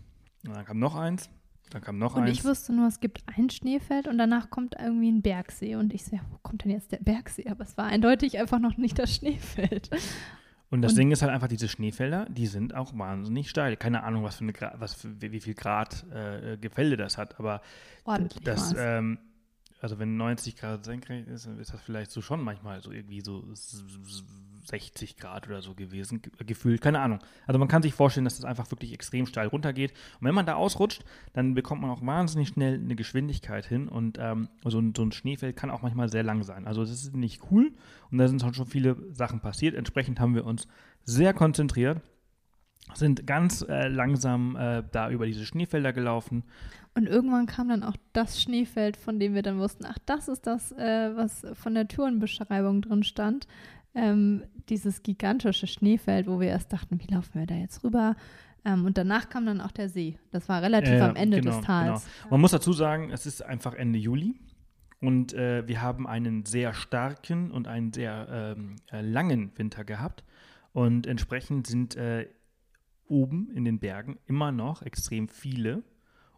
Und 0.46 0.56
dann 0.56 0.66
kam 0.66 0.80
noch 0.80 0.96
eins. 0.96 1.30
Dann 1.72 1.82
kam 1.82 1.98
noch 2.00 2.16
Und 2.16 2.24
eins. 2.24 2.32
ich 2.32 2.46
wusste 2.46 2.74
nur, 2.74 2.88
es 2.88 3.00
gibt 3.00 3.22
ein 3.38 3.50
Schneefeld 3.50 4.08
und 4.08 4.18
danach 4.18 4.50
kommt 4.50 4.76
irgendwie 4.80 5.12
ein 5.12 5.22
Bergsee. 5.22 5.76
Und 5.76 5.94
ich 5.94 6.06
so, 6.06 6.16
ja, 6.16 6.22
wo 6.32 6.38
kommt 6.42 6.64
denn 6.64 6.72
jetzt 6.72 6.92
der 6.92 6.98
Bergsee? 6.98 7.48
Aber 7.50 7.64
es 7.64 7.78
war 7.78 7.86
eindeutig 7.86 8.40
einfach 8.40 8.60
noch 8.60 8.78
nicht 8.78 8.98
das 8.98 9.14
Schneefeld. 9.16 9.90
Und 10.72 10.82
das 10.84 10.92
Und- 10.94 10.98
Ding 11.00 11.12
ist 11.12 11.22
halt 11.22 11.32
einfach, 11.32 11.48
diese 11.48 11.68
Schneefelder, 11.68 12.26
die 12.30 12.46
sind 12.48 12.76
auch 12.76 12.98
wahnsinnig 12.98 13.50
steil. 13.50 13.76
Keine 13.78 14.04
Ahnung, 14.04 14.24
was 14.24 14.36
für 14.36 14.44
eine 14.46 14.54
Gra 14.54 14.74
was 14.78 14.94
für, 14.94 15.20
wie 15.22 15.32
wie 15.32 15.40
viel 15.42 15.56
Grad 15.56 16.06
äh, 16.12 16.58
Gefälle 16.58 16.96
das 16.98 17.18
hat, 17.18 17.40
aber 17.40 17.62
Ordentlich 18.04 18.44
das, 18.44 18.74
ähm, 18.78 19.18
also 19.82 20.00
wenn 20.00 20.18
90 20.18 20.56
Grad 20.58 20.84
senkrecht 20.86 21.28
ist, 21.28 21.46
dann 21.46 21.60
ist 21.60 21.74
das 21.74 21.82
vielleicht 21.82 22.12
so 22.12 22.22
schon 22.22 22.44
manchmal 22.44 22.82
so 22.82 22.92
irgendwie 22.92 23.22
so 23.22 23.44
s- 23.52 23.84
s- 24.06 24.24
60 24.66 25.18
Grad 25.18 25.48
oder 25.48 25.62
so 25.62 25.74
gewesen, 25.74 26.22
ge- 26.22 26.32
gefühlt, 26.46 26.82
keine 26.82 27.00
Ahnung. 27.00 27.20
Also 27.48 27.58
man 27.58 27.68
kann 27.68 27.82
sich 27.82 27.94
vorstellen, 27.94 28.26
dass 28.26 28.36
das 28.36 28.46
einfach 28.46 28.70
wirklich 28.72 28.94
extrem 28.94 29.26
steil 29.26 29.48
runtergeht. 29.48 29.92
Und 30.20 30.28
wenn 30.28 30.36
man 30.36 30.46
da 30.46 30.56
ausrutscht, 30.56 31.04
dann 31.34 31.54
bekommt 31.56 31.82
man 31.82 31.90
auch 31.90 32.06
wahnsinnig 32.06 32.50
schnell 32.50 32.76
eine 32.76 32.96
Geschwindigkeit 32.96 33.66
hin 33.66 33.88
und 33.88 34.18
ähm, 34.20 34.50
so, 34.66 34.80
ein, 34.80 34.94
so 34.96 35.04
ein 35.04 35.12
Schneefeld 35.12 35.56
kann 35.56 35.72
auch 35.72 35.82
manchmal 35.82 36.10
sehr 36.10 36.24
lang 36.24 36.44
sein. 36.44 36.68
Also 36.68 36.82
das 36.82 36.92
ist 36.92 37.16
nicht 37.16 37.42
cool 37.50 37.72
und 38.12 38.18
da 38.18 38.28
sind 38.28 38.42
schon 38.56 38.66
viele 38.68 38.96
Sachen 39.14 39.40
passiert. 39.40 39.76
Entsprechend 39.76 40.20
haben 40.20 40.36
wir 40.36 40.46
uns 40.46 40.68
sehr 41.04 41.34
konzentriert, 41.34 42.02
sind 42.94 43.28
ganz 43.28 43.62
äh, 43.68 43.88
langsam 43.88 44.56
äh, 44.56 44.84
da 44.92 45.10
über 45.10 45.26
diese 45.26 45.46
Schneefelder 45.46 45.94
gelaufen. 45.94 46.44
Und 46.96 47.08
irgendwann 47.08 47.46
kam 47.46 47.70
dann 47.70 47.84
auch 47.84 47.96
das 48.14 48.42
Schneefeld, 48.42 48.98
von 48.98 49.20
dem 49.20 49.36
wir 49.36 49.44
dann 49.44 49.60
wussten, 49.60 49.86
ach, 49.86 49.98
das 50.06 50.28
ist 50.28 50.48
das, 50.48 50.72
äh, 50.72 51.16
was 51.16 51.46
von 51.54 51.76
der 51.76 51.88
Tourenbeschreibung 51.88 52.82
drin 52.82 53.04
stand. 53.04 53.48
Ähm, 53.96 54.44
dieses 54.70 55.04
gigantische 55.04 55.68
Schneefeld, 55.68 56.28
wo 56.28 56.40
wir 56.40 56.50
erst 56.50 56.74
dachten, 56.74 57.00
wie 57.00 57.14
laufen 57.14 57.40
wir 57.40 57.48
da 57.48 57.56
jetzt 57.56 57.84
rüber? 57.84 58.16
Ähm, 58.66 58.86
und 58.86 58.98
danach 58.98 59.30
kam 59.30 59.46
dann 59.46 59.62
auch 59.62 59.72
der 59.72 59.90
See. 59.90 60.18
Das 60.32 60.50
war 60.50 60.62
relativ 60.62 61.02
am 61.02 61.16
Ende 61.16 61.40
genau, 61.40 61.58
des 61.58 61.66
Tals. 61.66 62.08
Man 62.30 62.42
muss 62.42 62.52
dazu 62.52 62.74
sagen, 62.74 63.12
es 63.12 63.26
ist 63.26 63.44
einfach 63.44 63.74
Ende 63.74 63.98
Juli 63.98 64.36
und 65.02 65.34
äh, 65.34 65.68
wir 65.68 65.82
haben 65.82 66.08
einen 66.08 66.46
sehr 66.46 66.74
starken 66.74 67.52
und 67.52 67.68
einen 67.68 67.94
sehr 67.94 68.56
ähm, 68.58 68.76
äh, 68.92 69.02
langen 69.02 69.52
Winter 69.58 69.84
gehabt. 69.84 70.24
Und 70.72 71.08
entsprechend 71.08 71.68
sind 71.68 71.96
äh, 71.96 72.28
oben 73.10 73.50
in 73.54 73.66
den 73.66 73.80
Bergen 73.80 74.18
immer 74.26 74.52
noch 74.52 74.82
extrem 74.82 75.28
viele 75.28 75.84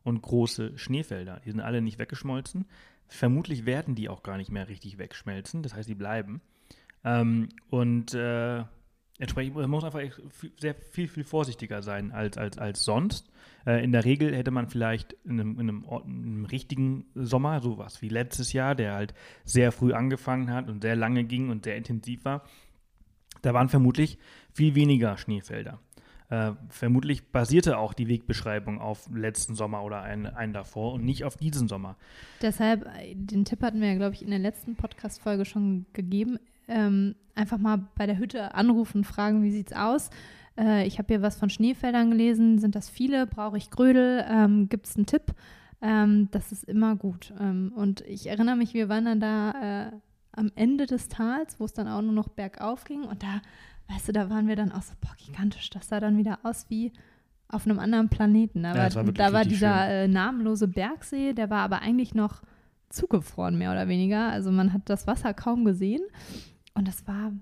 und 0.04 0.22
große 0.22 0.78
Schneefelder. 0.78 1.42
Die 1.46 1.52
sind 1.52 1.60
alle 1.60 1.82
nicht 1.82 2.00
weggeschmolzen. 2.00 2.66
Vermutlich 3.08 3.66
werden 3.66 3.94
die 3.94 4.10
auch 4.10 4.24
gar 4.24 4.38
nicht 4.38 4.52
mehr 4.52 4.68
richtig 4.68 4.98
wegschmelzen. 4.98 5.64
Das 5.64 5.76
heißt, 5.76 5.90
die 5.90 5.96
bleiben. 5.96 6.42
Ähm, 7.04 7.50
und 7.70 8.14
äh, 8.14 8.64
entsprechend 9.20 9.56
man 9.56 9.70
muss 9.70 9.84
einfach 9.84 10.02
sehr 10.58 10.74
viel, 10.76 11.08
viel 11.08 11.24
vorsichtiger 11.24 11.84
sein 11.84 12.12
als, 12.12 12.38
als, 12.38 12.58
als 12.58 12.84
sonst. 12.84 13.30
Äh, 13.66 13.84
in 13.84 13.92
der 13.92 14.06
Regel 14.06 14.36
hätte 14.36 14.52
man 14.52 14.68
vielleicht 14.68 15.14
in 15.26 15.40
einem, 15.40 15.60
in, 15.60 15.70
einem, 15.70 15.86
Ort- 15.86 16.06
in 16.06 16.24
einem 16.24 16.46
richtigen 16.46 17.06
Sommer, 17.14 17.62
sowas 17.62 18.02
wie 18.02 18.10
letztes 18.10 18.54
Jahr, 18.54 18.74
der 18.76 18.94
halt 18.94 19.14
sehr 19.44 19.72
früh 19.72 19.94
angefangen 19.94 20.52
hat 20.52 20.70
und 20.70 20.82
sehr 20.82 20.96
lange 20.96 21.24
ging 21.26 21.50
und 21.50 21.66
sehr 21.66 21.76
intensiv 21.76 22.26
war, 22.26 22.44
da 23.42 23.54
waren 23.54 23.70
vermutlich 23.70 24.18
viel 24.54 24.76
weniger 24.76 25.18
Schneefelder. 25.18 25.80
Äh, 26.32 26.54
vermutlich 26.70 27.28
basierte 27.28 27.78
auch 27.78 27.94
die 27.94 28.08
Wegbeschreibung 28.08 28.80
auf 28.80 29.10
letzten 29.14 29.54
Sommer 29.54 29.84
oder 29.84 30.02
einen, 30.02 30.26
einen 30.28 30.54
davor 30.54 30.94
und 30.94 31.04
nicht 31.04 31.26
auf 31.26 31.36
diesen 31.36 31.68
Sommer. 31.68 31.98
Deshalb, 32.42 32.86
äh, 32.86 33.14
den 33.16 33.44
Tipp 33.44 33.62
hatten 33.62 33.82
wir 33.82 33.90
ja, 33.90 33.96
glaube 33.96 34.16
ich, 34.16 34.24
in 34.24 34.30
der 34.30 34.40
letzten 34.40 34.78
Podcast-Folge 34.78 35.44
schon 35.44 35.86
gegeben. 35.92 36.40
Ähm, 36.70 37.16
einfach 37.36 37.58
mal 37.58 37.86
bei 37.96 38.06
der 38.06 38.18
Hütte 38.18 38.56
anrufen, 38.56 39.04
fragen, 39.04 39.44
wie 39.44 39.52
sieht's 39.52 39.74
aus? 39.74 40.10
Äh, 40.58 40.88
ich 40.88 41.00
habe 41.00 41.08
hier 41.10 41.22
was 41.22 41.36
von 41.36 41.50
Schneefeldern 41.50 42.12
gelesen. 42.12 42.60
Sind 42.60 42.76
das 42.76 42.90
viele? 42.90 43.28
Brauche 43.28 43.58
ich 43.58 43.70
Grödel? 43.70 44.24
Ähm, 44.26 44.70
Gibt 44.70 44.88
es 44.88 44.96
einen 44.96 45.08
Tipp? 45.08 45.34
Ähm, 45.82 46.30
das 46.32 46.54
ist 46.54 46.64
immer 46.64 46.96
gut. 46.96 47.34
Ähm, 47.42 47.74
und 47.76 48.02
ich 48.02 48.28
erinnere 48.28 48.56
mich, 48.56 48.74
wir 48.74 48.88
waren 48.88 49.04
dann 49.04 49.20
da 49.20 49.90
äh, 49.90 49.92
am 50.32 50.50
Ende 50.56 50.86
des 50.86 51.10
Tals, 51.10 51.60
wo 51.60 51.66
es 51.66 51.74
dann 51.74 51.90
auch 51.90 52.02
nur 52.02 52.14
noch 52.14 52.30
bergauf 52.30 52.86
ging. 52.86 53.04
Und 53.04 53.22
da 53.22 53.42
weißt 53.94 54.08
du, 54.10 54.12
da 54.14 54.30
waren 54.30 54.48
wir 54.48 54.56
dann 54.56 54.72
auch 54.72 54.82
so, 54.82 54.94
boah, 55.02 55.14
gigantisch. 55.18 55.70
Das 55.70 55.88
sah 55.90 56.00
dann 56.00 56.18
wieder 56.18 56.40
aus 56.44 56.66
wie 56.70 56.92
auf 57.50 57.66
einem 57.66 57.80
anderen 57.80 58.10
Planeten. 58.10 58.64
Da 58.64 58.76
Ja, 58.88 58.96
war, 58.96 59.04
da 59.06 59.34
war 59.34 59.44
dieser 59.46 59.88
äh, 59.90 60.08
namenlose 60.08 60.68
Bergsee, 60.68 61.34
der 61.34 61.50
war 61.50 61.60
aber 61.64 61.82
eigentlich 61.82 62.14
noch 62.16 62.42
zugefroren, 62.90 63.58
mehr 63.58 63.72
oder 63.72 63.88
weniger. 63.88 64.30
Also 64.32 64.52
man 64.52 64.74
hat 64.74 64.84
das 64.86 65.08
Wasser 65.08 65.34
kaum 65.34 65.66
gesehen. 65.66 66.02
Und 66.74 66.88
das 66.88 67.06
war 67.08 67.34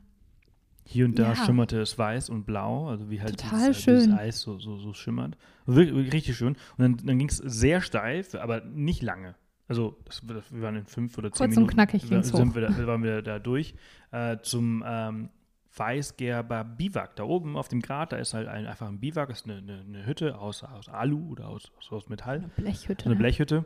Hier 0.85 1.05
und 1.05 1.19
da 1.19 1.33
Ja. 1.33 1.35
schimmerte 1.35 1.79
es 1.81 1.97
weiß 1.99 2.29
und 2.31 2.45
blau, 2.47 2.87
also 2.89 3.11
wie 3.11 3.21
halt 3.21 3.39
dieses, 3.43 3.87
äh, 3.87 3.91
dieses. 3.97 4.11
Eis 4.11 4.41
so, 4.41 4.57
so, 4.57 4.77
so 4.79 4.93
schimmert. 4.93 5.37
Wirklich, 5.67 6.11
richtig 6.13 6.35
schön. 6.35 6.55
Und 6.77 6.79
dann, 6.79 6.97
dann 7.05 7.19
ging 7.19 7.29
es 7.29 7.37
sehr 7.37 7.81
steif, 7.81 8.33
aber 8.33 8.61
nicht 8.65 9.03
lange. 9.03 9.35
Also 9.67 9.97
das, 10.05 10.27
wir 10.27 10.61
waren 10.63 10.75
in 10.77 10.85
fünf 10.87 11.15
oder 11.19 11.31
zehn 11.31 11.37
Kurz 11.37 11.49
und 11.57 11.61
Minuten. 11.63 11.73
knackig 11.75 12.01
da- 12.01 12.07
ging's 12.07 12.29
sind 12.29 12.49
hoch. 12.49 12.55
wir 12.55 12.61
da, 12.69 12.87
waren 12.87 13.03
wir 13.03 13.21
da 13.21 13.37
durch 13.37 13.75
äh, 14.11 14.37
zum 14.41 14.83
ähm, 14.83 15.29
Weißgerber 15.75 16.63
Biwak. 16.63 17.15
Da 17.15 17.23
oben 17.23 17.55
auf 17.55 17.67
dem 17.67 17.81
Grat, 17.81 18.11
da 18.11 18.17
ist 18.17 18.33
halt 18.33 18.47
ein, 18.47 18.65
einfach 18.65 18.87
ein 18.87 18.99
Biwak, 18.99 19.29
das 19.29 19.41
ist 19.41 19.49
eine, 19.49 19.59
eine, 19.59 19.81
eine 19.81 20.05
Hütte 20.05 20.37
aus, 20.37 20.63
aus 20.63 20.89
Alu 20.89 21.31
oder 21.31 21.47
aus, 21.47 21.71
aus, 21.89 22.09
Metall. 22.09 22.37
eine 22.37 22.47
Blechhütte. 22.47 23.05
Eine 23.05 23.15
ne? 23.15 23.19
Blechhütte. 23.19 23.65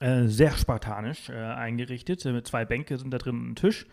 Äh, 0.00 0.24
sehr 0.24 0.50
spartanisch 0.52 1.28
äh, 1.30 1.34
eingerichtet. 1.34 2.26
Äh, 2.26 2.32
mit 2.32 2.46
zwei 2.46 2.64
Bänke 2.64 2.98
sind 2.98 3.12
da 3.12 3.18
drin 3.18 3.36
und 3.36 3.50
ein 3.50 3.56
Tisch. 3.56 3.86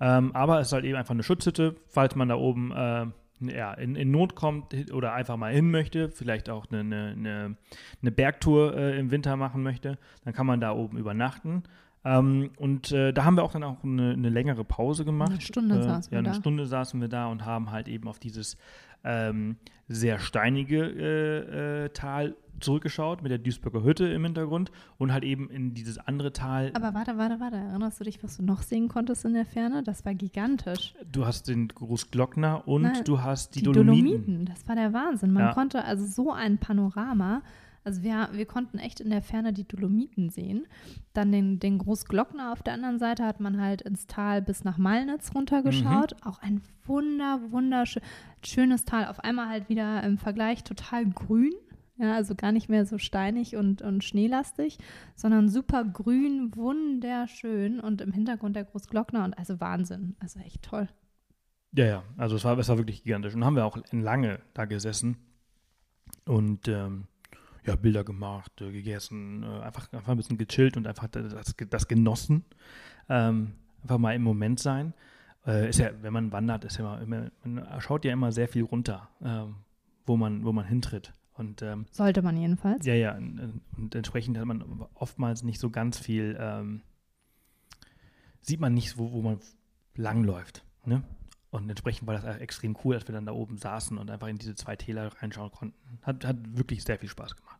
Ähm, 0.00 0.34
aber 0.34 0.60
es 0.60 0.68
ist 0.68 0.72
halt 0.74 0.84
eben 0.84 0.96
einfach 0.96 1.14
eine 1.14 1.22
Schutzhütte, 1.22 1.76
falls 1.88 2.14
man 2.14 2.28
da 2.28 2.36
oben 2.36 2.72
äh, 2.72 3.06
ja, 3.40 3.72
in, 3.74 3.96
in 3.96 4.10
Not 4.10 4.34
kommt 4.34 4.74
oder 4.92 5.12
einfach 5.12 5.36
mal 5.36 5.52
hin 5.52 5.70
möchte, 5.70 6.10
vielleicht 6.10 6.48
auch 6.48 6.66
eine, 6.70 6.80
eine, 6.80 7.12
eine, 7.12 7.56
eine 8.00 8.10
Bergtour 8.10 8.76
äh, 8.76 8.98
im 8.98 9.10
Winter 9.10 9.36
machen 9.36 9.62
möchte, 9.62 9.98
dann 10.24 10.34
kann 10.34 10.46
man 10.46 10.60
da 10.60 10.72
oben 10.72 10.96
übernachten. 10.98 11.62
Ähm, 12.06 12.50
und 12.58 12.92
äh, 12.92 13.12
da 13.12 13.24
haben 13.24 13.36
wir 13.36 13.42
auch 13.42 13.52
dann 13.52 13.64
auch 13.64 13.82
eine, 13.82 14.12
eine 14.12 14.28
längere 14.28 14.62
Pause 14.64 15.04
gemacht. 15.04 15.30
Eine 15.32 15.40
Stunde 15.40 15.76
äh, 15.80 15.82
saßen 15.82 16.10
wir 16.12 16.16
Ja, 16.16 16.20
eine 16.20 16.28
da. 16.28 16.34
Stunde 16.34 16.66
saßen 16.66 17.00
wir 17.00 17.08
da 17.08 17.26
und 17.26 17.44
haben 17.44 17.72
halt 17.72 17.88
eben 17.88 18.06
auf 18.06 18.18
dieses 18.20 18.56
ähm, 19.02 19.56
sehr 19.88 20.18
steinige 20.20 20.84
äh, 20.84 21.84
äh, 21.84 21.88
Tal 21.90 22.36
zurückgeschaut 22.60 23.22
mit 23.22 23.30
der 23.30 23.38
Duisburger 23.38 23.82
Hütte 23.84 24.06
im 24.08 24.24
Hintergrund 24.24 24.70
und 24.98 25.12
halt 25.12 25.24
eben 25.24 25.50
in 25.50 25.74
dieses 25.74 25.98
andere 25.98 26.32
Tal. 26.32 26.70
Aber 26.74 26.94
warte, 26.94 27.18
warte, 27.18 27.38
warte. 27.38 27.56
Erinnerst 27.56 28.00
du 28.00 28.04
dich, 28.04 28.22
was 28.24 28.36
du 28.38 28.44
noch 28.44 28.62
sehen 28.62 28.88
konntest 28.88 29.24
in 29.24 29.34
der 29.34 29.44
Ferne? 29.44 29.82
Das 29.82 30.04
war 30.04 30.14
gigantisch. 30.14 30.94
du 31.12 31.26
hast 31.26 31.48
den 31.48 31.68
Großglockner 31.68 32.66
und 32.66 32.82
Nein, 32.82 33.02
du 33.04 33.20
hast 33.22 33.54
die, 33.56 33.58
Die 33.60 33.64
Dolomiten. 33.64 34.04
Dolomiten. 34.06 34.44
Das 34.46 34.66
war 34.68 34.74
der 34.76 34.92
Wahnsinn. 34.92 35.32
Man 35.32 35.42
Ja. 35.44 35.52
konnte 35.54 35.84
also 35.84 36.06
so 36.06 36.32
ein 36.32 36.56
Panorama. 36.58 37.42
Also 37.86 38.02
wir, 38.02 38.28
wir 38.32 38.46
konnten 38.46 38.78
echt 38.78 38.98
in 38.98 39.10
der 39.10 39.22
Ferne 39.22 39.52
die 39.52 39.66
Dolomiten 39.66 40.28
sehen. 40.28 40.66
Dann 41.12 41.30
den, 41.30 41.60
den 41.60 41.78
Großglockner 41.78 42.52
auf 42.52 42.60
der 42.60 42.74
anderen 42.74 42.98
Seite 42.98 43.24
hat 43.24 43.38
man 43.38 43.60
halt 43.60 43.80
ins 43.82 44.08
Tal 44.08 44.42
bis 44.42 44.64
nach 44.64 44.76
Malnitz 44.76 45.30
runtergeschaut. 45.32 46.14
Mhm. 46.14 46.28
Auch 46.28 46.42
ein 46.42 46.62
wunder, 46.84 47.40
wunderschönes 47.50 48.86
Tal. 48.86 49.06
Auf 49.06 49.20
einmal 49.20 49.48
halt 49.48 49.68
wieder 49.68 50.02
im 50.02 50.18
Vergleich 50.18 50.64
total 50.64 51.06
grün. 51.06 51.52
Ja, 51.96 52.14
also 52.14 52.34
gar 52.34 52.50
nicht 52.50 52.68
mehr 52.68 52.86
so 52.86 52.98
steinig 52.98 53.54
und, 53.54 53.82
und 53.82 54.02
schneelastig, 54.02 54.78
sondern 55.14 55.48
super 55.48 55.84
grün, 55.84 56.54
wunderschön 56.56 57.78
und 57.78 58.00
im 58.00 58.12
Hintergrund 58.12 58.56
der 58.56 58.64
Großglockner 58.64 59.24
und 59.24 59.38
also 59.38 59.60
Wahnsinn. 59.60 60.16
Also 60.18 60.40
echt 60.40 60.62
toll. 60.62 60.88
Ja, 61.70 61.86
ja, 61.86 62.02
also 62.16 62.34
es 62.34 62.44
war, 62.44 62.58
es 62.58 62.68
war 62.68 62.78
wirklich 62.78 63.04
gigantisch. 63.04 63.34
Und 63.34 63.44
haben 63.44 63.54
wir 63.54 63.64
auch 63.64 63.78
lange 63.92 64.40
da 64.54 64.64
gesessen 64.64 65.18
und 66.24 66.68
ähm, 66.68 67.06
ja, 67.66 67.76
Bilder 67.76 68.04
gemacht, 68.04 68.52
äh, 68.60 68.70
gegessen, 68.70 69.42
äh, 69.42 69.60
einfach, 69.62 69.92
einfach 69.92 70.12
ein 70.12 70.16
bisschen 70.16 70.38
gechillt 70.38 70.76
und 70.76 70.86
einfach 70.86 71.08
das, 71.08 71.54
das 71.68 71.88
genossen. 71.88 72.44
Ähm, 73.08 73.52
einfach 73.82 73.98
mal 73.98 74.14
im 74.14 74.22
Moment 74.22 74.60
sein. 74.60 74.94
Äh, 75.46 75.68
ist 75.68 75.78
ja, 75.78 75.90
wenn 76.02 76.12
man 76.12 76.32
wandert, 76.32 76.64
ist 76.64 76.78
ja 76.78 76.96
immer, 76.98 77.30
man 77.44 77.80
schaut 77.80 78.04
ja 78.04 78.12
immer 78.12 78.32
sehr 78.32 78.48
viel 78.48 78.64
runter, 78.64 79.08
ähm, 79.22 79.56
wo 80.04 80.16
man, 80.16 80.44
wo 80.44 80.52
man 80.52 80.64
hintritt. 80.64 81.12
Und 81.34 81.62
ähm, 81.62 81.86
Sollte 81.90 82.22
man 82.22 82.36
jedenfalls. 82.36 82.86
ja, 82.86 82.94
ja, 82.94 83.14
und, 83.14 83.60
und 83.76 83.94
entsprechend 83.94 84.38
hat 84.38 84.46
man 84.46 84.86
oftmals 84.94 85.42
nicht 85.42 85.60
so 85.60 85.70
ganz 85.70 85.98
viel, 85.98 86.36
ähm, 86.40 86.82
sieht 88.40 88.60
man 88.60 88.72
nicht, 88.72 88.96
wo, 88.96 89.12
wo 89.12 89.20
man 89.22 89.38
langläuft. 89.94 90.64
Ne? 90.84 91.02
Und 91.50 91.68
entsprechend 91.70 92.06
war 92.06 92.14
das 92.14 92.38
extrem 92.38 92.76
cool, 92.84 92.94
als 92.96 93.06
wir 93.08 93.14
dann 93.14 93.26
da 93.26 93.32
oben 93.32 93.56
saßen 93.56 93.96
und 93.98 94.10
einfach 94.10 94.26
in 94.28 94.36
diese 94.36 94.54
zwei 94.54 94.76
Täler 94.76 95.10
reinschauen 95.20 95.50
konnten. 95.52 95.98
Hat, 96.02 96.24
hat 96.24 96.36
wirklich 96.56 96.82
sehr 96.84 96.98
viel 96.98 97.08
Spaß 97.08 97.36
gemacht. 97.36 97.56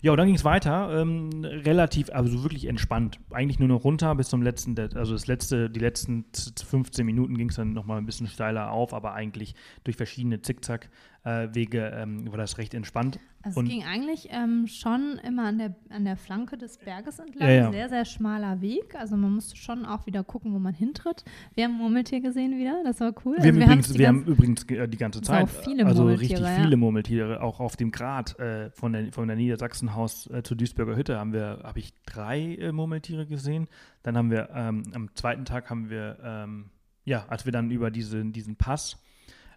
Ja, 0.00 0.10
und 0.12 0.18
dann 0.18 0.26
ging 0.26 0.36
es 0.36 0.44
weiter, 0.44 1.00
ähm, 1.00 1.30
relativ, 1.44 2.10
also 2.10 2.42
wirklich 2.42 2.66
entspannt. 2.66 3.20
Eigentlich 3.30 3.58
nur 3.58 3.68
noch 3.68 3.84
runter 3.84 4.14
bis 4.14 4.28
zum 4.28 4.42
letzten, 4.42 4.78
also 4.78 5.14
das 5.14 5.26
letzte, 5.26 5.70
die 5.70 5.80
letzten 5.80 6.26
z- 6.32 6.60
15 6.60 7.06
Minuten 7.06 7.38
ging 7.38 7.48
es 7.48 7.56
dann 7.56 7.72
nochmal 7.72 7.96
ein 7.98 8.04
bisschen 8.04 8.26
steiler 8.26 8.70
auf, 8.70 8.92
aber 8.92 9.14
eigentlich 9.14 9.54
durch 9.82 9.96
verschiedene 9.96 10.42
Zickzack-Wege 10.42 11.90
ähm, 11.94 12.30
war 12.30 12.36
das 12.36 12.58
recht 12.58 12.74
entspannt. 12.74 13.18
Also 13.44 13.60
es 13.60 13.68
ging 13.68 13.84
eigentlich 13.84 14.28
ähm, 14.30 14.66
schon 14.66 15.20
immer 15.22 15.44
an 15.44 15.58
der, 15.58 15.74
an 15.90 16.04
der 16.04 16.16
Flanke 16.16 16.56
des 16.56 16.78
Berges 16.78 17.18
entlang. 17.18 17.48
Ja, 17.48 17.54
ja. 17.54 17.70
Sehr, 17.72 17.88
sehr 17.90 18.04
schmaler 18.06 18.60
Weg. 18.62 18.94
Also 18.94 19.16
man 19.16 19.34
musste 19.34 19.56
schon 19.56 19.84
auch 19.84 20.06
wieder 20.06 20.24
gucken, 20.24 20.54
wo 20.54 20.58
man 20.58 20.72
hintritt. 20.72 21.24
Wir 21.54 21.64
haben 21.64 21.74
Murmeltier 21.74 22.20
gesehen 22.20 22.58
wieder, 22.58 22.82
das 22.84 23.00
war 23.00 23.12
cool. 23.24 23.36
Wir, 23.38 23.52
haben, 23.52 23.60
also 23.60 23.60
wir 23.60 23.64
übrigens, 23.66 23.98
wir 23.98 24.06
ganze- 24.06 24.20
haben 24.20 24.32
übrigens 24.32 24.64
äh, 24.64 24.88
die 24.88 24.96
ganze 24.96 25.20
Zeit, 25.20 25.50
viele 25.50 25.84
also 25.84 26.06
richtig 26.06 26.38
ja. 26.38 26.56
viele 26.56 26.76
Murmeltiere, 26.76 27.42
auch 27.42 27.60
auf 27.60 27.76
dem 27.76 27.90
Grat 27.90 28.38
äh, 28.38 28.70
von, 28.70 28.92
der, 28.92 29.12
von 29.12 29.28
der 29.28 29.36
Niedersachsenhaus 29.36 30.28
äh, 30.30 30.42
zur 30.42 30.56
Duisburger 30.56 30.96
Hütte 30.96 31.18
haben 31.18 31.32
wir, 31.32 31.60
habe 31.62 31.78
ich 31.78 31.92
drei 32.06 32.54
äh, 32.54 32.72
Murmeltiere 32.72 33.26
gesehen. 33.26 33.68
Dann 34.02 34.16
haben 34.16 34.30
wir, 34.30 34.48
ähm, 34.54 34.84
am 34.94 35.14
zweiten 35.14 35.44
Tag 35.44 35.68
haben 35.68 35.90
wir, 35.90 36.18
ähm, 36.24 36.70
ja, 37.04 37.26
als 37.28 37.44
wir 37.44 37.52
dann 37.52 37.70
über 37.70 37.90
diese, 37.90 38.24
diesen 38.24 38.56
Pass 38.56 39.03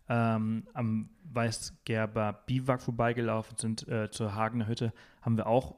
ähm, 0.10 0.63
am 0.74 1.10
Weißgerber 1.34 2.43
Biwak 2.46 2.82
vorbeigelaufen 2.82 3.58
sind 3.58 3.88
äh, 3.88 4.10
zur 4.10 4.36
Hagener 4.36 4.67
Hütte, 4.67 4.93
haben 5.22 5.38
wir 5.38 5.48
auch 5.48 5.76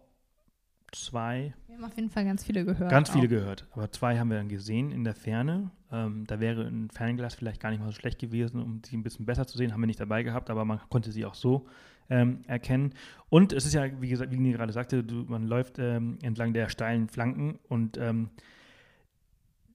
zwei 0.91 1.53
wir 1.67 1.75
haben 1.75 1.85
auf 1.85 1.95
jeden 1.95 2.09
Fall 2.09 2.25
ganz 2.25 2.43
viele 2.43 2.65
gehört. 2.65 2.89
Ganz 2.89 3.11
viele 3.11 3.25
auch. 3.25 3.29
gehört, 3.29 3.67
aber 3.71 3.91
zwei 3.91 4.17
haben 4.17 4.29
wir 4.29 4.37
dann 4.37 4.49
gesehen 4.49 4.91
in 4.91 5.03
der 5.03 5.13
Ferne. 5.13 5.69
Ähm, 5.91 6.25
da 6.25 6.39
wäre 6.39 6.63
ein 6.63 6.89
Fernglas 6.89 7.35
vielleicht 7.35 7.61
gar 7.61 7.69
nicht 7.69 7.79
mal 7.79 7.85
so 7.85 7.91
schlecht 7.93 8.17
gewesen, 8.17 8.61
um 8.61 8.81
sie 8.83 8.97
ein 8.97 9.03
bisschen 9.03 9.25
besser 9.25 9.45
zu 9.45 9.57
sehen. 9.57 9.71
Haben 9.71 9.81
wir 9.81 9.87
nicht 9.87 9.99
dabei 9.99 10.23
gehabt, 10.23 10.49
aber 10.49 10.65
man 10.65 10.79
konnte 10.89 11.11
sie 11.11 11.25
auch 11.25 11.35
so 11.35 11.67
ähm, 12.09 12.41
erkennen. 12.47 12.93
Und 13.29 13.53
es 13.53 13.65
ist 13.65 13.73
ja, 13.73 13.85
wie 14.01 14.09
gesagt, 14.09 14.31
wie 14.31 14.37
Nini 14.37 14.53
gerade 14.53 14.73
sagte, 14.73 15.03
du, 15.03 15.25
man 15.27 15.47
läuft 15.47 15.77
ähm, 15.77 16.17
entlang 16.23 16.53
der 16.53 16.69
steilen 16.69 17.07
Flanken 17.07 17.59
und 17.67 17.97
ähm, 17.97 18.29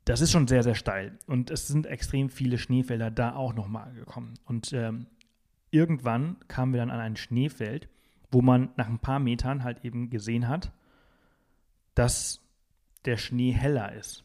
das 0.04 0.20
ist 0.20 0.32
schon 0.32 0.46
sehr, 0.46 0.62
sehr 0.62 0.74
steil. 0.74 1.18
Und 1.26 1.50
es 1.50 1.66
sind 1.66 1.86
extrem 1.86 2.28
viele 2.28 2.58
Schneefelder 2.58 3.10
da 3.10 3.34
auch 3.34 3.54
nochmal 3.54 3.92
gekommen. 3.94 4.34
Und 4.44 4.72
ähm, 4.72 5.06
irgendwann 5.70 6.36
kamen 6.48 6.72
wir 6.72 6.80
dann 6.80 6.90
an 6.90 7.00
ein 7.00 7.16
Schneefeld, 7.16 7.88
wo 8.30 8.42
man 8.42 8.70
nach 8.76 8.88
ein 8.88 8.98
paar 8.98 9.18
Metern 9.18 9.64
halt 9.64 9.84
eben 9.84 10.10
gesehen 10.10 10.48
hat, 10.48 10.72
dass 11.94 12.40
der 13.04 13.16
Schnee 13.16 13.52
heller 13.52 13.92
ist. 13.94 14.24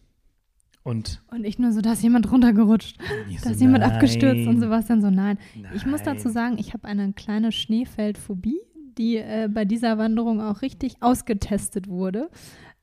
Und 0.84 1.22
Und 1.32 1.42
nicht 1.42 1.60
nur 1.60 1.72
so, 1.72 1.82
dass 1.82 2.02
jemand 2.02 2.32
runtergerutscht, 2.32 2.98
ich 3.30 3.42
dass 3.42 3.60
so, 3.60 3.66
jemand 3.66 3.84
abgestürzt 3.84 4.48
und 4.48 4.54
nein, 4.54 4.60
Sebastian 4.60 5.02
so, 5.02 5.10
nein. 5.10 5.38
Ich 5.76 5.86
muss 5.86 6.02
dazu 6.04 6.26
nein. 6.26 6.34
sagen, 6.34 6.58
ich 6.58 6.74
habe 6.74 6.88
eine 6.88 7.14
kleine 7.14 7.52
Schneefeldphobie, 7.52 8.60
die 8.98 9.18
äh, 9.18 9.50
bei 9.52 9.66
dieser 9.66 9.98
Wanderung 9.98 10.42
auch 10.42 10.62
richtig 10.62 11.02
ausgetestet 11.02 11.88
wurde. 11.88 12.30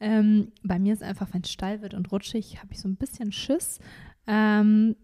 Ähm, 0.01 0.53
bei 0.62 0.78
mir 0.78 0.92
ist 0.92 1.03
einfach, 1.03 1.28
wenn 1.32 1.42
es 1.42 1.51
steil 1.51 1.80
wird 1.82 1.94
und 1.94 2.12
rutschig, 2.12 2.59
habe 2.59 2.68
ich 2.72 2.80
so 2.80 2.88
ein 2.88 2.97
bisschen 2.97 3.32
Schiss. 3.32 3.78
Ähm, 4.26 4.97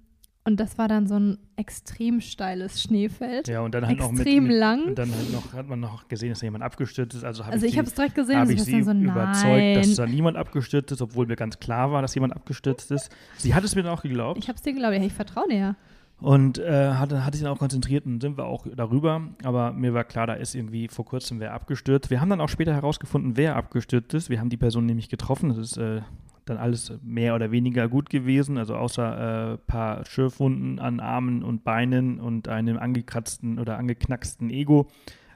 und 0.44 0.58
das 0.58 0.76
war 0.76 0.88
dann 0.88 1.06
so 1.06 1.14
ein 1.16 1.38
extrem 1.54 2.20
steiles 2.20 2.82
Schneefeld. 2.82 3.46
Ja, 3.46 3.60
und 3.60 3.72
dann 3.74 3.86
halt 3.86 3.98
noch 3.98 4.10
mit, 4.10 4.22
extrem 4.22 4.48
mit 4.48 4.56
lang. 4.58 4.82
Und 4.88 4.98
dann 4.98 5.14
halt 5.14 5.32
noch, 5.32 5.52
hat 5.52 5.68
man 5.68 5.78
noch 5.78 6.08
gesehen, 6.08 6.30
dass 6.30 6.40
da 6.40 6.46
jemand 6.46 6.64
abgestürzt 6.64 7.14
ist. 7.16 7.22
Also 7.24 7.44
habe 7.44 7.52
Also 7.54 7.64
ich 7.66 7.72
sie- 7.72 7.78
habe 7.78 7.86
es 7.88 7.94
direkt 7.94 8.16
gesehen, 8.16 8.40
habe 8.40 8.52
ich 8.52 8.62
sie 8.64 8.82
so, 8.82 8.90
überzeugt, 8.90 9.76
dass 9.76 9.94
da 9.94 10.06
niemand 10.06 10.36
abgestürzt 10.36 10.90
ist, 10.90 11.00
obwohl 11.00 11.26
mir 11.26 11.36
ganz 11.36 11.60
klar 11.60 11.92
war, 11.92 12.02
dass 12.02 12.14
jemand 12.16 12.34
abgestürzt 12.34 12.90
ist. 12.90 13.10
Sie 13.38 13.54
hat 13.54 13.62
es 13.62 13.76
mir 13.76 13.84
dann 13.84 13.92
auch 13.92 14.02
geglaubt. 14.02 14.36
Ich 14.38 14.48
habe 14.48 14.56
es 14.56 14.62
dir 14.62 14.72
geglaubt, 14.72 14.94
ja, 14.96 15.02
ich 15.04 15.12
vertraue 15.12 15.46
dir 15.48 15.56
ja. 15.58 15.76
Und 16.22 16.58
äh, 16.58 16.92
hatte, 16.92 17.24
hatte 17.24 17.36
sich 17.36 17.44
dann 17.44 17.52
auch 17.52 17.58
konzentriert 17.58 18.06
und 18.06 18.20
sind 18.20 18.38
wir 18.38 18.46
auch 18.46 18.66
darüber. 18.76 19.22
Aber 19.42 19.72
mir 19.72 19.92
war 19.92 20.04
klar, 20.04 20.26
da 20.26 20.34
ist 20.34 20.54
irgendwie 20.54 20.88
vor 20.88 21.04
kurzem 21.04 21.40
wer 21.40 21.52
abgestürzt. 21.52 22.10
Wir 22.10 22.20
haben 22.20 22.30
dann 22.30 22.40
auch 22.40 22.48
später 22.48 22.72
herausgefunden, 22.72 23.36
wer 23.36 23.56
abgestürzt 23.56 24.14
ist. 24.14 24.30
Wir 24.30 24.38
haben 24.38 24.48
die 24.48 24.56
Person 24.56 24.86
nämlich 24.86 25.08
getroffen. 25.08 25.48
Das 25.48 25.58
ist 25.58 25.76
äh, 25.78 26.02
dann 26.44 26.58
alles 26.58 26.92
mehr 27.02 27.34
oder 27.34 27.50
weniger 27.50 27.88
gut 27.88 28.10
gewesen, 28.10 28.58
also 28.58 28.76
außer 28.76 29.16
ein 29.16 29.54
äh, 29.54 29.58
paar 29.58 30.04
Schürfwunden 30.04 30.78
an 30.78 31.00
Armen 31.00 31.42
und 31.42 31.64
Beinen 31.64 32.20
und 32.20 32.48
einem 32.48 32.78
angekratzten 32.78 33.58
oder 33.58 33.78
angeknacksten 33.78 34.50
Ego, 34.50 34.88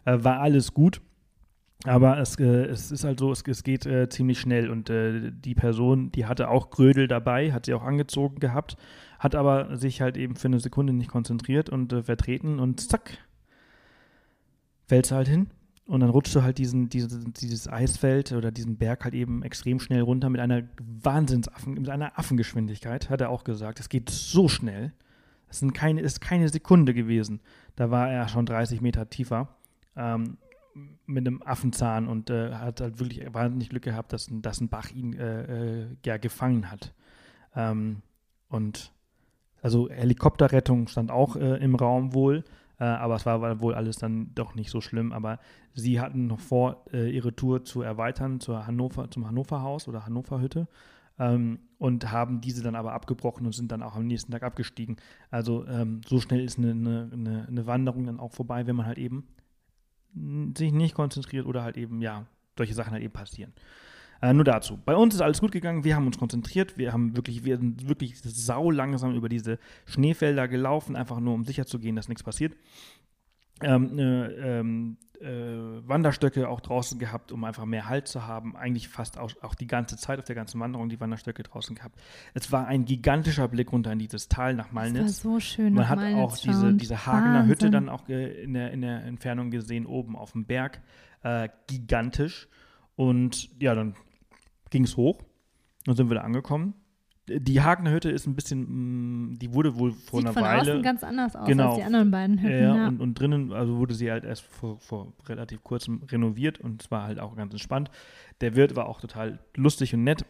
äh, 0.04 0.18
war 0.20 0.40
alles 0.40 0.74
gut. 0.74 1.00
Aber 1.84 2.18
es, 2.18 2.38
äh, 2.40 2.64
es 2.64 2.90
ist 2.90 3.04
halt 3.04 3.20
so, 3.20 3.30
es, 3.30 3.42
es 3.46 3.62
geht 3.62 3.86
äh, 3.86 4.08
ziemlich 4.08 4.40
schnell 4.40 4.70
und 4.70 4.90
die 4.90 5.54
Person, 5.54 6.10
die 6.10 6.26
hatte 6.26 6.48
auch 6.48 6.70
Grödel 6.70 7.06
dabei, 7.06 7.52
hat 7.52 7.66
sie 7.66 7.74
auch 7.74 7.84
angezogen 7.84 8.40
gehabt, 8.40 8.76
hat 9.18 9.34
aber 9.34 9.76
sich 9.76 10.00
halt 10.00 10.16
eben 10.16 10.36
für 10.36 10.48
eine 10.48 10.60
Sekunde 10.60 10.92
nicht 10.92 11.10
konzentriert 11.10 11.70
und 11.70 11.92
äh, 11.92 12.02
vertreten 12.02 12.58
und 12.58 12.80
zack, 12.80 13.18
fällt 14.86 15.10
halt 15.10 15.28
hin. 15.28 15.48
Und 15.86 16.00
dann 16.00 16.10
rutscht 16.10 16.34
du 16.34 16.42
halt 16.42 16.58
diesen, 16.58 16.88
diesen, 16.88 17.32
dieses 17.34 17.68
Eisfeld 17.68 18.32
oder 18.32 18.50
diesen 18.50 18.76
Berg 18.76 19.04
halt 19.04 19.14
eben 19.14 19.44
extrem 19.44 19.78
schnell 19.78 20.00
runter 20.00 20.28
mit 20.30 20.40
einer 20.40 20.64
Wahnsinnsaffen, 20.80 21.74
mit 21.74 21.88
einer 21.88 22.18
Affengeschwindigkeit, 22.18 23.08
hat 23.08 23.20
er 23.20 23.30
auch 23.30 23.44
gesagt. 23.44 23.78
Es 23.78 23.88
geht 23.88 24.10
so 24.10 24.48
schnell. 24.48 24.92
Es 25.48 25.60
sind 25.60 25.74
keine, 25.74 26.00
ist 26.00 26.20
keine 26.20 26.48
Sekunde 26.48 26.92
gewesen. 26.92 27.40
Da 27.76 27.92
war 27.92 28.10
er 28.10 28.26
schon 28.26 28.46
30 28.46 28.80
Meter 28.80 29.08
tiefer. 29.08 29.56
Ähm, 29.94 30.38
mit 31.06 31.26
einem 31.26 31.42
Affenzahn 31.42 32.08
und 32.08 32.30
äh, 32.30 32.52
hat 32.52 32.80
halt 32.80 32.98
wirklich 32.98 33.32
wahnsinnig 33.32 33.70
Glück 33.70 33.84
gehabt, 33.84 34.12
dass, 34.12 34.28
dass 34.30 34.60
ein 34.60 34.68
Bach 34.68 34.90
ihn 34.90 35.14
äh, 35.14 35.82
äh, 35.82 35.86
ja 36.04 36.16
gefangen 36.18 36.70
hat. 36.70 36.92
Ähm, 37.54 38.02
und 38.48 38.92
also 39.62 39.88
Helikopterrettung 39.90 40.88
stand 40.88 41.10
auch 41.10 41.36
äh, 41.36 41.56
im 41.56 41.74
Raum 41.74 42.14
wohl, 42.14 42.44
äh, 42.78 42.84
aber 42.84 43.16
es 43.16 43.26
war 43.26 43.60
wohl 43.60 43.74
alles 43.74 43.96
dann 43.96 44.34
doch 44.34 44.54
nicht 44.54 44.70
so 44.70 44.80
schlimm. 44.80 45.12
Aber 45.12 45.38
sie 45.74 46.00
hatten 46.00 46.26
noch 46.26 46.40
vor, 46.40 46.84
äh, 46.92 47.10
ihre 47.10 47.34
Tour 47.34 47.64
zu 47.64 47.82
erweitern 47.82 48.40
zur 48.40 48.66
Hannover, 48.66 49.10
zum 49.10 49.26
Hannover 49.26 49.62
Haus 49.62 49.88
oder 49.88 50.06
Hannover 50.06 50.40
Hütte. 50.40 50.68
Ähm, 51.18 51.60
und 51.78 52.10
haben 52.12 52.42
diese 52.42 52.62
dann 52.62 52.74
aber 52.74 52.92
abgebrochen 52.92 53.46
und 53.46 53.52
sind 53.52 53.72
dann 53.72 53.82
auch 53.82 53.96
am 53.96 54.06
nächsten 54.06 54.32
Tag 54.32 54.42
abgestiegen. 54.42 54.96
Also 55.30 55.66
ähm, 55.66 56.02
so 56.06 56.20
schnell 56.20 56.44
ist 56.44 56.58
eine, 56.58 56.70
eine, 56.70 57.46
eine 57.48 57.66
Wanderung 57.66 58.04
dann 58.04 58.20
auch 58.20 58.32
vorbei, 58.32 58.66
wenn 58.66 58.76
man 58.76 58.86
halt 58.86 58.98
eben 58.98 59.26
sich 60.56 60.72
nicht 60.72 60.94
konzentriert 60.94 61.46
oder 61.46 61.62
halt 61.62 61.76
eben, 61.76 62.00
ja, 62.00 62.26
solche 62.56 62.74
Sachen 62.74 62.92
halt 62.92 63.02
eben 63.02 63.12
passieren. 63.12 63.52
Äh, 64.22 64.32
nur 64.32 64.44
dazu. 64.44 64.78
Bei 64.84 64.96
uns 64.96 65.14
ist 65.14 65.20
alles 65.20 65.40
gut 65.40 65.52
gegangen. 65.52 65.84
Wir 65.84 65.96
haben 65.96 66.06
uns 66.06 66.18
konzentriert. 66.18 66.78
Wir 66.78 66.92
haben 66.92 67.16
wirklich, 67.16 67.44
wir 67.44 67.58
sind 67.58 67.88
wirklich 67.88 68.20
sau 68.22 68.70
langsam 68.70 69.14
über 69.14 69.28
diese 69.28 69.58
Schneefelder 69.84 70.48
gelaufen, 70.48 70.96
einfach 70.96 71.20
nur 71.20 71.34
um 71.34 71.44
sicher 71.44 71.66
zu 71.66 71.78
gehen, 71.78 71.96
dass 71.96 72.08
nichts 72.08 72.22
passiert. 72.22 72.54
Ähm, 73.62 73.98
äh, 73.98 74.26
ähm, 74.58 74.98
äh, 75.20 75.26
Wanderstöcke 75.88 76.46
auch 76.46 76.60
draußen 76.60 76.98
gehabt, 76.98 77.32
um 77.32 77.44
einfach 77.44 77.64
mehr 77.64 77.88
Halt 77.88 78.06
zu 78.06 78.26
haben. 78.26 78.54
Eigentlich 78.54 78.88
fast 78.88 79.18
auch, 79.18 79.30
auch, 79.40 79.54
die 79.54 79.66
ganze 79.66 79.96
Zeit 79.96 80.18
auf 80.18 80.26
der 80.26 80.34
ganzen 80.34 80.60
Wanderung 80.60 80.90
die 80.90 81.00
Wanderstöcke 81.00 81.42
draußen 81.42 81.74
gehabt. 81.74 81.98
Es 82.34 82.52
war 82.52 82.66
ein 82.66 82.84
gigantischer 82.84 83.48
Blick 83.48 83.72
runter 83.72 83.92
in 83.92 83.98
dieses 83.98 84.28
Tal 84.28 84.52
nach 84.52 84.72
Malnitz. 84.72 85.06
Das 85.06 85.24
war 85.24 85.32
so 85.32 85.40
schön. 85.40 85.72
Man 85.72 85.88
hat 85.88 85.98
Malnitz 85.98 86.18
auch 86.18 86.36
diese, 86.36 86.74
diese 86.74 87.06
Hagener 87.06 87.34
Wahnsinn. 87.34 87.48
Hütte 87.48 87.70
dann 87.70 87.88
auch 87.88 88.06
in 88.08 88.52
der, 88.52 88.72
in 88.72 88.82
der 88.82 89.04
Entfernung 89.04 89.50
gesehen, 89.50 89.86
oben 89.86 90.16
auf 90.16 90.32
dem 90.32 90.44
Berg. 90.44 90.82
Äh, 91.22 91.48
gigantisch. 91.66 92.48
Und 92.94 93.50
ja, 93.60 93.74
dann 93.74 93.94
ging 94.76 94.84
es 94.84 94.96
hoch. 94.96 95.18
Dann 95.84 95.96
sind 95.96 96.08
wir 96.10 96.16
da 96.16 96.20
angekommen 96.22 96.74
die 97.28 97.60
Hagener 97.60 97.90
Hütte 97.90 98.10
ist 98.10 98.26
ein 98.26 98.34
bisschen, 98.34 99.30
mm, 99.30 99.38
die 99.38 99.52
wurde 99.52 99.76
wohl 99.78 99.92
vor 99.92 100.20
Sieht 100.20 100.28
einer 100.28 100.32
von 100.32 100.42
Weile. 100.42 100.72
Außen 100.72 100.82
ganz 100.82 101.02
anders 101.02 101.34
aus 101.36 101.46
genau, 101.46 101.68
als 101.68 101.76
die 101.76 101.82
anderen 101.82 102.10
beiden 102.10 102.38
Hütten. 102.40 102.62
Ja, 102.62 102.76
ja. 102.76 102.88
Und, 102.88 103.00
und, 103.00 103.14
drinnen, 103.18 103.52
also 103.52 103.76
wurde 103.78 103.94
sie 103.94 104.10
halt 104.10 104.24
erst 104.24 104.42
vor, 104.44 104.78
vor 104.78 105.12
relativ 105.26 105.64
kurzem 105.64 106.02
renoviert 106.04 106.60
und 106.60 106.82
es 106.82 106.90
war 106.90 107.02
halt 107.02 107.18
auch 107.18 107.36
ganz 107.36 107.52
entspannt. 107.52 107.90
Der 108.40 108.54
Wirt 108.54 108.76
war 108.76 108.88
auch 108.88 109.00
total 109.00 109.40
lustig 109.56 109.92
und 109.94 110.04
nett, 110.04 110.24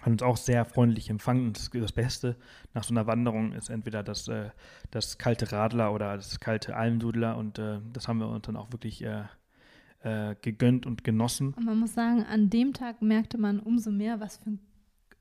hat 0.00 0.08
uns 0.08 0.22
auch 0.22 0.36
sehr 0.36 0.64
freundlich 0.64 1.10
empfangen. 1.10 1.48
Und 1.48 1.58
das, 1.58 1.70
das 1.70 1.92
Beste 1.92 2.36
nach 2.74 2.84
so 2.84 2.94
einer 2.94 3.06
Wanderung 3.06 3.52
ist 3.52 3.68
entweder 3.68 4.02
das, 4.04 4.28
äh, 4.28 4.50
das 4.92 5.18
kalte 5.18 5.50
Radler 5.50 5.92
oder 5.92 6.14
das 6.16 6.38
kalte 6.38 6.76
Almdudler 6.76 7.36
und 7.36 7.58
äh, 7.58 7.80
das 7.92 8.06
haben 8.06 8.18
wir 8.18 8.28
uns 8.28 8.46
dann 8.46 8.56
auch 8.56 8.70
wirklich 8.70 9.02
äh, 9.02 9.24
äh, 10.04 10.34
gegönnt 10.42 10.86
und 10.86 11.02
genossen. 11.04 11.54
Und 11.54 11.64
man 11.64 11.78
muss 11.78 11.94
sagen, 11.94 12.24
an 12.24 12.50
dem 12.50 12.72
Tag 12.72 13.02
merkte 13.02 13.38
man 13.38 13.58
umso 13.58 13.90
mehr, 13.90 14.20
was 14.20 14.36
für 14.36 14.50
ein 14.50 14.58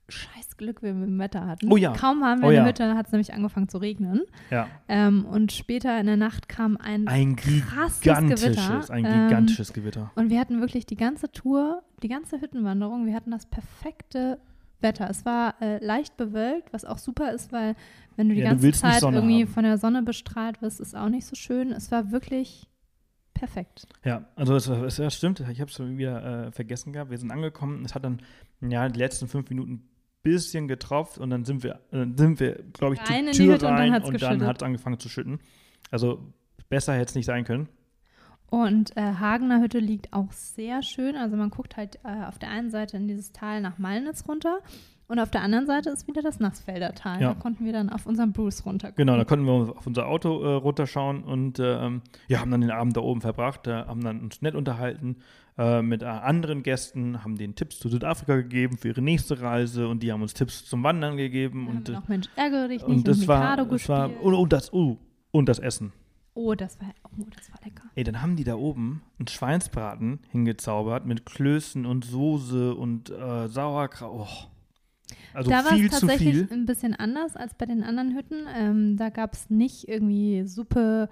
scheiß 0.09 0.57
Glück 0.57 0.84
wir 0.84 0.93
mit 0.93 1.07
dem 1.07 1.17
Wetter 1.17 1.47
hatten. 1.47 1.71
Oh 1.71 1.77
ja. 1.77 1.93
Kaum 1.93 2.23
haben 2.23 2.41
wir 2.41 2.47
oh 2.47 2.49
eine 2.49 2.57
ja. 2.59 2.65
Hütte, 2.65 2.93
hat 2.95 3.05
es 3.07 3.11
nämlich 3.13 3.34
angefangen 3.34 3.69
zu 3.69 3.77
regnen. 3.77 4.21
Ja. 4.51 4.67
Ähm, 4.89 5.25
und 5.25 5.51
später 5.53 5.97
in 5.99 6.05
der 6.05 6.17
Nacht 6.17 6.49
kam 6.49 6.75
ein, 6.77 7.07
ein 7.07 7.36
krasses 7.38 8.01
gigantisches, 8.01 8.41
Gewitter. 8.41 8.93
Ein 8.93 9.05
Ähm, 9.05 9.27
gigantisches 9.29 9.73
Gewitter. 9.73 10.11
Und 10.15 10.29
wir 10.29 10.39
hatten 10.39 10.59
wirklich 10.59 10.86
die 10.86 10.97
ganze 10.97 11.31
Tour, 11.31 11.81
die 12.03 12.09
ganze 12.09 12.41
Hüttenwanderung, 12.41 13.05
wir 13.05 13.15
hatten 13.15 13.31
das 13.31 13.45
perfekte 13.45 14.39
Wetter. 14.81 15.09
Es 15.09 15.25
war 15.25 15.55
äh, 15.61 15.84
leicht 15.84 16.17
bewölkt, 16.17 16.73
was 16.73 16.84
auch 16.84 16.97
super 16.97 17.31
ist, 17.31 17.53
weil 17.53 17.75
wenn 18.17 18.27
du 18.27 18.36
die 18.36 18.41
Ja, 18.41 18.47
du 18.47 18.51
ganze 18.55 18.67
nicht 18.67 18.79
Zeit 18.79 19.01
irgendwie 19.01 19.43
haben. 19.45 19.51
von 19.53 19.63
der 19.63 19.77
Sonne 19.77 20.03
bestrahlt 20.03 20.61
wirst, 20.61 20.81
ist 20.81 20.95
auch 20.95 21.09
nicht 21.09 21.25
so 21.25 21.36
schön. 21.36 21.71
Es 21.71 21.91
war 21.91 22.11
wirklich 22.11 22.67
perfekt. 23.43 23.87
Ja, 24.05 24.25
also 24.35 24.55
es, 24.55 24.67
es, 24.67 24.95
das 24.95 25.13
stimmt, 25.13 25.41
ich 25.41 25.59
habe 25.59 25.69
es 25.69 25.77
wieder 25.79 26.47
äh, 26.47 26.51
vergessen 26.53 26.93
gehabt. 26.93 27.11
Wir 27.11 27.17
sind 27.17 27.29
angekommen, 27.29 27.83
es 27.83 27.93
hat 27.93 28.05
dann 28.05 28.21
ja 28.61 28.87
die 28.87 28.97
letzten 28.97 29.27
fünf 29.27 29.49
Minuten 29.49 29.89
bisschen 30.21 30.69
getropft 30.69 31.17
und 31.17 31.29
dann 31.29 31.43
sind 31.43 31.63
wir, 31.63 31.81
äh, 31.91 32.05
sind 32.15 32.39
wir, 32.39 32.63
glaube 32.71 32.95
ich, 32.95 33.03
zur 33.03 33.15
in 33.17 33.25
die 33.25 33.31
Tür 33.33 33.61
rein 33.61 34.01
und 34.01 34.21
dann 34.21 34.45
hat 34.45 34.61
es 34.61 34.63
angefangen 34.63 34.97
zu 34.97 35.09
schütten. 35.09 35.39
Also 35.91 36.33
besser 36.69 36.93
hätte 36.93 37.09
es 37.09 37.15
nicht 37.15 37.25
sein 37.25 37.43
können. 37.43 37.67
Und 38.49 38.95
äh, 38.95 39.01
Hagener 39.01 39.59
Hütte 39.59 39.79
liegt 39.79 40.13
auch 40.13 40.31
sehr 40.31 40.81
schön. 40.81 41.17
Also 41.17 41.35
man 41.35 41.49
guckt 41.49 41.75
halt 41.75 41.99
äh, 42.05 42.23
auf 42.25 42.39
der 42.39 42.49
einen 42.49 42.69
Seite 42.71 42.95
in 42.95 43.09
dieses 43.09 43.33
Tal 43.33 43.59
nach 43.59 43.77
Malnitz 43.77 44.25
runter 44.25 44.59
und 45.14 45.20
auf 45.20 45.30
der 45.30 45.43
anderen 45.43 45.68
Seite 45.68 45.91
ist 45.91 46.07
wieder 46.07 46.24
das 46.24 46.39
Nassfelder 46.39 46.93
Tal. 46.93 47.22
Ja. 47.22 47.36
Da 47.36 47.39
konnten 47.39 47.66
wir 47.66 47.72
dann 47.72 47.91
auf 47.91 48.07
unserem 48.07 48.34
Bruce 48.34 48.66
runter. 48.66 48.91
Genau, 48.93 49.16
da 49.16 49.24
konnten 49.26 49.45
wir 49.45 49.78
auf 49.78 49.86
unser 49.86 50.07
Auto 50.07 50.41
äh, 50.41 50.55
runterschauen 50.55 51.24
und 51.24 51.59
ähm, 51.59 52.01
ja, 52.28 52.39
haben 52.39 52.49
dann 52.49 52.61
den 52.61 52.72
Abend 52.72 52.97
da 52.97 53.01
oben 53.01 53.22
verbracht, 53.22 53.68
äh, 53.68 53.86
haben 53.86 54.03
dann 54.03 54.22
uns 54.22 54.41
nett 54.41 54.55
unterhalten 54.55 55.18
äh, 55.55 55.84
mit 55.84 56.01
äh, 56.01 56.07
anderen 56.07 56.64
Gästen, 56.64 57.24
haben 57.24 57.38
denen 57.38 57.53
Tipps 57.53 57.78
zu 57.78 57.89
Südafrika 57.89 58.38
gegeben 58.38 58.80
für 58.80 58.88
ihre 58.88 59.03
nächste 59.03 59.39
Reise 59.39 59.88
und 59.88 60.01
die 60.01 60.11
haben 60.11 60.24
uns 60.24 60.34
Tipps 60.34 60.66
zum 60.66 60.82
Wandern 60.82 61.16
gegeben 61.16 61.68
Dann 61.68 61.68
haben 61.68 61.78
und, 61.78 61.88
wir 61.89 61.93
äh, 61.93 61.99
noch 61.99 62.07
Mensch, 62.07 62.28
ärgere 62.36 62.68
dich 62.70 62.82
nicht 62.82 62.97
und 62.97 63.07
das 63.07 63.28
war, 63.28 63.55
das 63.55 63.88
war 63.89 64.09
und, 64.20 64.34
und 64.34 64.51
das 64.51 64.74
oh, 64.74 64.97
und 65.30 65.47
das 65.47 65.59
Essen. 65.59 65.93
oh, 66.34 66.55
das 66.55 66.82
war, 66.82 66.89
oh, 67.20 67.28
das 67.36 67.51
war 67.51 67.59
lecker. 67.64 67.84
Ey, 67.93 68.03
dann 68.03 68.20
haben 68.24 68.36
die 68.36 68.45
da 68.45 68.55
oben 68.55 69.03
einen 69.20 69.28
Schweinsbraten 69.28 70.22
hingezaubert 70.32 71.05
mit 71.05 71.28
Klößen 71.28 71.86
und 71.86 72.03
Soße 72.03 72.74
und 72.74 73.11
äh, 73.11 73.47
Sauerkraut. 73.47 74.28
Oh. 74.28 74.53
Also 75.34 75.49
da 75.49 75.66
war 75.66 75.74
es 75.74 75.89
tatsächlich 75.91 76.51
ein 76.51 76.66
bisschen 76.66 76.93
anders 76.95 77.36
als 77.36 77.54
bei 77.56 77.66
den 77.66 77.84
anderen 77.84 78.16
Hütten. 78.16 78.45
Ähm, 78.56 78.97
da 78.97 79.10
gab 79.10 79.34
es 79.34 79.49
nicht 79.49 79.88
irgendwie 79.88 80.43
Suppe 80.45 81.10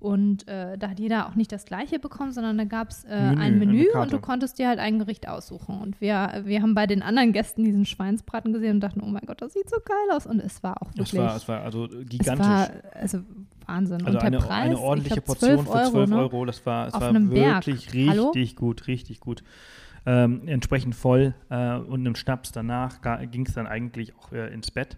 und 0.00 0.48
äh, 0.48 0.78
da 0.78 0.88
hat 0.88 0.98
jeder 0.98 1.28
auch 1.28 1.34
nicht 1.34 1.52
das 1.52 1.66
gleiche 1.66 1.98
bekommen, 1.98 2.32
sondern 2.32 2.56
da 2.56 2.64
gab 2.64 2.88
es 2.88 3.04
äh, 3.04 3.10
ein 3.10 3.58
Menü 3.58 3.86
und 3.92 4.10
du 4.10 4.18
konntest 4.18 4.58
dir 4.58 4.66
halt 4.68 4.78
ein 4.78 4.98
Gericht 4.98 5.28
aussuchen. 5.28 5.78
Und 5.78 6.00
wir, 6.00 6.42
wir 6.46 6.62
haben 6.62 6.74
bei 6.74 6.86
den 6.86 7.02
anderen 7.02 7.32
Gästen 7.34 7.64
diesen 7.64 7.84
Schweinsbraten 7.84 8.54
gesehen 8.54 8.76
und 8.76 8.80
dachten, 8.80 9.02
oh 9.02 9.08
mein 9.08 9.24
Gott, 9.26 9.42
das 9.42 9.52
sieht 9.52 9.68
so 9.68 9.76
geil 9.84 10.16
aus. 10.16 10.26
Und 10.26 10.40
es 10.40 10.62
war 10.62 10.82
auch 10.82 10.88
Es 10.92 10.98
wirklich, 10.98 11.20
war, 11.20 11.36
es 11.36 11.48
war 11.48 11.60
also 11.60 11.84
es 11.84 12.08
gigantisch. 12.08 12.46
war 12.46 12.70
also 12.94 13.18
Wahnsinn. 13.66 14.06
also 14.06 14.06
und 14.06 14.14
der 14.14 14.22
eine, 14.22 14.38
Preis, 14.38 14.50
eine 14.64 14.74
ich 14.74 14.80
ordentliche 14.80 15.14
glaub, 15.20 15.26
Portion 15.26 15.66
12 15.66 15.84
für 15.86 15.90
12 15.90 16.10
ne? 16.10 16.16
Euro. 16.16 16.44
Das 16.46 16.64
war, 16.64 16.88
es 16.88 16.94
Auf 16.94 17.02
war 17.02 17.08
einem 17.10 17.28
Berg. 17.28 17.66
wirklich 17.66 18.08
Hallo? 18.08 18.30
richtig 18.30 18.56
gut, 18.56 18.86
richtig 18.86 19.20
gut. 19.20 19.44
Ähm, 20.06 20.48
entsprechend 20.48 20.94
voll 20.94 21.34
äh, 21.50 21.76
und 21.76 22.00
einem 22.00 22.14
Schnaps 22.14 22.52
danach 22.52 23.00
ging 23.30 23.46
es 23.46 23.52
dann 23.52 23.66
eigentlich 23.66 24.16
auch 24.16 24.32
äh, 24.32 24.52
ins 24.52 24.70
Bett. 24.70 24.96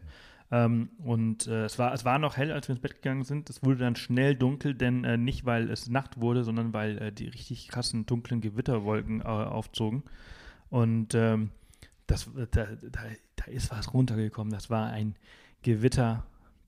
Ähm, 0.53 0.91
und 0.99 1.47
äh, 1.47 1.65
es, 1.65 1.79
war, 1.79 1.95
es 1.95 2.05
war 2.05 2.19
noch 2.19 2.37
hell, 2.37 2.53
als 2.53 2.69
wir 2.69 2.75
ins 2.75 2.83
Bett 2.83 2.97
gegangen 2.97 3.25
sind. 3.25 3.49
Es 3.49 3.65
wurde 3.65 3.79
dann 3.79 3.97
schnell 3.97 4.37
dunkel, 4.37 4.75
denn 4.75 5.03
äh, 5.05 5.17
nicht, 5.17 5.47
weil 5.47 5.71
es 5.71 5.89
Nacht 5.89 6.21
wurde, 6.21 6.45
sondern 6.45 6.73
weil 6.75 6.99
äh, 6.99 7.13
die 7.13 7.27
richtig 7.27 7.69
krassen 7.69 8.05
dunklen 8.05 8.43
Gewitterwolken 8.43 9.23
äh, 9.23 9.25
aufzogen. 9.25 10.03
Und 10.69 11.15
ähm, 11.15 11.51
das, 12.07 12.31
da, 12.51 12.67
da, 12.67 13.01
da 13.37 13.45
ist 13.47 13.71
was 13.71 13.95
runtergekommen. 13.95 14.53
Das 14.53 14.69
war 14.69 14.91
ein 14.91 15.17
Gewitter, 15.63 16.27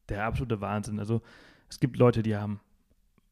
der 0.08 0.24
absolute 0.24 0.62
Wahnsinn. 0.62 0.98
Also 0.98 1.20
es 1.68 1.78
gibt 1.78 1.98
Leute, 1.98 2.22
die 2.22 2.36
haben 2.36 2.60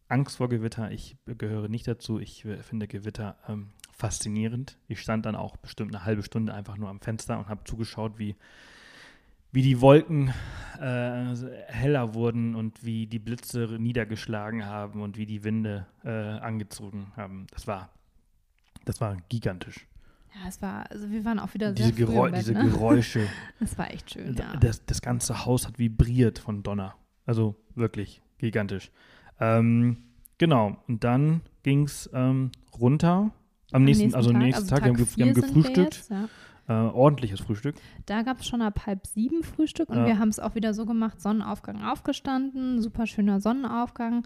Angst 0.08 0.36
vor 0.36 0.50
Gewitter. 0.50 0.90
Ich 0.90 1.16
gehöre 1.24 1.68
nicht 1.68 1.88
dazu. 1.88 2.20
Ich 2.20 2.44
äh, 2.44 2.58
finde 2.58 2.88
Gewitter 2.88 3.36
ähm, 3.48 3.70
faszinierend. 4.02 4.78
Ich 4.88 5.00
stand 5.00 5.26
dann 5.26 5.36
auch 5.36 5.56
bestimmt 5.56 5.94
eine 5.94 6.04
halbe 6.04 6.24
Stunde 6.24 6.52
einfach 6.52 6.76
nur 6.76 6.88
am 6.88 7.00
Fenster 7.00 7.38
und 7.38 7.48
habe 7.48 7.62
zugeschaut, 7.62 8.18
wie, 8.18 8.34
wie 9.52 9.62
die 9.62 9.80
Wolken 9.80 10.34
äh, 10.80 11.36
heller 11.68 12.12
wurden 12.12 12.56
und 12.56 12.84
wie 12.84 13.06
die 13.06 13.20
Blitze 13.20 13.76
niedergeschlagen 13.78 14.66
haben 14.66 15.02
und 15.02 15.18
wie 15.18 15.26
die 15.26 15.44
Winde 15.44 15.86
äh, 16.02 16.10
angezogen 16.10 17.12
haben. 17.16 17.46
Das 17.52 17.68
war, 17.68 17.90
das 18.84 19.00
war 19.00 19.16
gigantisch. 19.28 19.86
Ja, 20.34 20.48
es 20.48 20.60
war, 20.60 20.90
also 20.90 21.08
wir 21.08 21.24
waren 21.24 21.38
auch 21.38 21.54
wieder 21.54 21.70
Diese, 21.72 21.94
sehr 21.94 22.06
Geräu 22.06 22.28
Bett, 22.28 22.40
diese 22.40 22.54
ne? 22.54 22.64
Geräusche. 22.64 23.28
Das 23.60 23.78
war 23.78 23.88
echt 23.92 24.14
schön, 24.14 24.34
ja. 24.34 24.56
Das, 24.56 24.84
das 24.84 25.00
ganze 25.00 25.46
Haus 25.46 25.68
hat 25.68 25.78
vibriert 25.78 26.40
von 26.40 26.64
Donner. 26.64 26.96
Also 27.24 27.54
wirklich 27.76 28.20
gigantisch. 28.38 28.90
Ähm, 29.38 29.98
genau. 30.38 30.76
Und 30.88 31.04
dann 31.04 31.42
ging 31.62 31.84
es 31.84 32.10
ähm, 32.12 32.50
runter. 32.76 33.30
Am, 33.72 33.84
nächsten, 33.84 34.14
also 34.14 34.30
Tag, 34.32 34.42
nächsten 34.42 34.68
Tag, 34.68 34.80
Tag 34.80 34.96
wir 34.98 35.04
haben, 35.06 35.16
wir 35.16 35.26
haben 35.26 35.34
gefrühstückt. 35.34 35.94
jetzt, 35.94 36.10
ja. 36.10 36.28
Äh, 36.68 36.72
ordentliches 36.72 37.40
Frühstück. 37.40 37.74
Da 38.06 38.22
gab 38.22 38.38
es 38.40 38.46
schon 38.46 38.62
ab 38.62 38.86
halb 38.86 39.06
sieben 39.06 39.42
Frühstück 39.42 39.88
und 39.88 39.98
Ja. 39.98 40.06
wir 40.06 40.18
haben 40.18 40.28
es 40.28 40.38
auch 40.38 40.54
wieder 40.54 40.74
so 40.74 40.86
gemacht, 40.86 41.20
Sonnenaufgang 41.20 41.82
aufgestanden, 41.82 42.80
super 42.80 43.06
schöner 43.06 43.40
Sonnenaufgang, 43.40 44.24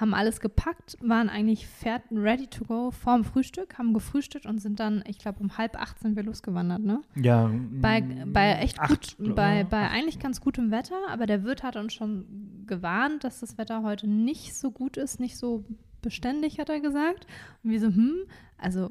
haben 0.00 0.14
alles 0.14 0.40
gepackt, 0.40 0.96
waren 1.02 1.28
eigentlich 1.28 1.66
fertig, 1.68 2.10
ready 2.12 2.46
to 2.46 2.64
go 2.64 2.90
vorm 2.90 3.22
Frühstück, 3.22 3.78
haben 3.78 3.92
gefrühstückt 3.92 4.46
und 4.46 4.60
sind 4.60 4.80
dann, 4.80 5.04
ich 5.06 5.18
glaube, 5.18 5.40
um 5.40 5.56
halb 5.58 5.80
acht 5.80 6.00
sind 6.00 6.16
wir 6.16 6.22
losgewandert, 6.24 6.80
ne? 6.82 7.02
Ja. 7.16 7.50
Bei, 7.80 8.00
mm, 8.00 8.32
bei 8.32 8.54
echt 8.54 8.80
acht, 8.80 9.18
gut, 9.18 9.34
bei, 9.36 9.64
bei 9.64 9.84
acht. 9.84 9.92
eigentlich 9.92 10.18
ganz 10.18 10.40
gutem 10.40 10.70
Wetter, 10.70 10.96
aber 11.10 11.26
der 11.26 11.44
Wirt 11.44 11.62
hat 11.62 11.76
uns 11.76 11.92
schon 11.92 12.64
gewarnt, 12.66 13.24
dass 13.24 13.40
das 13.40 13.58
Wetter 13.58 13.82
heute 13.82 14.08
nicht 14.08 14.54
so 14.56 14.70
gut 14.70 14.96
ist, 14.96 15.20
nicht 15.20 15.36
so 15.36 15.64
beständig, 16.04 16.58
hat 16.58 16.68
er 16.68 16.80
gesagt. 16.80 17.26
Und 17.62 17.70
wir 17.70 17.80
so, 17.80 17.86
hm, 17.86 18.26
also 18.58 18.90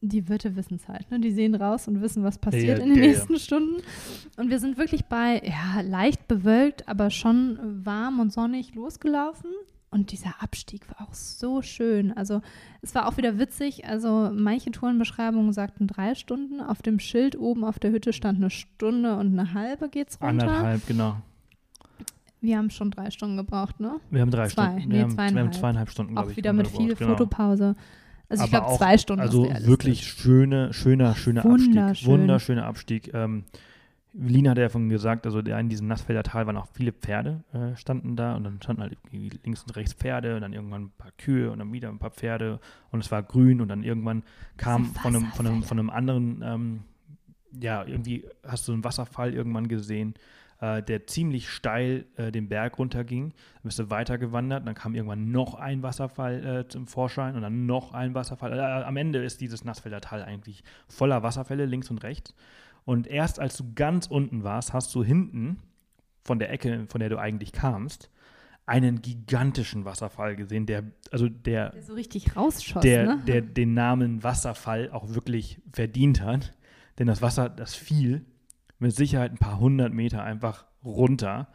die 0.00 0.28
Wirte 0.28 0.54
wissen 0.54 0.76
es 0.76 0.86
halt, 0.88 1.10
ne? 1.10 1.18
Die 1.18 1.32
sehen 1.32 1.54
raus 1.54 1.88
und 1.88 2.00
wissen, 2.00 2.22
was 2.22 2.38
passiert 2.38 2.78
Ja, 2.78 2.84
in 2.84 2.90
den 2.90 2.98
ja, 2.98 3.04
ja. 3.04 3.10
nächsten 3.10 3.38
Stunden. 3.38 3.82
Und 4.36 4.50
wir 4.50 4.60
sind 4.60 4.78
wirklich 4.78 5.06
bei, 5.06 5.42
ja, 5.44 5.80
leicht 5.80 6.28
bewölkt, 6.28 6.88
aber 6.88 7.10
schon 7.10 7.58
warm 7.84 8.20
und 8.20 8.32
sonnig 8.32 8.74
losgelaufen. 8.74 9.50
Und 9.90 10.12
dieser 10.12 10.34
Abstieg 10.40 10.86
war 10.90 11.08
auch 11.08 11.14
so 11.14 11.62
schön. 11.62 12.12
Also 12.12 12.42
es 12.82 12.94
war 12.94 13.08
auch 13.08 13.16
wieder 13.16 13.38
witzig. 13.38 13.86
Also 13.86 14.30
manche 14.34 14.70
Tourenbeschreibungen 14.70 15.52
sagten 15.52 15.86
drei 15.86 16.14
Stunden. 16.14 16.60
Auf 16.60 16.82
dem 16.82 16.98
Schild 16.98 17.38
oben 17.38 17.64
auf 17.64 17.78
der 17.78 17.90
Hütte 17.90 18.12
stand 18.12 18.36
eine 18.36 18.50
Stunde 18.50 19.16
und 19.16 19.38
eine 19.38 19.54
halbe 19.54 19.88
geht's 19.88 20.20
runter. 20.20 20.46
Anderthalb, 20.46 20.86
genau. 20.86 21.16
Wir 22.40 22.56
haben 22.58 22.70
schon 22.70 22.90
drei 22.90 23.10
Stunden 23.10 23.36
gebraucht, 23.36 23.80
ne? 23.80 23.96
Wir 24.10 24.20
haben 24.20 24.30
drei 24.30 24.46
Zwei, 24.48 24.64
Stunden. 24.78 24.88
nee, 24.88 24.94
wir, 24.94 25.02
haben, 25.02 25.10
wir 25.10 25.14
zweieinhalb. 25.16 25.46
haben 25.46 25.52
zweieinhalb 25.52 25.90
Stunden, 25.90 26.12
glaube 26.14 26.26
Auch 26.26 26.30
ich. 26.30 26.36
wieder 26.36 26.48
haben 26.50 26.56
wir 26.58 26.62
mit 26.64 26.72
viel 26.72 26.88
gebraucht, 26.88 26.98
genau. 26.98 27.16
Fotopause. 27.16 27.76
Also 28.28 28.44
ich 28.44 28.50
glaube 28.50 28.66
auch- 28.66 28.76
zwei 28.78 28.98
Stunden. 28.98 29.20
Also 29.22 29.48
wirklich 29.66 30.04
schöne, 30.06 30.72
schöner, 30.72 31.14
schöner 31.16 31.44
Abstieg. 31.44 31.68
Wunderschön. 31.74 32.08
Wunderschöner 32.12 32.66
Abstieg. 32.66 33.12
Ähm, 33.14 33.44
Lina 34.14 34.50
hat 34.50 34.58
ja 34.58 34.68
von 34.68 34.88
gesagt, 34.88 35.26
also 35.26 35.42
der- 35.42 35.58
in 35.60 35.68
diesem 35.68 35.86
Nassfelder 35.86 36.22
Tal 36.22 36.46
waren 36.46 36.56
auch 36.56 36.66
viele 36.72 36.92
Pferde, 36.92 37.44
äh, 37.52 37.76
standen 37.76 38.16
da 38.16 38.34
und 38.36 38.44
dann 38.44 38.60
standen 38.62 38.82
halt 38.82 38.96
links 39.44 39.62
und 39.62 39.76
rechts 39.76 39.92
Pferde 39.94 40.34
und 40.36 40.40
dann 40.42 40.52
irgendwann 40.52 40.84
ein 40.84 40.92
paar 40.96 41.12
Kühe 41.18 41.50
und 41.50 41.58
dann 41.58 41.72
wieder 41.72 41.88
ein 41.88 41.98
paar 41.98 42.10
Pferde 42.10 42.58
und 42.90 43.00
es 43.00 43.10
war 43.10 43.22
grün 43.22 43.60
und 43.60 43.68
dann 43.68 43.82
irgendwann 43.82 44.22
kam 44.56 44.86
von 44.86 45.14
einem, 45.14 45.26
von 45.32 45.46
einem, 45.46 45.62
von 45.62 45.78
einem 45.78 45.90
anderen, 45.90 46.42
ähm, 46.44 46.80
ja, 47.60 47.84
irgendwie 47.84 48.24
hast 48.46 48.66
du 48.68 48.72
einen 48.72 48.84
Wasserfall 48.84 49.34
irgendwann 49.34 49.68
gesehen, 49.68 50.14
äh, 50.60 50.82
der 50.82 51.06
ziemlich 51.06 51.48
steil 51.48 52.06
äh, 52.16 52.32
den 52.32 52.48
Berg 52.48 52.78
runterging. 52.78 53.30
Dann 53.30 53.62
bist 53.62 53.78
du 53.78 53.90
weiter 53.90 54.18
gewandert, 54.18 54.66
dann 54.66 54.74
kam 54.74 54.94
irgendwann 54.94 55.30
noch 55.30 55.54
ein 55.54 55.82
Wasserfall 55.82 56.44
äh, 56.44 56.68
zum 56.68 56.86
Vorschein 56.86 57.36
und 57.36 57.42
dann 57.42 57.66
noch 57.66 57.92
ein 57.92 58.14
Wasserfall. 58.14 58.58
Äh, 58.58 58.60
am 58.60 58.96
Ende 58.96 59.22
ist 59.22 59.40
dieses 59.40 59.64
Nassfelder 59.64 60.00
Tal 60.00 60.22
eigentlich 60.22 60.64
voller 60.88 61.22
Wasserfälle 61.22 61.66
links 61.66 61.90
und 61.90 62.02
rechts. 62.02 62.34
Und 62.84 63.06
erst 63.06 63.38
als 63.38 63.56
du 63.56 63.72
ganz 63.74 64.06
unten 64.06 64.44
warst, 64.44 64.72
hast 64.72 64.94
du 64.94 65.04
hinten 65.04 65.58
von 66.24 66.38
der 66.38 66.50
Ecke, 66.50 66.86
von 66.88 67.00
der 67.00 67.08
du 67.08 67.18
eigentlich 67.18 67.52
kamst, 67.52 68.10
einen 68.66 69.00
gigantischen 69.00 69.84
Wasserfall 69.84 70.36
gesehen, 70.36 70.66
der, 70.66 70.84
also 71.10 71.28
der, 71.28 71.70
Der 71.70 71.82
so 71.82 71.94
richtig 71.94 72.36
rausschoss, 72.36 72.82
der, 72.82 73.06
ne? 73.06 73.22
der 73.26 73.40
den 73.40 73.72
Namen 73.72 74.22
Wasserfall 74.22 74.90
auch 74.90 75.08
wirklich 75.14 75.60
verdient 75.72 76.20
hat. 76.20 76.52
Denn 76.98 77.06
das 77.06 77.22
Wasser, 77.22 77.48
das 77.48 77.74
fiel 77.74 78.26
mit 78.78 78.94
Sicherheit 78.94 79.32
ein 79.32 79.38
paar 79.38 79.58
hundert 79.58 79.92
Meter 79.92 80.22
einfach 80.22 80.66
runter. 80.84 81.48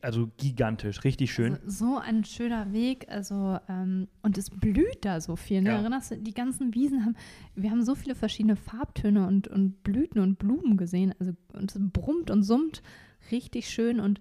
Also 0.00 0.30
gigantisch, 0.38 1.04
richtig 1.04 1.32
schön. 1.32 1.56
Also 1.56 1.86
so 1.86 1.98
ein 1.98 2.24
schöner 2.24 2.72
Weg, 2.72 3.06
also 3.10 3.58
ähm, 3.68 4.08
und 4.22 4.38
es 4.38 4.48
blüht 4.48 5.04
da 5.04 5.20
so 5.20 5.36
viel. 5.36 5.60
Ne? 5.60 5.70
Ja. 5.70 5.76
Erinnerst 5.76 6.10
du, 6.10 6.16
die 6.16 6.32
ganzen 6.32 6.74
Wiesen 6.74 7.04
haben, 7.04 7.16
wir 7.54 7.70
haben 7.70 7.82
so 7.82 7.94
viele 7.94 8.14
verschiedene 8.14 8.56
Farbtöne 8.56 9.26
und, 9.26 9.46
und 9.46 9.82
Blüten 9.82 10.20
und 10.20 10.38
Blumen 10.38 10.78
gesehen. 10.78 11.14
Also 11.20 11.32
und 11.52 11.74
es 11.74 11.78
brummt 11.92 12.30
und 12.30 12.44
summt 12.44 12.82
richtig 13.30 13.68
schön 13.68 14.00
und 14.00 14.20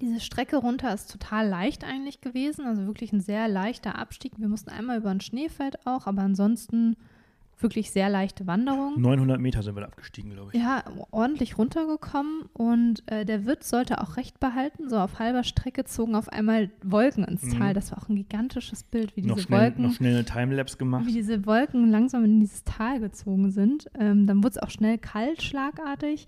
diese 0.00 0.20
Strecke 0.20 0.56
runter 0.56 0.92
ist 0.94 1.10
total 1.10 1.48
leicht 1.48 1.84
eigentlich 1.84 2.20
gewesen, 2.20 2.64
also 2.64 2.86
wirklich 2.86 3.12
ein 3.12 3.20
sehr 3.20 3.48
leichter 3.48 3.98
Abstieg. 3.98 4.32
Wir 4.38 4.48
mussten 4.48 4.70
einmal 4.70 4.98
über 4.98 5.10
ein 5.10 5.20
Schneefeld 5.20 5.86
auch, 5.86 6.06
aber 6.06 6.22
ansonsten 6.22 6.96
wirklich 7.62 7.90
sehr 7.90 8.08
leichte 8.08 8.46
Wanderung. 8.46 9.00
900 9.00 9.40
Meter 9.40 9.62
sind 9.62 9.74
wir 9.76 9.80
da 9.82 9.86
abgestiegen, 9.88 10.30
glaube 10.32 10.50
ich. 10.52 10.60
Ja, 10.60 10.82
ordentlich 11.10 11.58
runtergekommen 11.58 12.42
und 12.52 13.02
äh, 13.10 13.24
der 13.24 13.44
Wirt 13.46 13.64
sollte 13.64 14.00
auch 14.00 14.16
recht 14.16 14.40
behalten. 14.40 14.88
So 14.88 14.98
auf 14.98 15.18
halber 15.18 15.44
Strecke 15.44 15.84
zogen 15.84 16.14
auf 16.14 16.28
einmal 16.28 16.70
Wolken 16.82 17.24
ins 17.24 17.42
Mhm. 17.42 17.58
Tal. 17.58 17.74
Das 17.74 17.90
war 17.92 17.98
auch 18.02 18.08
ein 18.08 18.16
gigantisches 18.16 18.82
Bild, 18.84 19.16
wie 19.16 19.22
diese 19.22 19.34
noch, 19.34 19.40
schnell, 19.40 19.60
Wolken, 19.60 19.82
noch 19.84 19.92
schnell 19.94 20.14
eine 20.14 20.24
Timelapse 20.24 20.76
gemacht. 20.76 21.06
wie 21.06 21.12
diese 21.12 21.46
Wolken 21.46 21.90
langsam 21.90 22.24
in 22.24 22.40
dieses 22.40 22.64
Tal 22.64 23.00
gezogen 23.00 23.50
sind. 23.50 23.86
Ähm, 23.98 24.26
dann 24.26 24.38
wurde 24.42 24.50
es 24.56 24.58
auch 24.58 24.70
schnell 24.70 24.98
kalt, 24.98 25.42
schlagartig. 25.42 26.26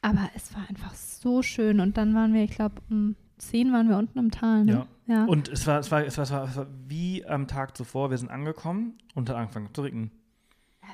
Aber 0.00 0.28
es 0.36 0.54
war 0.54 0.62
einfach 0.68 0.94
so 0.94 1.42
schön. 1.42 1.80
Und 1.80 1.96
dann 1.96 2.14
waren 2.14 2.32
wir, 2.32 2.44
ich 2.44 2.52
glaube, 2.52 2.76
um 2.90 3.16
10 3.38 3.72
waren 3.72 3.88
wir 3.88 3.96
unten 3.98 4.18
im 4.18 4.30
Tal. 4.30 4.64
Ne? 4.64 4.86
Ja. 5.06 5.14
ja. 5.14 5.24
Und 5.24 5.48
es 5.48 5.66
war, 5.66 5.78
es, 5.80 5.90
war, 5.90 6.04
es, 6.04 6.16
war, 6.18 6.24
es, 6.24 6.30
war, 6.30 6.44
es 6.44 6.56
war 6.56 6.66
wie 6.86 7.24
am 7.26 7.46
Tag 7.46 7.76
zuvor, 7.76 8.10
wir 8.10 8.18
sind 8.18 8.30
angekommen 8.30 8.94
und 9.14 9.28
hat 9.28 9.36
angefangen 9.36 9.68
zu 9.72 9.82
regnen. 9.82 10.10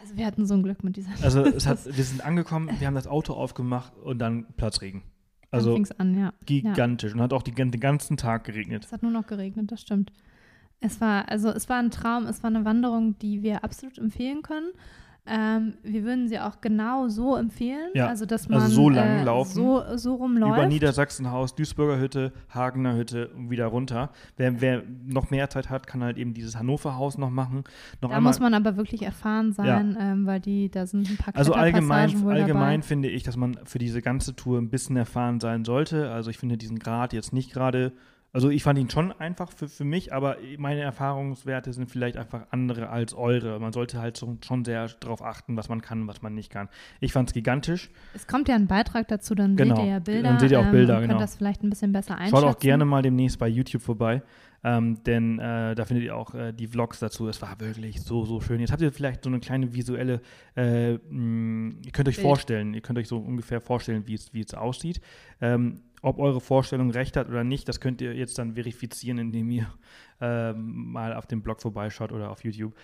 Also 0.05 0.19
wir 0.19 0.27
hatten 0.27 0.45
so 0.45 0.53
ein 0.53 0.63
Glück 0.63 0.85
mit 0.85 0.97
dieser 0.97 1.11
Also 1.23 1.45
es 1.45 1.67
hat, 1.67 1.79
wir 1.97 2.05
sind 2.05 2.23
angekommen, 2.23 2.71
wir 2.79 2.87
haben 2.87 2.95
das 2.95 3.07
Auto 3.07 3.33
aufgemacht 3.33 3.97
und 3.97 4.19
dann 4.19 4.47
Platzregen. 4.57 5.03
Also 5.51 5.79
Dann 5.79 5.87
an, 5.99 6.15
ja. 6.15 6.21
ja. 6.21 6.33
gigantisch. 6.45 7.15
Und 7.15 7.21
hat 7.23 7.33
auch 7.33 7.43
die, 7.43 7.53
den 7.53 7.71
ganzen 7.71 8.17
Tag 8.17 8.45
geregnet. 8.45 8.85
Es 8.85 8.93
hat 8.93 9.03
nur 9.03 9.13
noch 9.13 9.27
geregnet, 9.27 9.73
das 9.73 9.81
stimmt. 9.81 10.13
Es 10.81 11.01
war, 11.01 11.29
also 11.31 11.49
es 11.49 11.69
war 11.71 11.79
ein 11.79 11.91
Traum, 11.91 12.27
es 12.27 12.43
war 12.43 12.51
eine 12.51 12.65
Wanderung, 12.65 13.19
die 13.21 13.43
wir 13.43 13.65
absolut 13.65 13.97
empfehlen 13.97 14.43
können. 14.43 14.73
Ähm, 15.27 15.75
wir 15.83 16.05
würden 16.05 16.29
sie 16.29 16.39
auch 16.39 16.61
genau 16.61 17.09
so 17.09 17.35
empfehlen, 17.37 17.91
Ja, 17.95 18.09
also 18.09 18.27
dass 18.27 18.43
also 18.43 18.59
man 18.61 18.70
so 18.70 18.91
lang 18.91 19.20
äh, 19.20 19.25
laufen. 19.25 19.53
so, 19.55 19.83
so 19.97 20.16
rumläuft. 20.16 20.59
Über 20.59 20.66
Niedersachsenhaus, 20.66 21.55
Duisburger 21.55 21.99
Hütte, 21.99 22.33
Hagener 22.51 22.95
Hütte 22.95 23.29
und 23.29 23.49
wieder 23.49 23.66
runter. 23.66 24.11
Wer, 24.37 24.61
wer 24.61 24.83
noch 25.07 25.31
mehr 25.31 25.49
Zeit 25.49 25.70
hat, 25.70 25.87
kann 25.87 26.05
halt 26.05 26.18
eben 26.18 26.35
dieses 26.35 26.59
Hannover 26.59 26.97
Haus 26.97 27.16
noch 27.16 27.31
machen. 27.31 27.64
Noch 28.03 28.11
da 28.11 28.16
einmal, 28.16 28.33
muss 28.33 28.41
man 28.41 28.53
aber 28.53 28.77
wirklich 28.77 29.03
erfahren 29.03 29.53
sein, 29.55 29.97
ähm, 29.99 30.27
weil 30.27 30.41
die, 30.41 30.70
da 30.70 30.87
sind 30.87 31.09
ein 31.09 31.16
paar 31.16 31.35
also 31.35 31.55
allgemein, 31.55 32.11
allgemein 32.29 32.81
dabei. 32.81 32.87
finde 32.87 33.09
ich, 33.09 33.22
dass 33.22 33.39
man 33.39 33.57
für 33.64 33.79
diese 33.79 34.03
ganze 34.03 34.37
Tour 34.37 34.59
ein 34.59 34.68
bisschen 34.68 34.97
erfahren 34.97 35.41
sein 35.41 35.64
sollte. 35.64 36.11
Also 36.11 36.29
ich 36.29 36.37
finde 36.37 36.59
diesen 36.59 36.79
Grad 36.79 37.14
jetzt 37.14 37.33
nicht 37.33 37.51
gerade, 37.51 37.93
also 38.35 38.51
ich 38.51 38.62
fand 38.64 38.78
ihn 38.78 38.91
schon 38.91 39.12
einfach 39.12 39.53
für, 39.53 39.68
für 39.68 39.85
mich, 39.85 40.12
aber 40.12 40.37
meine 40.59 40.80
Erfahrungswerte 40.80 41.72
sind 41.72 41.89
vielleicht 41.91 42.16
einfach 42.16 42.49
andere 42.51 42.91
als 42.91 43.14
eure. 43.14 43.59
Man 43.61 43.72
sollte 43.72 44.01
halt 44.01 44.16
so, 44.16 44.37
schon 44.45 44.64
sehr 44.64 44.89
darauf 45.01 45.22
achten, 45.22 45.57
was 45.57 45.68
man 45.68 45.80
kann 45.80 46.03
und 46.03 46.09
was 46.09 46.20
man 46.20 46.35
nicht 46.35 46.51
kann. 46.51 46.68
Ich 47.01 47.12
fand 47.12 47.28
es 47.30 47.32
gigantisch. 47.35 47.91
Es 48.12 48.26
kommt 48.26 48.49
ja 48.49 48.57
ein 48.57 48.66
Beitrag 48.66 49.09
dazu, 49.09 49.35
dann 49.35 49.55
Genau. 49.57 49.76
seht 49.76 49.85
ihr 49.85 49.91
ja 49.93 49.99
Bilder. 50.01 50.28
Dann 50.28 50.41
seht 50.41 50.51
ihr 50.51 50.59
auch 50.61 50.70
Bilder, 50.70 50.97
und 50.97 51.03
genau. 51.03 51.12
könnt 51.14 51.22
das 51.22 51.37
vielleicht 51.37 51.62
ein 51.62 51.70
bisschen 51.70 51.93
besser 51.93 52.16
einschätzen. 52.18 52.37
Schaut 52.43 52.57
auch 52.57 52.59
gerne 52.59 52.85
mal 52.85 53.03
demnächst 53.03 53.39
bei 53.39 53.47
YouTube 53.49 53.82
vorbei, 53.82 54.22
ähm, 54.64 55.03
denn 55.05 55.39
äh, 55.39 55.76
da 55.76 55.85
findet 55.85 56.05
ihr 56.05 56.16
auch 56.16 56.35
äh, 56.35 56.53
die 56.53 56.66
Vlogs 56.66 56.99
dazu. 56.99 57.28
Es 57.28 57.41
war 57.41 57.61
wirklich 57.61 58.03
so, 58.03 58.24
so 58.24 58.41
schön. 58.41 58.59
Jetzt 58.59 58.72
habt 58.72 58.82
ihr 58.82 58.91
vielleicht 58.93 59.22
so 59.22 59.30
eine 59.30 59.39
kleine 59.39 59.72
visuelle, 59.74 60.20
äh, 60.57 60.95
mh, 60.95 61.74
ihr 61.85 61.93
könnt 61.93 62.09
euch 62.09 62.16
Bild. 62.16 62.26
vorstellen, 62.26 62.74
ihr 62.74 62.80
könnt 62.80 62.99
euch 62.99 63.07
so 63.07 63.18
ungefähr 63.18 63.61
vorstellen, 63.61 64.09
wie 64.09 64.14
es, 64.14 64.35
wie 64.35 64.41
es 64.41 64.55
aussieht. 64.55 65.01
Ähm, 65.41 65.82
ob 66.05 66.19
eure 66.19 66.41
Vorstellung 66.41 66.91
recht 66.91 67.17
hat 67.17 67.29
oder 67.29 67.45
nicht, 67.45 67.67
das 67.69 67.81
könnt 67.81 68.03
ihr 68.03 68.15
jetzt 68.15 68.39
dann 68.39 68.55
verifizieren, 68.55 69.19
indem 69.19 69.51
ihr 69.51 69.67
ähm, 70.21 70.93
mal 70.93 71.15
auf 71.15 71.27
dem 71.27 71.43
Blog 71.43 71.63
vorbeischaut 71.63 72.13
oder 72.13 72.31
auf 72.31 72.45
YouTube. 72.45 72.75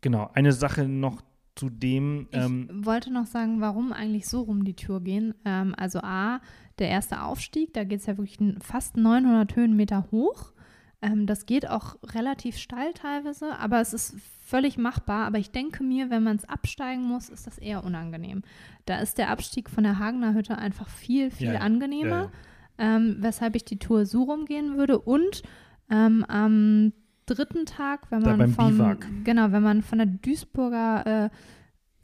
Genau, 0.00 0.30
eine 0.32 0.52
Sache 0.52 0.86
noch 0.86 1.22
zu 1.56 1.70
dem, 1.70 2.28
Ich 2.30 2.38
ähm, 2.38 2.68
wollte 2.86 3.12
noch 3.12 3.26
sagen, 3.26 3.60
warum 3.60 3.92
eigentlich 3.92 4.28
so 4.28 4.42
rum 4.42 4.64
die 4.64 4.74
Tour 4.74 5.00
gehen. 5.00 5.34
Ähm, 5.44 5.74
also 5.76 5.98
A, 6.00 6.40
der 6.78 6.88
erste 6.88 7.22
Aufstieg, 7.22 7.74
da 7.74 7.82
geht 7.82 7.98
es 7.98 8.06
ja 8.06 8.16
wirklich 8.16 8.38
fast 8.60 8.96
900 8.96 9.56
Höhenmeter 9.56 10.06
hoch. 10.12 10.52
Ähm, 11.00 11.26
das 11.26 11.46
geht 11.46 11.68
auch 11.68 11.96
relativ 12.14 12.56
steil 12.56 12.92
teilweise, 12.92 13.58
aber 13.58 13.80
es 13.80 13.92
ist 13.92 14.16
völlig 14.44 14.78
machbar. 14.78 15.26
Aber 15.26 15.38
ich 15.38 15.50
denke 15.50 15.84
mir, 15.84 16.10
wenn 16.10 16.22
man 16.22 16.36
es 16.36 16.48
absteigen 16.48 17.02
muss, 17.02 17.28
ist 17.28 17.46
das 17.46 17.58
eher 17.58 17.84
unangenehm. 17.84 18.42
Da 18.86 18.98
ist 18.98 19.18
der 19.18 19.30
Abstieg 19.30 19.70
von 19.70 19.84
der 19.84 19.98
Hagener 19.98 20.34
Hütte 20.34 20.58
einfach 20.58 20.88
viel, 20.88 21.30
viel 21.30 21.52
Ja, 21.52 21.60
angenehmer, 21.60 22.08
ja, 22.08 22.22
ja. 22.22 22.96
Ähm, 22.96 23.16
weshalb 23.20 23.56
ich 23.56 23.64
die 23.64 23.78
Tour 23.78 24.06
so 24.06 24.24
rumgehen 24.24 24.76
würde. 24.76 24.98
Und 24.98 25.42
ähm, 25.90 26.24
am 26.28 26.92
dritten 27.26 27.66
Tag, 27.66 28.10
wenn 28.10 28.22
man 28.22 28.48
vom, 28.48 28.98
genau, 29.24 29.52
wenn 29.52 29.62
man 29.62 29.82
von 29.82 29.98
der 29.98 30.06
Duisburger 30.06 31.30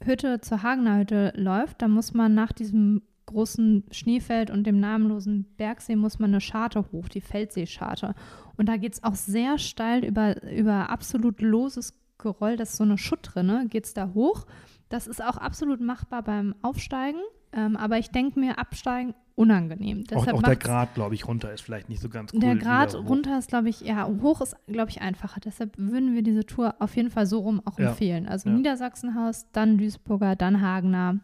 äh, 0.01 0.05
Hütte 0.05 0.41
zur 0.41 0.63
Hagener 0.63 0.99
Hütte 0.99 1.33
läuft, 1.35 1.81
dann 1.81 1.91
muss 1.91 2.13
man 2.13 2.33
nach 2.33 2.51
diesem 2.51 3.01
großen 3.25 3.85
Schneefeld 3.91 4.51
und 4.51 4.65
dem 4.65 4.79
namenlosen 4.79 5.45
Bergsee 5.57 5.95
muss 5.95 6.19
man 6.19 6.31
eine 6.31 6.41
Scharte 6.41 6.85
hoch, 6.91 7.09
die 7.09 7.21
Feldseescharte. 7.21 8.13
Und 8.57 8.67
da 8.69 8.77
geht 8.77 8.93
es 8.93 9.03
auch 9.03 9.15
sehr 9.15 9.57
steil 9.57 10.03
über, 10.05 10.41
über 10.51 10.89
absolut 10.89 11.41
loses 11.41 11.93
Geröll, 12.17 12.55
das 12.55 12.71
ist 12.71 12.77
so 12.77 12.83
eine 12.85 12.97
Schuttrinne, 12.97 13.67
geht 13.69 13.85
es 13.85 13.93
da 13.93 14.11
hoch. 14.13 14.45
Das 14.89 15.05
ist 15.05 15.21
auch 15.23 15.37
absolut 15.37 15.81
machbar 15.81 16.23
beim 16.23 16.55
Aufsteigen. 16.61 17.19
Ähm, 17.51 17.75
aber 17.75 17.97
ich 17.99 18.09
denke 18.09 18.39
mir, 18.39 18.57
absteigen 18.57 19.13
unangenehm. 19.35 19.99
Auch, 19.99 20.07
Deshalb 20.07 20.35
auch 20.37 20.41
der 20.41 20.49
macht's- 20.53 20.65
Grad, 20.65 20.93
glaube 20.95 21.13
ich, 21.15 21.27
runter 21.27 21.53
ist 21.53 21.61
vielleicht 21.61 21.89
nicht 21.89 22.01
so 22.01 22.07
ganz 22.09 22.33
cool. 22.33 22.39
der 22.39 22.55
Grad 22.55 22.95
runter 22.95 23.37
ist, 23.37 23.49
glaube 23.49 23.67
ich, 23.69 23.81
ja, 23.81 24.07
hoch 24.21 24.39
ist, 24.41 24.55
glaube 24.67 24.89
ich, 24.91 25.01
einfacher. 25.01 25.39
Deshalb 25.41 25.77
würden 25.77 26.13
wir 26.15 26.23
diese 26.23 26.45
Tour 26.45 26.75
auf 26.79 26.95
jeden 26.95 27.09
Fall 27.09 27.25
so 27.25 27.39
rum 27.39 27.61
auch 27.65 27.77
Ja. 27.77 27.89
empfehlen. 27.89 28.27
Also 28.27 28.49
Ja. 28.49 28.55
Niedersachsenhaus, 28.55 29.47
dann 29.51 29.77
Duisburger, 29.77 30.35
dann 30.37 30.61
Hagener. 30.61 31.19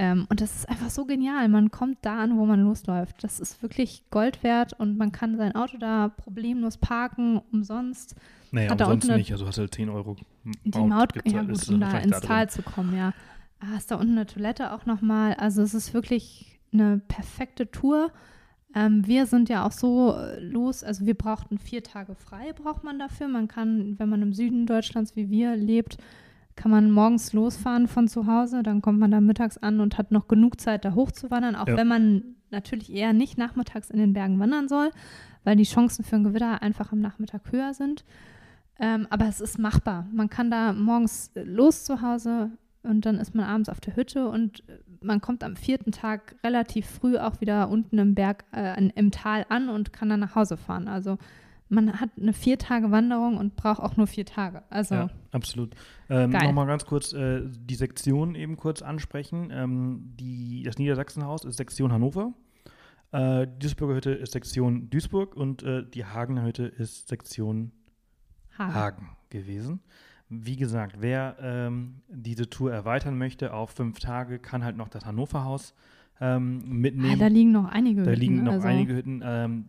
Ähm, 0.00 0.26
und 0.30 0.40
das 0.40 0.54
ist 0.54 0.68
einfach 0.68 0.90
so 0.90 1.06
genial. 1.06 1.48
Man 1.48 1.72
kommt 1.72 1.98
da 2.02 2.20
an, 2.20 2.38
wo 2.38 2.46
man 2.46 2.62
losläuft. 2.62 3.24
Das 3.24 3.40
ist 3.40 3.60
wirklich 3.62 4.04
Gold 4.10 4.44
wert 4.44 4.72
und 4.72 4.96
man 4.96 5.10
kann 5.10 5.36
sein 5.36 5.56
Auto 5.56 5.76
da 5.76 6.06
problemlos 6.08 6.78
parken, 6.78 7.42
umsonst. 7.50 8.14
Naja, 8.52 8.70
hat 8.70 8.80
da 8.80 8.84
umsonst 8.84 9.16
nicht. 9.16 9.32
Also 9.32 9.48
hast 9.48 9.58
du 9.58 9.62
halt 9.62 9.74
10 9.74 9.88
Euro. 9.88 10.14
Die 10.64 10.78
Maut, 10.78 11.16
ja 11.16 11.22
gezahlt, 11.22 11.48
gut, 11.48 11.68
um 11.68 11.80
da 11.80 11.98
ins. 11.98 12.20
Tal 12.20 12.48
zu 12.48 12.62
kommen, 12.62 12.96
ja. 12.96 13.12
Ah, 13.58 13.76
ist 13.76 13.90
da 13.90 13.96
unten 13.96 14.12
eine 14.12 14.26
Toilette 14.26 14.72
auch 14.72 14.86
nochmal. 14.86 15.34
Also 15.34 15.62
es 15.62 15.74
ist 15.74 15.92
wirklich 15.92 16.60
eine 16.72 17.00
perfekte 17.08 17.68
Tour. 17.68 18.12
Ähm, 18.76 19.04
wir 19.04 19.26
sind 19.26 19.48
ja 19.48 19.66
auch 19.66 19.72
so 19.72 20.14
äh, 20.14 20.38
los, 20.38 20.84
also 20.84 21.06
wir 21.06 21.14
brauchten 21.14 21.58
vier 21.58 21.82
Tage 21.82 22.14
frei, 22.14 22.52
braucht 22.52 22.84
man 22.84 23.00
dafür. 23.00 23.26
Man 23.26 23.48
kann, 23.48 23.98
wenn 23.98 24.08
man 24.08 24.22
im 24.22 24.32
Süden 24.32 24.66
Deutschlands 24.66 25.16
wie 25.16 25.28
wir 25.28 25.56
lebt, 25.56 25.98
kann 26.58 26.70
man 26.72 26.90
morgens 26.90 27.32
losfahren 27.32 27.86
von 27.88 28.08
zu 28.08 28.26
Hause, 28.26 28.62
dann 28.62 28.82
kommt 28.82 28.98
man 28.98 29.10
da 29.12 29.20
mittags 29.20 29.56
an 29.58 29.80
und 29.80 29.96
hat 29.96 30.10
noch 30.10 30.26
genug 30.28 30.60
Zeit, 30.60 30.84
da 30.84 30.92
hochzuwandern, 30.94 31.54
auch 31.56 31.68
Ja. 31.68 31.76
wenn 31.76 31.86
man 31.88 32.22
natürlich 32.50 32.92
eher 32.92 33.12
nicht 33.12 33.38
nachmittags 33.38 33.90
in 33.90 33.98
den 33.98 34.12
Bergen 34.12 34.38
wandern 34.40 34.68
soll, 34.68 34.90
weil 35.44 35.54
die 35.56 35.62
Chancen 35.64 36.04
für 36.04 36.16
ein 36.16 36.24
Gewitter 36.24 36.60
einfach 36.60 36.90
am 36.92 37.00
Nachmittag 37.00 37.42
höher 37.52 37.72
sind. 37.74 38.04
Ähm, 38.80 39.06
aber 39.10 39.26
es 39.28 39.40
ist 39.40 39.58
machbar. 39.58 40.06
Man 40.12 40.28
kann 40.30 40.50
da 40.50 40.72
morgens 40.72 41.30
äh, 41.34 41.42
los 41.44 41.84
zu 41.84 42.02
Hause 42.02 42.50
und 42.82 43.06
dann 43.06 43.16
ist 43.18 43.34
man 43.34 43.44
abends 43.44 43.68
auf 43.68 43.80
der 43.80 43.96
Hütte 43.96 44.28
und 44.28 44.60
äh, 44.68 44.78
man 45.00 45.20
kommt 45.20 45.44
am 45.44 45.56
vierten 45.56 45.92
Tag 45.92 46.34
relativ 46.44 46.86
früh 46.86 47.18
auch 47.18 47.40
wieder 47.40 47.68
unten 47.70 47.98
im 47.98 48.14
Berg, 48.14 48.44
äh, 48.52 48.88
im 48.94 49.10
Tal 49.10 49.46
an 49.48 49.68
und 49.68 49.92
kann 49.92 50.08
dann 50.08 50.20
nach 50.20 50.34
Hause 50.34 50.56
fahren. 50.56 50.88
Also 50.88 51.18
man 51.68 52.00
hat 52.00 52.10
eine 52.20 52.32
vier 52.32 52.58
Tage 52.58 52.90
Wanderung 52.90 53.36
und 53.36 53.56
braucht 53.56 53.80
auch 53.80 53.96
nur 53.96 54.06
vier 54.06 54.24
Tage. 54.24 54.62
Also 54.70 54.94
Ja, 54.94 55.10
absolut. 55.32 55.74
Ähm. 56.08 56.30
Nochmal 56.30 56.66
ganz 56.66 56.86
kurz 56.86 57.12
äh, 57.12 57.42
die 57.46 57.74
Sektion 57.74 58.34
eben 58.34 58.56
kurz 58.56 58.82
ansprechen. 58.82 59.50
Ähm, 59.52 60.14
die, 60.18 60.62
das 60.64 60.78
Niedersachsenhaus 60.78 61.44
ist 61.44 61.56
Sektion 61.56 61.92
Hannover. 61.92 62.32
Äh, 63.12 63.46
die 63.46 63.58
Duisburger 63.60 63.94
Hütte 63.94 64.10
ist 64.12 64.32
Sektion 64.32 64.90
Duisburg 64.90 65.36
und 65.36 65.62
äh, 65.62 65.84
die 65.88 66.04
Hagener 66.04 66.44
Hütte 66.44 66.64
ist 66.64 67.08
Sektion 67.08 67.72
Hagen. 68.58 68.74
Hagen 68.74 69.08
gewesen. 69.30 69.80
Wie 70.30 70.56
gesagt, 70.56 70.96
wer 71.00 71.36
ähm, 71.40 72.02
diese 72.08 72.50
Tour 72.50 72.70
erweitern 72.72 73.16
möchte 73.16 73.54
auf 73.54 73.70
fünf 73.70 73.98
Tage, 73.98 74.38
kann 74.38 74.62
halt 74.62 74.76
noch 74.76 74.88
das 74.88 75.06
Hannover 75.06 75.44
Haus 75.44 75.74
ähm, 76.20 76.60
Ah, 76.64 76.68
mitnehmen. 76.68 77.18
da 77.18 77.28
liegen 77.28 77.52
noch 77.52 77.64
einige 77.66 78.02
Da 78.02 78.10
Hütten, 78.10 78.20
liegen 78.20 78.42
noch 78.42 78.52
also, 78.54 78.66
einige 78.68 78.94
Hütten. 78.94 79.22
Ähm, 79.24 79.64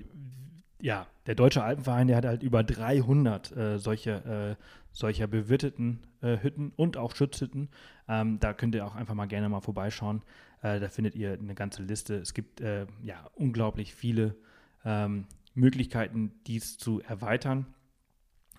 ja, 0.81 1.05
der 1.29 1.35
Deutsche 1.35 1.63
Alpenverein, 1.63 2.07
der 2.07 2.17
hat 2.17 2.25
halt 2.25 2.41
über 2.41 2.63
300 2.63 3.55
äh, 3.55 3.77
solcher, 3.77 4.49
äh, 4.49 4.55
solcher 4.91 5.27
bewirteten 5.27 5.99
äh, 6.21 6.37
Hütten 6.41 6.73
und 6.75 6.97
auch 6.97 7.15
Schutzhütten. 7.15 7.69
Ähm, 8.07 8.39
da 8.39 8.51
könnt 8.53 8.73
ihr 8.73 8.83
auch 8.83 8.95
einfach 8.95 9.13
mal 9.13 9.27
gerne 9.27 9.47
mal 9.47 9.61
vorbeischauen. 9.61 10.23
Äh, 10.63 10.79
da 10.79 10.89
findet 10.89 11.13
ihr 11.13 11.33
eine 11.33 11.53
ganze 11.53 11.83
Liste. 11.83 12.15
Es 12.15 12.33
gibt 12.33 12.61
äh, 12.61 12.87
ja 13.03 13.29
unglaublich 13.35 13.93
viele 13.93 14.37
ähm, 14.83 15.27
Möglichkeiten, 15.53 16.31
dies 16.47 16.79
zu 16.79 16.99
erweitern. 17.01 17.67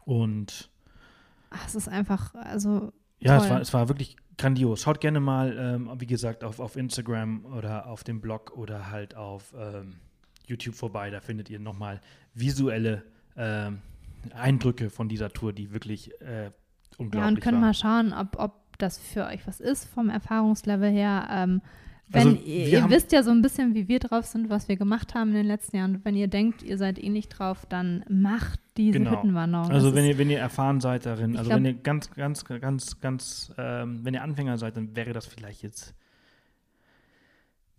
Und 0.05 0.71
Ach, 1.51 1.66
es 1.66 1.75
ist 1.75 1.89
einfach, 1.89 2.37
also 2.37 2.93
ja, 3.18 3.39
es 3.39 3.43
Toll. 3.43 3.51
war, 3.51 3.61
es 3.62 3.75
war 3.75 3.89
wirklich 3.89 4.14
grandios. 4.39 4.83
Schaut 4.83 5.01
gerne 5.01 5.18
mal, 5.18 5.59
ähm, 5.59 5.91
wie 5.99 6.07
gesagt, 6.07 6.45
auf, 6.45 6.61
auf 6.61 6.77
Instagram 6.77 7.47
oder 7.47 7.87
auf 7.87 8.05
dem 8.05 8.21
Blog 8.21 8.57
oder 8.57 8.93
halt 8.93 9.16
auf 9.16 9.53
ähm, 9.59 9.97
YouTube 10.51 10.74
vorbei. 10.74 11.11
Da 11.11 11.20
findet 11.20 11.48
ihr 11.48 11.59
nochmal 11.61 12.01
visuelle 12.34 13.03
ähm, 13.36 13.78
Eindrücke 14.34 14.90
von 14.90 15.09
dieser 15.09 15.30
Tour, 15.30 15.53
die 15.53 15.72
wirklich 15.72 16.11
äh, 16.20 16.44
Ja, 16.44 16.51
unglaublich 16.98 17.28
und 17.36 17.40
können 17.40 17.61
mal 17.61 17.74
schauen, 17.74 18.12
ob, 18.12 18.38
ob 18.38 18.78
das 18.78 18.98
für 18.98 19.24
euch 19.26 19.46
was 19.46 19.61
ist 19.61 19.86
vom 19.86 20.09
Erfahrungslevel 20.11 20.90
her. 20.90 21.26
Ähm, 21.30 21.62
wenn 22.12 22.26
Also, 22.28 22.40
ihr, 22.44 22.90
wisst 22.90 23.12
ja 23.12 23.22
so 23.22 23.30
ein 23.30 23.40
bisschen, 23.40 23.74
wie 23.74 23.86
wir 23.86 24.01
drauf 24.01 24.26
sind, 24.26 24.51
was 24.51 24.66
wir 24.66 24.76
gemacht 24.76 25.14
haben 25.14 25.28
in 25.30 25.36
den 25.36 25.46
letzten 25.46 25.76
Jahren. 25.76 25.94
Und 25.96 26.05
wenn 26.05 26.16
ihr 26.16 26.26
denkt, 26.26 26.62
ihr 26.64 26.76
seid 26.76 26.98
ähnlich 26.98 27.28
drauf, 27.28 27.66
dann 27.68 28.05
macht 28.09 28.59
diese 28.76 28.98
Genau. 28.98 29.12
Hüttenwanderung. 29.12 29.70
Also 29.70 29.86
Das 29.88 29.94
wenn 29.94 30.07
ihr, 30.07 30.18
wenn 30.18 30.28
ihr 30.28 30.40
erfahren 30.40 30.80
seid 30.80 31.07
darin, 31.07 31.36
also 31.36 31.48
glaub- 31.51 31.59
wenn 31.59 31.66
ihr 31.66 31.74
ganz, 31.74 32.11
ganz, 32.11 32.44
ganz, 32.44 33.01
ganz, 33.01 33.53
ähm, 33.59 34.01
wenn 34.03 34.12
ihr 34.14 34.22
Anfänger 34.24 34.59
seid, 34.59 34.76
dann 34.76 34.96
wäre 34.96 35.12
das 35.12 35.26
vielleicht 35.26 35.62
jetzt, 35.62 35.94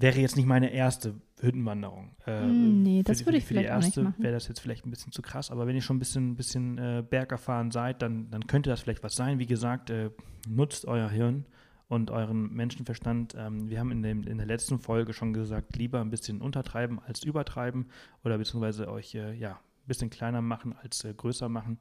wäre 0.02 0.20
jetzt 0.20 0.36
nicht 0.36 0.46
meine 0.46 0.72
erste 0.72 1.16
Hüttenwanderung. 1.40 2.12
Äh, 2.26 2.42
Mm, 2.48 2.84
nee, 2.84 3.04
das 3.04 3.20
die- 3.20 3.26
würde 3.26 3.38
ich 3.38 3.46
vielleicht 3.46 3.70
auch 3.72 3.78
nicht 3.78 3.86
erste 3.88 4.04
machen. 4.04 4.24
Wäre 4.24 4.34
das 4.34 4.48
jetzt 4.48 4.60
vielleicht 4.60 4.86
ein 4.86 4.90
bisschen 4.92 5.12
zu 5.12 5.22
krass, 5.22 5.52
aber 5.52 5.68
wenn 5.68 5.76
ihr 5.76 5.82
schon 5.82 5.98
ein 5.98 6.00
bisschen, 6.00 6.36
bisschen 6.36 6.78
äh, 6.78 7.04
bergerfahren 7.08 7.72
seid, 7.72 8.02
dann, 8.02 8.30
dann 8.32 8.46
könnte 8.48 8.70
das 8.70 8.82
vielleicht 8.82 9.04
was 9.04 9.16
sein. 9.16 9.40
Wie 9.40 9.46
gesagt, 9.48 9.90
äh, 9.90 10.10
nutzt 10.48 10.86
euer 10.86 11.10
Hirn 11.10 11.46
und 11.88 12.10
euren 12.12 12.54
Menschenverstand. 12.54 13.36
Ähm, 13.38 13.70
wir 13.70 13.80
haben 13.80 13.92
in, 13.92 14.02
dem, 14.02 14.24
in 14.24 14.38
der 14.38 14.48
letzten 14.48 14.80
Folge 14.80 15.14
schon 15.14 15.34
gesagt, 15.34 15.76
lieber 15.76 16.00
ein 16.02 16.10
bisschen 16.10 16.42
untertreiben 16.42 17.00
als 17.06 17.24
übertreiben 17.24 17.88
oder 18.24 18.38
beziehungsweise 18.38 18.90
euch 18.90 19.14
äh, 19.16 19.34
ja, 19.34 19.52
ein 19.54 19.88
bisschen 19.88 20.10
kleiner 20.10 20.42
machen 20.42 20.74
als 20.82 21.04
äh, 21.04 21.14
größer 21.14 21.50
machen. 21.50 21.80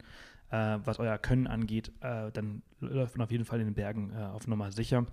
Äh, 0.50 0.78
was 0.84 0.98
euer 0.98 1.16
Können 1.18 1.46
angeht, 1.46 1.92
äh, 2.00 2.32
dann 2.32 2.62
läuft 2.80 3.16
man 3.16 3.24
auf 3.24 3.30
jeden 3.30 3.44
Fall 3.44 3.60
in 3.60 3.66
den 3.66 3.74
Bergen 3.74 4.12
auf 4.16 4.48
Nummer 4.48 4.72
sicher. 4.72 5.06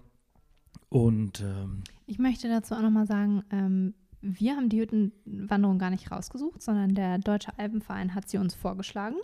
Und 0.89 1.41
ähm, 1.41 1.83
ich 2.05 2.19
möchte 2.19 2.47
dazu 2.47 2.75
auch 2.75 2.81
nochmal 2.81 3.07
sagen, 3.07 3.43
ähm, 3.51 3.93
wir 4.21 4.55
haben 4.55 4.69
die 4.69 4.81
Hüttenwanderung 4.81 5.77
gar 5.77 5.89
nicht 5.89 6.11
rausgesucht, 6.11 6.61
sondern 6.61 6.95
der 6.95 7.19
Deutsche 7.19 7.57
Alpenverein 7.57 8.15
hat 8.15 8.29
sie 8.29 8.37
uns 8.37 8.55
vorgeschlagen. 8.55 9.15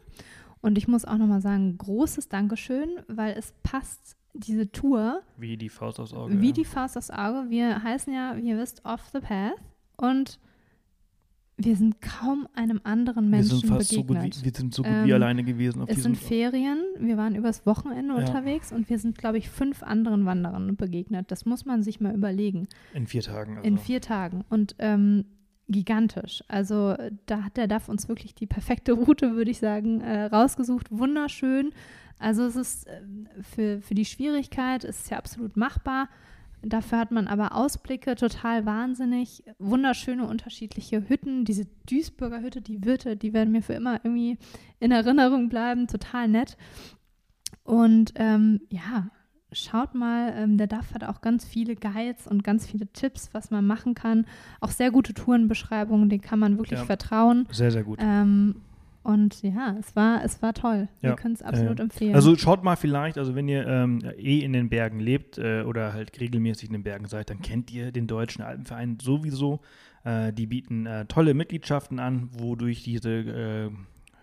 Und 0.62 0.78
ich 0.78 0.88
muss 0.88 1.06
auch 1.06 1.18
nochmal 1.18 1.42
sagen, 1.42 1.78
großes 1.78 2.30
Dankeschön, 2.30 2.90
weil 3.08 3.36
es 3.38 3.54
passt, 3.64 4.16
diese 4.34 4.72
Tour, 4.72 5.22
wie 5.38 5.58
die 5.58 5.70
Faust 5.70 6.00
aufs 6.00 6.14
Auge. 6.14 6.42
wie 6.42 6.48
ja. 6.48 6.54
die 6.54 6.66
Faust 6.66 6.98
aufs 6.98 7.12
Auge. 7.12 7.50
Wir 7.50 7.84
heißen 7.84 8.14
ja, 8.14 8.36
wie 8.38 8.50
ihr 8.50 8.58
wisst, 8.58 8.84
Off 8.86 9.10
the 9.14 9.20
Path. 9.20 9.54
Und 9.98 10.40
wir 11.58 11.76
sind 11.76 12.02
kaum 12.02 12.48
einem 12.56 12.82
anderen 12.84 13.26
wir 13.26 13.38
Menschen 13.38 13.60
sind 13.60 13.70
fast 13.70 13.90
so 13.90 13.98
gut, 13.98 14.08
begegnet. 14.08 14.42
wie, 14.42 14.46
wir 14.46 14.52
sind 14.56 14.74
so 14.74 14.84
gut 14.84 14.92
Ähm, 14.92 15.06
wie 15.08 15.14
alleine 15.14 15.44
gewesen 15.44 15.82
auf 15.82 15.90
es 15.90 16.02
sind 16.04 16.18
Ferien, 16.18 16.80
wir 17.00 17.16
waren 17.18 17.36
übers 17.36 17.66
Wochenende 17.66 18.14
Ja. 18.16 18.20
unterwegs 18.22 18.72
und 18.72 18.90
wir 18.90 18.98
sind, 18.98 19.18
glaube 19.18 19.38
ich, 19.38 19.50
fünf 19.50 19.84
anderen 19.84 20.26
Wanderern 20.26 20.76
begegnet. 20.76 21.32
Das 21.32 21.46
muss 21.46 21.66
man 21.66 21.84
sich 21.84 22.00
mal 22.00 22.14
überlegen. 22.14 22.68
in 22.94 23.08
vier 23.08 23.22
Tagen. 23.22 23.58
Also. 23.58 23.68
In 23.68 23.78
vier 23.78 24.02
Tagen. 24.02 24.44
Und 24.50 24.76
ähm, 24.80 25.26
gigantisch. 25.70 26.44
Also 26.48 26.96
da 27.26 27.44
hat 27.44 27.58
der 27.58 27.68
DAF 27.68 27.88
uns 27.88 28.08
wirklich 28.10 28.36
die 28.36 28.48
perfekte 28.48 28.94
Route, 28.94 29.36
würde 29.36 29.52
ich 29.52 29.60
sagen, 29.60 30.02
äh, 30.02 30.26
rausgesucht. 30.26 30.92
Wunderschön. 30.92 31.72
Also 32.20 32.44
es 32.44 32.56
ist 32.56 32.88
ähm, 32.88 33.28
für, 33.42 33.82
für 33.82 33.94
die 33.96 34.06
Schwierigkeit, 34.06 34.84
ist 34.84 35.04
es 35.06 35.10
ja 35.10 35.18
absolut 35.18 35.56
machbar. 35.58 36.10
Dafür 36.66 36.98
hat 37.00 37.12
man 37.12 37.28
aber 37.28 37.56
Ausblicke, 37.56 38.16
total 38.16 38.66
wahnsinnig. 38.66 39.44
Wunderschöne 39.60 40.26
unterschiedliche 40.26 41.10
Hütten. 41.10 41.44
Diese 41.46 41.66
Duisburger 41.90 42.42
Hütte, 42.42 42.62
die 42.62 42.86
Wirte, 42.86 43.18
die 43.18 43.34
werden 43.34 43.52
mir 43.52 43.62
für 43.62 43.74
immer 43.74 44.00
irgendwie 44.04 44.38
in 44.80 44.92
Erinnerung 44.92 45.50
bleiben. 45.50 45.88
Total 45.88 46.28
nett. 46.28 46.58
Und 47.64 48.14
ähm, 48.16 48.62
ja, 48.70 49.10
schaut 49.52 49.94
mal, 49.94 50.34
ähm, 50.36 50.58
der 50.58 50.68
DAF 50.68 50.94
hat 50.94 51.04
auch 51.04 51.22
ganz 51.22 51.46
viele 51.46 51.76
Guides 51.76 52.28
und 52.28 52.44
ganz 52.44 52.66
viele 52.66 52.88
Tipps, 52.92 53.30
was 53.34 53.52
man 53.52 53.66
machen 53.68 53.94
kann. 53.94 54.26
Auch 54.62 54.72
sehr 54.72 54.92
gute 54.92 55.14
Tourenbeschreibungen, 55.14 56.10
denen 56.10 56.22
kann 56.22 56.40
man 56.40 56.58
wirklich 56.58 56.80
Ja. 56.80 56.86
vertrauen. 56.86 57.48
Sehr, 57.52 57.72
sehr 57.72 57.84
gut. 57.84 58.00
Ähm, 58.02 58.56
und 59.04 59.42
ja, 59.44 59.76
es 59.80 59.96
war, 59.96 60.24
es 60.24 60.42
war 60.42 60.54
toll. 60.54 60.88
Wir 61.02 61.12
Ja, 61.12 61.16
können 61.16 61.34
es 61.34 61.42
absolut 61.42 61.80
äh, 61.80 61.84
empfehlen. 61.84 62.16
Also 62.16 62.36
schaut 62.38 62.64
mal 62.64 62.76
vielleicht, 62.78 63.18
also 63.18 63.36
wenn 63.36 63.48
ihr 63.50 63.68
ähm, 63.68 64.00
eh 64.18 64.40
in 64.40 64.54
den 64.54 64.70
Bergen 64.70 65.00
lebt 65.00 65.38
äh, 65.38 65.64
oder 65.64 65.94
halt 65.94 66.20
regelmäßig 66.20 66.70
in 66.70 66.74
den 66.74 66.84
Bergen 66.84 67.06
seid, 67.06 67.30
dann 67.30 67.42
kennt 67.42 67.72
ihr 67.72 67.92
den 67.92 68.08
Deutschen 68.08 68.42
Alpenverein 68.44 68.98
sowieso. 69.02 69.60
Äh, 70.06 70.32
die 70.32 70.48
bieten 70.48 70.86
äh, 70.86 71.06
tolle 71.06 71.34
Mitgliedschaften 71.34 72.00
an, 72.00 72.30
wodurch 72.32 72.84
diese 72.84 73.10
äh, 73.12 73.72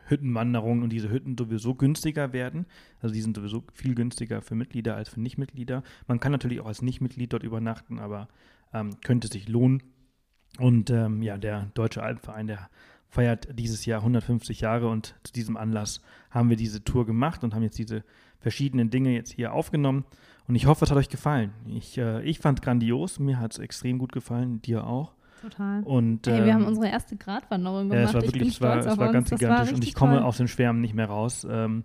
Hüttenwanderungen 0.07 0.83
und 0.83 0.91
diese 0.91 1.11
Hütten 1.11 1.37
sowieso 1.39 1.75
günstiger 1.75 2.33
werden. 2.33 2.67
Also 3.01 3.15
die 3.15 3.21
sind 3.21 3.37
sowieso 3.37 3.65
viel 3.73 3.95
günstiger 3.95 4.43
für 4.43 4.55
Mitglieder 4.55 4.97
als 4.97 5.09
für 5.11 5.21
Nichtmitglieder. 5.21 5.83
Man 6.07 6.21
kann 6.21 6.33
natürlich 6.33 6.61
auch 6.61 6.67
als 6.67 6.83
Nichtmitglied 6.83 7.33
dort 7.33 7.43
übernachten, 7.43 7.99
aber 7.99 8.29
ähm, 8.73 8.91
könnte 9.05 9.29
sich 9.29 9.49
lohnen. 9.49 9.83
Und 10.59 10.91
ähm, 10.91 11.23
ja, 11.23 11.39
der 11.39 11.71
Deutsche 11.75 12.03
Alpenverein, 12.03 12.47
der 12.49 12.69
feiert 13.11 13.49
dieses 13.59 13.85
Jahr 13.87 14.01
150 14.01 14.61
Jahre 14.61 14.89
und 14.89 15.15
zu 15.25 15.33
diesem 15.33 15.57
Anlass 15.57 16.01
haben 16.31 16.49
wir 16.49 16.57
diese 16.57 16.83
Tour 16.85 17.05
gemacht 17.07 17.43
und 17.45 17.55
haben 17.55 17.63
jetzt 17.63 17.79
diese 17.79 18.05
verschiedenen 18.39 18.89
Dinge 18.91 19.11
jetzt 19.13 19.33
hier 19.33 19.53
aufgenommen. 19.53 20.05
Und 20.49 20.55
ich 20.55 20.67
hoffe, 20.67 20.85
es 20.85 20.91
hat 20.91 20.97
euch 20.99 21.09
gefallen. 21.09 21.53
Ich, 21.67 21.99
äh, 21.99 22.23
ich 22.23 22.39
fand 22.39 22.63
grandios, 22.63 23.19
mir 23.19 23.39
hat 23.39 23.53
es 23.53 23.59
extrem 23.59 23.99
gut 23.99 24.13
gefallen, 24.13 24.63
dir 24.63 24.87
auch. 24.87 25.13
total. 25.43 25.83
Und, 25.85 26.27
Hey, 26.27 26.45
wir 26.45 26.55
haben 26.55 26.63
ähm, 26.63 26.69
unsere 26.69 26.89
erste 26.89 27.17
Gradwanderung 27.17 27.91
ja, 27.93 27.97
gemacht. 27.97 28.09
es 28.09 28.15
war 28.15 28.21
ich 28.23 28.27
wirklich, 28.29 28.43
bin 28.43 28.49
es 28.49 28.61
war, 28.61 28.73
stolz 28.81 28.93
es 28.93 28.99
war 28.99 29.13
ganz 29.13 29.31
gigantisch 29.31 29.69
war 29.71 29.75
und 29.75 29.85
ich 29.85 29.95
komme 29.95 30.15
toll. 30.17 30.23
aus 30.25 30.37
dem 30.39 30.49
Schwärmen 30.49 30.81
nicht 30.81 30.95
mehr 30.95 31.07
raus. 31.07 31.47
Ähm, 31.49 31.83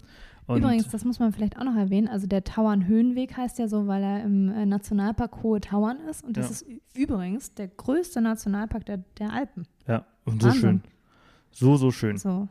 Übrigens, 0.48 0.90
das 0.90 1.04
muss 1.06 1.18
man 1.18 1.32
vielleicht 1.34 1.58
auch 1.58 1.64
noch 1.64 1.76
erwähnen. 1.76 2.08
Also 2.08 2.28
der 2.28 2.44
Tauern-Höhenweg 2.44 3.36
heißt 3.36 3.58
ja 3.58 3.68
so, 3.68 3.88
weil 3.88 4.04
er 4.04 4.24
im 4.24 4.50
äh, 4.50 4.66
Nationalpark 4.68 5.42
Hohe 5.42 5.60
Tauern 5.60 5.98
ist. 6.08 6.24
Und 6.24 6.38
das 6.38 6.46
Ja. 6.46 6.52
ist 6.52 6.66
übrigens 6.96 7.56
der 7.56 7.68
größte 7.68 8.22
Nationalpark 8.22 8.86
der, 8.86 8.98
der 9.18 9.34
Alpen. 9.34 9.66
ja, 9.88 10.06
und 10.24 10.44
so 10.44 10.50
Wahnsinn. 10.50 10.62
schön. 10.62 10.82
So, 11.58 11.78
so 11.78 11.90
schön. 11.92 12.18
So 12.18 12.48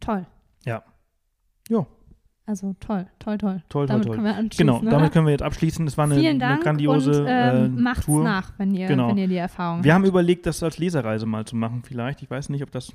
toll. 0.00 0.24
Ja. 0.64 0.82
Ja, 1.68 1.86
Also 2.46 2.74
toll, 2.80 3.06
toll, 3.18 3.36
toll. 3.38 3.38
toll, 3.38 3.62
toll, 3.68 3.86
damit 3.86 4.06
toll. 4.06 4.14
können 4.16 4.26
wir 4.26 4.34
anschließen. 4.36 4.66
Genau, 4.66 4.78
oder? 4.80 4.90
damit 4.90 5.12
können 5.12 5.26
wir 5.26 5.32
jetzt 5.32 5.42
abschließen. 5.42 5.86
Es 5.86 5.96
war 5.98 6.04
eine, 6.06 6.14
Vielen 6.16 6.38
Dank 6.38 6.54
eine 6.56 6.62
grandiose 6.64 7.20
und 7.22 7.26
ähm, 7.28 7.64
äh, 7.78 7.80
macht's 7.82 8.06
Tour. 8.06 8.24
nach, 8.24 8.52
wenn 8.58 8.74
ihr, 8.74 8.86
Genau. 8.88 9.08
wenn 9.08 9.18
ihr 9.18 9.28
die 9.28 9.36
Erfahrung 9.36 9.84
Wir 9.84 9.92
habt. 9.92 10.02
haben 10.02 10.08
überlegt, 10.08 10.46
das 10.46 10.62
als 10.62 10.78
Lesereise 10.78 11.26
mal 11.26 11.44
zu 11.44 11.54
machen, 11.56 11.82
vielleicht. 11.84 12.22
Ich 12.22 12.30
weiß 12.30 12.48
nicht, 12.48 12.62
ob 12.62 12.70
das. 12.70 12.92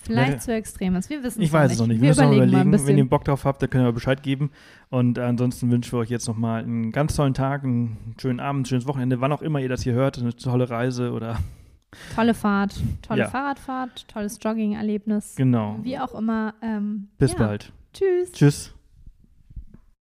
Vielleicht 0.00 0.42
zu 0.42 0.52
extrem 0.54 0.94
ist. 0.96 1.10
Wir 1.10 1.22
wissen 1.24 1.42
Ich 1.42 1.52
weiß 1.52 1.72
es 1.72 1.78
noch 1.78 1.86
nicht. 1.88 1.96
Wir 1.96 2.02
Wir 2.02 2.08
müssen 2.10 2.24
noch 2.24 2.32
überlegen 2.32 2.70
mal. 2.70 2.86
Wenn 2.86 2.98
ihr 2.98 3.08
Bock 3.08 3.24
drauf 3.24 3.44
habt, 3.44 3.60
dann 3.60 3.68
könnt 3.68 3.84
ihr 3.84 3.92
Bescheid 3.92 4.22
geben. 4.22 4.50
Und 4.90 5.18
ansonsten 5.18 5.70
wünschen 5.72 5.92
wir 5.92 5.98
euch 5.98 6.08
jetzt 6.08 6.28
nochmal 6.28 6.62
einen 6.62 6.92
ganz 6.92 7.16
tollen 7.16 7.34
Tag, 7.34 7.64
einen 7.64 8.14
schönen 8.20 8.38
Abend, 8.38 8.62
ein 8.62 8.64
schönes 8.66 8.86
Wochenende, 8.86 9.20
wann 9.20 9.32
auch 9.32 9.42
immer 9.42 9.58
ihr 9.60 9.68
das 9.68 9.82
hier 9.82 9.94
hört. 9.94 10.18
Eine 10.18 10.34
tolle 10.36 10.70
Reise 10.70 11.12
oder 11.12 11.38
Tolle 12.14 12.34
Fahrt, 12.34 12.74
tolle 13.02 13.20
Ja. 13.20 13.28
Fahrradfahrt, 13.28 14.06
tolles 14.08 14.38
Jogging-Erlebnis. 14.42 15.34
genau. 15.36 15.78
Wie 15.82 15.98
auch 15.98 16.14
immer. 16.14 16.54
Ähm, 16.60 17.08
Bis 17.18 17.32
ja. 17.32 17.38
bald. 17.38 17.72
Tschüss. 17.94 18.32
Tschüss. 18.32 18.74